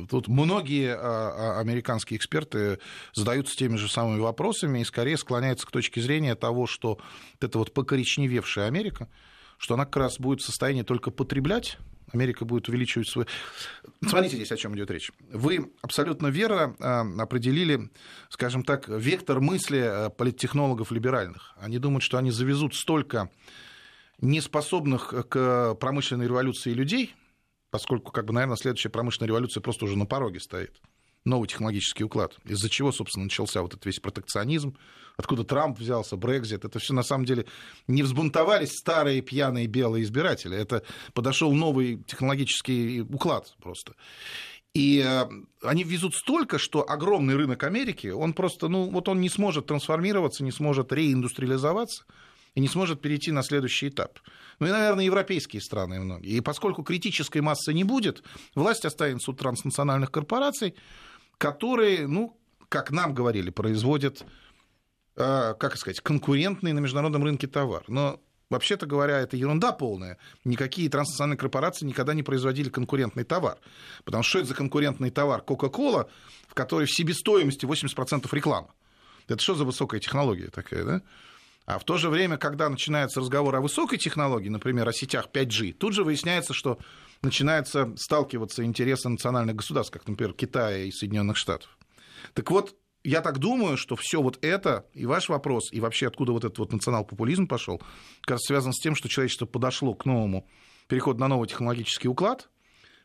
Тут 0.09 0.29
многие 0.29 0.95
американские 1.59 2.19
эксперты 2.19 2.79
задаются 3.13 3.57
теми 3.57 3.77
же 3.77 3.89
самыми 3.89 4.21
вопросами 4.21 4.81
и 4.81 4.85
скорее 4.85 5.17
склоняются 5.17 5.67
к 5.67 5.71
точке 5.71 6.01
зрения 6.01 6.35
того, 6.35 6.67
что 6.67 6.99
это 7.41 7.59
вот 7.59 7.73
покоричневевшая 7.73 8.67
Америка, 8.67 9.09
что 9.59 9.75
она 9.75 9.85
как 9.85 9.97
раз 9.97 10.19
будет 10.19 10.41
в 10.41 10.47
состоянии 10.47 10.83
только 10.83 11.11
потреблять, 11.11 11.79
Америка 12.13 12.45
будет 12.45 12.69
увеличивать 12.69 13.09
свой... 13.09 13.27
Смотрите 14.07 14.37
здесь, 14.37 14.53
о 14.53 14.57
чем 14.57 14.77
идет 14.77 14.91
речь. 14.91 15.11
Вы 15.31 15.73
абсолютно 15.83 16.29
верно 16.29 16.77
определили, 17.21 17.91
скажем 18.29 18.63
так, 18.63 18.89
вектор 18.89 19.41
мысли 19.41 20.11
политтехнологов 20.17 20.93
либеральных. 20.93 21.55
Они 21.57 21.79
думают, 21.79 22.05
что 22.05 22.19
они 22.19 22.31
завезут 22.31 22.75
столько 22.75 23.31
неспособных 24.21 25.13
к 25.29 25.75
промышленной 25.75 26.27
революции 26.27 26.73
людей, 26.73 27.15
поскольку, 27.75 28.12
как 28.12 28.27
бы, 28.27 28.33
наверное, 28.33 28.57
следующая 28.57 28.89
промышленная 28.89 29.27
революция 29.27 29.61
просто 29.61 29.87
уже 29.87 29.99
на 29.99 30.07
пороге 30.07 30.39
стоит. 30.39 30.81
Новый 31.25 31.49
технологический 31.49 32.05
уклад. 32.05 32.37
Из-за 32.45 32.70
чего, 32.70 32.93
собственно, 32.93 33.25
начался 33.25 33.62
вот 33.62 33.72
этот 33.75 33.85
весь 33.85 33.99
протекционизм, 33.99 34.77
откуда 35.16 35.43
Трамп 35.43 35.81
взялся, 35.81 36.16
Брекзит. 36.16 36.64
Это 36.64 36.79
все 36.79 36.95
на 36.95 37.03
самом 37.03 37.25
деле 37.25 37.47
не 37.89 38.05
взбунтовались 38.05 38.79
старые 38.79 39.22
пьяные 39.22 39.66
белые 39.66 40.05
избиратели. 40.05 40.57
Это 40.57 40.85
подошел 41.14 41.53
новый 41.53 41.97
технологический 42.07 43.01
уклад 43.01 43.53
просто. 43.61 43.95
И 44.72 45.05
э, 45.05 45.25
они 45.61 45.83
везут 45.83 46.14
столько, 46.14 46.61
что 46.61 46.89
огромный 46.89 47.35
рынок 47.35 47.64
Америки, 47.64 48.07
он 48.07 48.35
просто, 48.35 48.68
ну, 48.68 48.89
вот 48.89 49.09
он 49.09 49.20
не 49.20 49.29
сможет 49.29 49.66
трансформироваться, 49.66 50.45
не 50.45 50.53
сможет 50.53 50.93
реиндустриализоваться 50.93 52.05
и 52.55 52.61
не 52.61 52.69
сможет 52.69 53.01
перейти 53.01 53.33
на 53.33 53.43
следующий 53.43 53.89
этап. 53.89 54.19
Ну 54.61 54.67
и, 54.67 54.71
наверное, 54.71 55.05
европейские 55.05 55.61
страны 55.61 56.01
многие. 56.01 56.31
И 56.31 56.41
поскольку 56.41 56.83
критической 56.83 57.41
массы 57.41 57.73
не 57.75 57.85
будет, 57.85 58.23
власть 58.55 58.85
останется 58.85 59.31
у 59.31 59.35
транснациональных 59.35 60.11
корпораций, 60.11 60.75
которые, 61.39 62.07
ну, 62.07 62.39
как 62.69 62.91
нам 62.91 63.15
говорили, 63.15 63.51
производят, 63.51 64.25
э, 65.17 65.55
как 65.59 65.77
сказать, 65.77 66.01
конкурентный 66.01 66.73
на 66.73 66.79
международном 66.79 67.25
рынке 67.25 67.47
товар. 67.47 67.85
Но 67.89 68.21
Вообще-то 68.51 68.87
говоря, 68.87 69.21
это 69.21 69.37
ерунда 69.37 69.73
полная. 69.73 70.19
Никакие 70.45 70.91
транснациональные 70.91 71.39
корпорации 71.39 71.87
никогда 71.87 72.13
не 72.13 72.23
производили 72.23 72.69
конкурентный 72.69 73.25
товар. 73.25 73.59
Потому 74.05 74.23
что 74.23 74.31
что 74.31 74.39
это 74.41 74.49
за 74.49 74.55
конкурентный 74.55 75.11
товар? 75.11 75.43
Coca-Cola, 75.45 76.09
в 76.47 76.55
которой 76.55 76.87
в 76.87 76.95
себестоимости 76.95 77.65
80% 77.65 78.29
реклама. 78.33 78.69
Это 79.27 79.43
что 79.43 79.55
за 79.55 79.65
высокая 79.65 79.99
технология 79.99 80.49
такая, 80.49 80.85
да? 80.85 81.03
А 81.67 81.79
в 81.79 81.85
то 81.85 81.97
же 81.97 82.11
время, 82.11 82.37
когда 82.37 82.69
начинается 82.69 83.21
разговор 83.21 83.57
о 83.57 83.61
высокой 83.61 83.97
технологии, 83.97 84.51
например, 84.51 84.89
о 84.89 84.93
сетях 84.93 85.29
5G, 85.33 85.73
тут 85.73 85.95
же 85.95 86.05
выясняется, 86.05 86.53
что 86.53 86.79
начинается 87.23 87.95
сталкиваться 87.97 88.65
интересы 88.65 89.09
национальных 89.09 89.57
государств, 89.57 89.93
как, 89.93 90.07
например, 90.07 90.35
Китая 90.35 90.85
и 90.85 90.91
Соединенных 90.91 91.39
Штатов. 91.39 91.79
Так 92.35 92.51
вот, 92.51 92.77
я 93.03 93.21
так 93.21 93.39
думаю, 93.39 93.77
что 93.77 93.97
все 93.97 94.21
вот 94.21 94.39
это, 94.43 94.87
и 94.93 95.07
ваш 95.07 95.29
вопрос, 95.29 95.73
и 95.73 95.81
вообще 95.81 96.07
откуда 96.07 96.33
вот 96.33 96.45
этот 96.45 96.59
вот 96.59 96.73
национал-популизм 96.73 97.47
пошел, 97.47 97.81
кажется, 98.23 98.49
связан 98.49 98.73
с 98.73 98.81
тем, 98.81 98.95
что 98.95 99.09
человечество 99.09 99.47
подошло 99.47 99.95
к 99.95 100.05
новому 100.05 100.49
переходу 100.89 101.21
на 101.21 101.29
новый 101.29 101.49
технологический 101.49 102.09
уклад, 102.09 102.49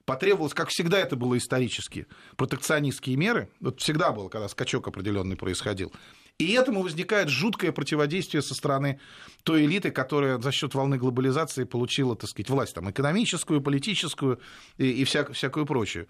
потребовалось, 0.05 0.53
как 0.53 0.69
всегда 0.69 0.99
это 0.99 1.15
было 1.15 1.37
исторически, 1.37 2.07
протекционистские 2.35 3.15
меры, 3.15 3.49
вот 3.59 3.79
всегда 3.79 4.11
было, 4.11 4.29
когда 4.29 4.47
скачок 4.47 4.87
определенный 4.87 5.37
происходил, 5.37 5.93
И 6.39 6.53
этому 6.53 6.83
возникает 6.83 7.27
жуткое 7.27 7.73
противодействие 7.73 8.41
со 8.41 8.55
стороны 8.55 8.99
той 9.43 9.65
элиты, 9.65 9.91
которая 9.91 10.39
за 10.39 10.53
счет 10.53 10.73
волны 10.73 10.97
глобализации 10.97 11.65
получила, 11.65 12.15
так 12.15 12.29
сказать, 12.29 12.49
власть 12.49 12.73
там, 12.73 12.89
экономическую, 12.89 13.61
политическую 13.61 14.39
и, 14.77 14.89
и 14.89 15.03
вся, 15.03 15.25
всякую 15.25 15.65
прочую. 15.65 16.07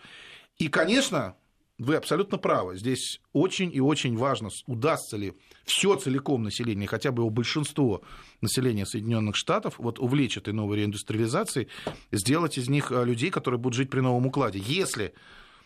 И, 0.59 0.67
конечно, 0.67 1.35
вы 1.79 1.95
абсолютно 1.95 2.37
правы. 2.37 2.77
Здесь 2.77 3.21
очень 3.33 3.73
и 3.73 3.79
очень 3.79 4.15
важно, 4.15 4.49
удастся 4.67 5.17
ли 5.17 5.33
все 5.65 5.95
целиком 5.95 6.43
население, 6.43 6.87
хотя 6.87 7.11
бы 7.11 7.23
его 7.23 7.31
большинство 7.31 8.03
населения 8.41 8.85
Соединенных 8.85 9.35
Штатов, 9.35 9.75
вот 9.79 9.97
увлечь 9.97 10.37
этой 10.37 10.53
новой 10.53 10.77
реиндустриализацией, 10.77 11.69
сделать 12.11 12.59
из 12.59 12.69
них 12.69 12.91
э, 12.91 13.03
людей, 13.03 13.31
которые 13.31 13.59
будут 13.59 13.77
жить 13.77 13.89
при 13.89 14.01
новом 14.01 14.27
укладе. 14.27 14.59
Если, 14.59 15.15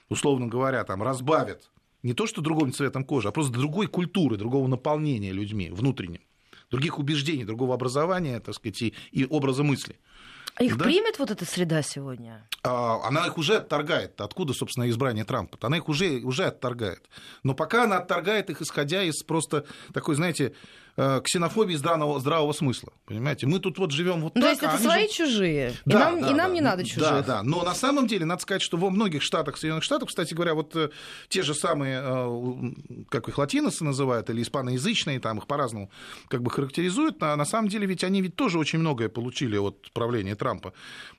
условно 0.07 0.47
говоря, 0.47 0.85
там 0.85 1.03
разбавят 1.03 1.69
не 2.03 2.13
то, 2.13 2.27
что 2.27 2.41
другим 2.41 2.71
цветом 2.71 3.03
кожи, 3.03 3.27
а 3.27 3.31
просто 3.31 3.53
другой 3.53 3.87
культуры, 3.87 4.37
другого 4.37 4.67
наполнения 4.67 5.31
людьми 5.31 5.69
внутренним, 5.71 6.21
других 6.69 6.99
убеждений, 6.99 7.45
другого 7.45 7.73
образования, 7.73 8.39
так 8.39 8.55
сказать, 8.55 8.81
и, 8.81 8.93
и 9.11 9.25
образа 9.25 9.63
мысли– 9.63 9.99
а 10.55 10.63
их 10.63 10.77
да? 10.77 10.85
примет 10.85 11.17
вот 11.17 11.31
эта 11.31 11.45
среда 11.45 11.81
сегодня? 11.81 12.47
А, 12.61 13.01
она 13.07 13.25
их 13.25 13.37
уже 13.37 13.57
отторгает. 13.57 14.21
Откуда, 14.21 14.53
собственно, 14.53 14.87
избрание 14.89 15.25
Трампа? 15.25 15.57
Она 15.61 15.77
их 15.77 15.89
уже, 15.89 16.21
уже 16.23 16.45
отторгает. 16.45 17.09
Но 17.41 17.55
пока 17.55 17.85
она 17.85 17.97
отторгает 17.97 18.49
их, 18.51 18.61
исходя 18.61 19.01
из 19.01 19.23
просто 19.23 19.65
такой, 19.93 20.15
знаете, 20.15 20.53
ксенофобии 20.95 21.75
здравого, 21.75 22.19
здравого 22.19 22.53
смысла. 22.53 22.93
Понимаете? 23.05 23.47
Мы 23.47 23.59
тут 23.59 23.79
вот 23.79 23.91
живем 23.91 24.21
вот 24.21 24.35
ну, 24.35 24.41
так. 24.41 24.59
То 24.59 24.65
есть 24.65 24.73
а 24.73 24.75
это 24.75 24.83
свои 24.83 25.07
же... 25.07 25.13
чужие. 25.13 25.73
Да, 25.85 25.95
и 25.95 25.99
нам, 25.99 26.21
да, 26.21 26.29
и 26.29 26.33
нам 26.33 26.47
да, 26.49 26.53
не 26.53 26.61
надо 26.61 26.83
чужих. 26.83 27.01
Да, 27.01 27.21
да. 27.21 27.43
Но 27.43 27.63
на 27.63 27.73
самом 27.73 28.07
деле, 28.07 28.25
надо 28.25 28.41
сказать, 28.41 28.61
что 28.61 28.77
во 28.77 28.89
многих 28.89 29.23
штатах 29.23 29.57
Соединенных 29.57 29.83
Штатов, 29.83 30.09
кстати 30.09 30.33
говоря, 30.33 30.53
вот 30.53 30.75
э, 30.75 30.89
те 31.29 31.41
же 31.41 31.55
самые, 31.55 32.01
э, 32.03 33.05
как 33.09 33.27
их 33.27 33.37
латиносы 33.37 33.83
называют, 33.83 34.29
или 34.29 34.41
испаноязычные, 34.41 35.19
там 35.19 35.39
их 35.39 35.47
по-разному 35.47 35.89
как 36.27 36.43
бы 36.43 36.51
характеризуют, 36.51 37.21
а 37.21 37.35
на 37.35 37.45
самом 37.45 37.69
деле 37.69 37.87
ведь 37.87 38.03
они 38.03 38.21
ведь 38.21 38.35
тоже 38.35 38.59
очень 38.59 38.79
многое 38.79 39.09
получили 39.09 39.57
от 39.57 39.91
правления 39.93 40.35
Трампа. 40.35 40.73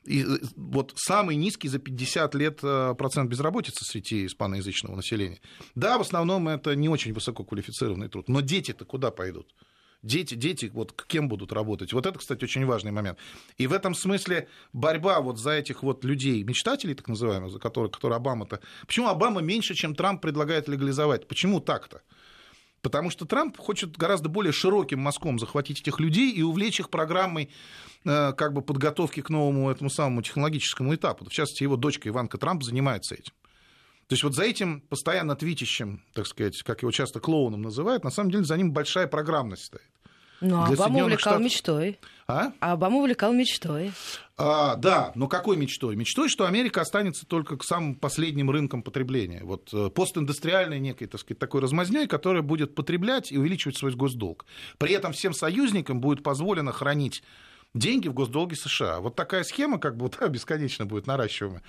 И 0.05 0.25
вот 0.57 0.93
самый 0.97 1.37
низкий 1.37 1.69
за 1.69 1.79
50 1.79 2.35
лет 2.35 2.61
процент 2.61 3.31
безработицы 3.31 3.85
среди 3.85 4.27
испаноязычного 4.27 4.97
населения. 4.97 5.41
Да, 5.75 5.99
в 5.99 6.03
основном 6.03 6.49
это 6.49 6.77
не 6.77 6.89
очень 6.89 7.13
высококвалифицированный 7.13 8.09
труд, 8.09 8.29
но 8.29 8.41
дети-то 8.41 8.85
куда 8.85 9.11
пойдут? 9.11 9.55
Дети, 10.05 10.35
дети, 10.35 10.71
вот 10.73 10.93
кем 11.07 11.29
будут 11.29 11.51
работать? 11.51 11.95
Вот 11.95 12.05
это, 12.05 12.19
кстати, 12.19 12.45
очень 12.45 12.67
важный 12.67 12.93
момент. 12.93 13.19
И 13.57 13.67
в 13.67 13.73
этом 13.73 13.95
смысле 13.95 14.49
борьба 14.75 15.21
вот 15.23 15.39
за 15.39 15.53
этих 15.53 15.83
вот 15.83 16.05
людей, 16.05 16.43
мечтателей, 16.43 16.95
так 16.95 17.09
называемых, 17.09 17.51
за 17.51 17.59
которых, 17.59 17.93
которые 17.93 18.19
Обама-то... 18.19 18.61
Почему 18.87 19.09
Обама 19.09 19.41
меньше, 19.41 19.75
чем 19.75 19.95
Трамп 19.95 20.21
предлагает 20.21 20.69
легализовать? 20.69 21.27
Почему 21.27 21.59
так-то? 21.59 22.03
Потому 22.83 23.09
что 23.09 23.25
Трамп 23.25 23.57
хочет 23.57 23.97
гораздо 23.97 24.29
более 24.29 24.53
широким 24.53 25.01
мазком 25.01 25.39
захватить 25.39 25.81
этих 25.81 25.99
людей 26.01 26.31
и 26.31 26.43
увлечь 26.43 26.81
их 26.81 26.91
программой 26.91 27.49
э, 28.05 28.35
как 28.35 28.53
бы 28.53 28.61
подготовки 28.61 29.23
к 29.23 29.31
новому 29.31 29.71
этому 29.71 29.89
самому 29.89 30.21
технологическому 30.21 30.95
этапу. 30.95 31.25
В 31.25 31.33
частности, 31.33 31.63
его 31.63 31.77
дочка 31.77 32.11
Иванка 32.11 32.37
Трамп 32.37 32.63
занимается 32.63 33.15
этим. 33.15 33.33
То 34.09 34.13
есть 34.13 34.23
вот 34.23 34.35
за 34.35 34.45
этим 34.45 34.83
постоянно 34.83 35.35
твитящим, 35.35 36.05
так 36.13 36.27
сказать, 36.27 36.63
как 36.63 36.83
его 36.83 36.93
часто 36.93 37.21
клоуном 37.21 37.63
называют, 37.63 38.05
на 38.05 38.11
самом 38.11 38.31
деле 38.31 38.45
за 38.45 38.59
ним 38.59 38.71
большая 38.71 39.07
программность 39.07 39.65
стоит. 39.65 39.94
Ну, 40.45 40.61
а 40.61 40.67
Обама 40.67 41.03
увлекал 41.03 41.33
Штатов... 41.33 41.43
мечтой. 41.43 41.99
А? 42.27 42.53
а 42.61 42.73
Обама 42.73 42.99
увлекал 42.99 43.33
мечтой. 43.33 43.93
А, 44.37 44.77
да, 44.77 45.13
но 45.15 45.27
какой 45.27 45.57
мечтой? 45.57 45.97
Мечтой, 45.97 46.29
что 46.29 46.47
Америка 46.47 46.83
останется 46.83 47.25
только 47.25 47.57
к 47.57 47.65
самым 47.65 47.95
последним 47.95 48.51
рынкам 48.51 48.83
потребления. 48.83 49.43
Вот 49.43 49.73
э, 49.73 49.89
постиндустриальной 49.89 50.81
некой, 50.81 51.07
так 51.07 51.21
сказать, 51.21 51.39
такой 51.39 51.63
размазнёй, 51.63 52.07
которая 52.07 52.43
будет 52.43 52.75
потреблять 52.75 53.33
и 53.33 53.39
увеличивать 53.39 53.79
свой 53.79 53.93
госдолг. 53.95 54.45
При 54.77 54.93
этом 54.93 55.13
всем 55.13 55.33
союзникам 55.33 56.01
будет 56.01 56.23
позволено 56.23 56.73
хранить 56.73 57.23
деньги 57.73 58.09
в 58.09 58.13
госдолге 58.13 58.57
США. 58.57 59.01
Вот 59.01 59.17
такая 59.17 59.45
схема, 59.45 59.79
как 59.79 59.97
бы, 59.97 60.05
вот, 60.05 60.19
бесконечно 60.31 60.85
будет 60.85 61.07
наращиваемая. 61.07 61.63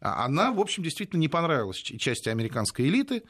А 0.00 0.24
она, 0.24 0.52
в 0.52 0.60
общем, 0.60 0.84
действительно 0.84 1.18
не 1.18 1.28
понравилась 1.28 1.78
части 1.78 2.28
американской 2.28 2.86
элиты 2.86 3.24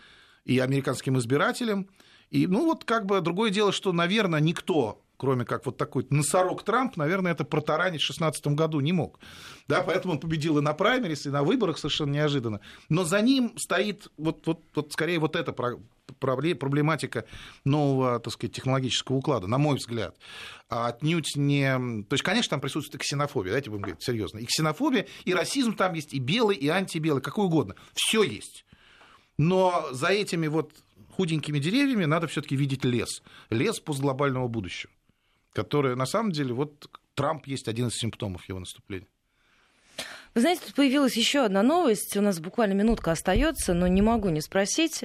и 0.44 0.58
американским 0.58 1.18
избирателям. 1.18 1.88
И, 2.32 2.46
ну, 2.46 2.64
вот 2.64 2.84
как 2.84 3.06
бы 3.06 3.20
другое 3.20 3.50
дело, 3.50 3.72
что, 3.72 3.92
наверное, 3.92 4.40
никто 4.40 4.98
кроме 5.22 5.44
как 5.44 5.64
вот 5.66 5.76
такой 5.76 6.04
носорог 6.10 6.64
Трамп, 6.64 6.96
наверное, 6.96 7.30
это 7.30 7.44
протаранить 7.44 8.02
в 8.02 8.06
2016 8.06 8.44
году 8.48 8.80
не 8.80 8.92
мог. 8.92 9.20
Да, 9.68 9.80
поэтому 9.82 10.14
он 10.14 10.18
победил 10.18 10.58
и 10.58 10.60
на 10.60 10.74
праймерис, 10.74 11.26
и 11.26 11.30
на 11.30 11.44
выборах 11.44 11.78
совершенно 11.78 12.10
неожиданно. 12.10 12.60
Но 12.88 13.04
за 13.04 13.20
ним 13.20 13.56
стоит 13.56 14.08
вот, 14.16 14.44
вот, 14.48 14.62
вот 14.74 14.92
скорее 14.92 15.20
вот 15.20 15.36
эта 15.36 15.52
проблематика 16.18 17.24
нового, 17.64 18.18
так 18.18 18.32
сказать, 18.32 18.56
технологического 18.56 19.14
уклада, 19.14 19.46
на 19.46 19.58
мой 19.58 19.76
взгляд. 19.76 20.16
А 20.68 20.88
отнюдь 20.88 21.36
не... 21.36 21.70
То 22.08 22.14
есть, 22.14 22.24
конечно, 22.24 22.50
там 22.50 22.60
присутствует 22.60 23.00
и 23.00 23.04
ксенофобия, 23.04 23.52
давайте 23.52 23.70
будем 23.70 23.82
говорить 23.82 24.02
серьезно. 24.02 24.38
И 24.38 24.46
ксенофобия, 24.46 25.06
и 25.24 25.34
расизм 25.34 25.76
там 25.76 25.94
есть, 25.94 26.12
и 26.12 26.18
белый, 26.18 26.56
и 26.56 26.66
антибелый, 26.66 27.22
какой 27.22 27.44
угодно. 27.44 27.76
Все 27.94 28.24
есть. 28.24 28.64
Но 29.42 29.88
за 29.90 30.08
этими 30.08 30.46
вот 30.46 30.72
худенькими 31.10 31.58
деревьями 31.58 32.04
надо 32.04 32.28
все-таки 32.28 32.54
видеть 32.54 32.84
лес. 32.84 33.22
Лес 33.50 33.80
постглобального 33.80 34.46
будущего, 34.46 34.92
который 35.52 35.96
на 35.96 36.06
самом 36.06 36.30
деле, 36.30 36.54
вот 36.54 36.88
Трамп 37.14 37.48
есть 37.48 37.66
один 37.66 37.88
из 37.88 37.96
симптомов 37.96 38.48
его 38.48 38.60
наступления. 38.60 39.08
Вы 40.34 40.40
знаете, 40.40 40.62
тут 40.66 40.74
появилась 40.74 41.16
еще 41.16 41.44
одна 41.44 41.62
новость. 41.62 42.16
У 42.16 42.22
нас 42.22 42.40
буквально 42.40 42.72
минутка 42.72 43.12
остается, 43.12 43.74
но 43.74 43.86
не 43.86 44.00
могу 44.00 44.30
не 44.30 44.40
спросить. 44.40 45.04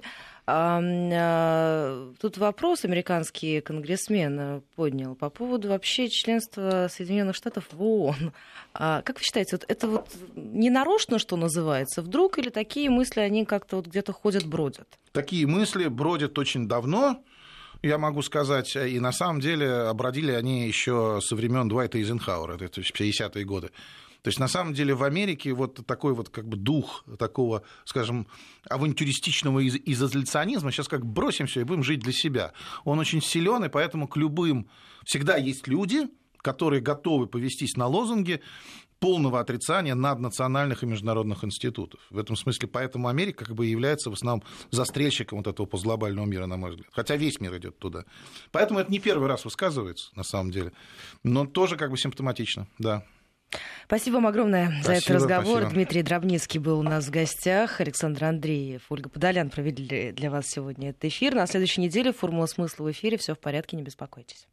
А, 0.50 2.10
тут 2.22 2.38
вопрос 2.38 2.86
американский 2.86 3.60
конгрессмен 3.60 4.40
э, 4.40 4.62
поднял 4.78 5.14
по 5.14 5.30
поводу 5.30 5.68
вообще 5.68 6.08
членства 6.08 6.88
Соединенных 6.90 7.36
Штатов 7.36 7.68
в 7.70 7.84
ООН. 7.84 8.32
А, 8.74 9.02
как 9.02 9.18
вы 9.18 9.24
считаете, 9.24 9.58
вот 9.58 9.66
это 9.68 9.88
вот 9.90 10.08
не 10.36 10.70
нарочно, 10.70 11.20
что 11.20 11.36
называется, 11.36 12.02
вдруг 12.02 12.38
или 12.38 12.50
такие 12.50 12.90
мысли, 12.90 13.20
они 13.20 13.44
как-то 13.44 13.76
вот 13.76 13.88
где-то 13.88 14.14
ходят, 14.14 14.46
бродят? 14.46 14.88
Такие 15.12 15.46
мысли 15.46 15.88
бродят 15.90 16.38
очень 16.40 16.68
давно 16.70 17.22
я 17.84 18.00
могу 18.00 18.24
сказать, 18.24 18.76
и 18.76 19.00
на 19.00 19.12
самом 19.12 19.40
деле 19.40 19.70
обродили 19.72 20.32
они 20.32 20.68
еще 20.68 21.20
со 21.22 21.36
времен 21.36 21.68
Дуайта 21.68 22.00
Эйзенхауэра, 22.00 22.56
это 22.56 22.82
50-е 22.82 23.46
годы. 23.46 23.70
То 24.28 24.30
есть, 24.30 24.42
на 24.42 24.50
самом 24.50 24.74
деле, 24.74 24.94
в 24.94 25.04
Америке 25.04 25.54
вот 25.54 25.88
такой 25.88 26.14
вот 26.14 26.28
как 26.28 26.50
бы 26.50 26.58
дух 26.58 27.06
такого, 27.18 27.64
скажем, 27.86 28.28
авантюристичного 28.70 29.62
из- 29.62 29.78
изоляционизма, 29.86 30.70
сейчас 30.70 30.90
как 30.90 31.06
бросим 31.06 31.48
все 31.48 31.62
и 31.62 31.64
будем 31.64 31.82
жить 31.82 32.02
для 32.02 32.12
себя. 32.12 32.52
Он 32.84 33.00
очень 33.00 33.22
силен, 33.22 33.64
и 33.64 33.70
поэтому 33.70 34.06
к 34.10 34.18
любым... 34.18 34.68
Всегда 35.06 35.38
есть 35.38 35.66
люди, 35.70 36.10
которые 36.40 36.82
готовы 36.82 37.28
повестись 37.28 37.78
на 37.78 37.88
лозунги 37.88 38.42
полного 39.00 39.40
отрицания 39.40 39.96
наднациональных 39.96 40.84
и 40.84 40.88
международных 40.88 41.46
институтов. 41.46 42.02
В 42.10 42.18
этом 42.18 42.36
смысле 42.36 42.68
поэтому 42.68 43.08
Америка 43.08 43.46
как 43.46 43.56
бы 43.56 43.66
является 43.66 44.10
в 44.10 44.14
основном 44.14 44.44
застрельщиком 44.72 45.38
вот 45.38 45.48
этого 45.48 45.68
постглобального 45.68 46.26
мира, 46.26 46.48
на 46.48 46.58
мой 46.58 46.72
взгляд. 46.72 46.90
Хотя 46.92 47.16
весь 47.16 47.40
мир 47.40 47.56
идет 47.56 47.80
туда. 47.80 48.04
Поэтому 48.52 48.82
это 48.82 48.92
не 48.92 49.00
первый 49.00 49.30
раз 49.30 49.46
высказывается, 49.46 50.10
на 50.16 50.24
самом 50.24 50.52
деле. 50.52 50.74
Но 51.24 51.46
тоже 51.46 51.78
как 51.78 51.92
бы 51.92 51.98
симптоматично, 51.98 52.68
да. 52.78 53.06
Спасибо 53.86 54.16
вам 54.16 54.28
огромное 54.28 54.68
спасибо, 54.68 54.86
за 54.86 54.94
этот 54.94 55.10
разговор. 55.10 55.58
Спасибо. 55.60 55.74
Дмитрий 55.74 56.04
Дробницкий 56.04 56.60
был 56.60 56.80
у 56.80 56.84
нас 56.84 57.06
в 57.06 57.12
гостях. 57.12 57.80
Александр 57.80 58.26
Андреев, 58.26 58.84
Ольга 58.90 59.10
Подолян 59.10 59.50
провели 59.50 60.12
для 60.12 60.30
вас 60.30 60.48
сегодня 60.48 60.90
этот 60.90 61.06
эфир. 61.06 61.36
На 61.36 61.48
следующей 61.48 61.82
неделе 61.82 62.12
«Формула 62.12 62.48
смысла» 62.48 62.84
в 62.84 62.92
эфире. 62.92 63.18
Все 63.18 63.34
в 63.34 63.40
порядке, 63.40 63.78
не 63.78 63.84
беспокойтесь. 63.84 64.48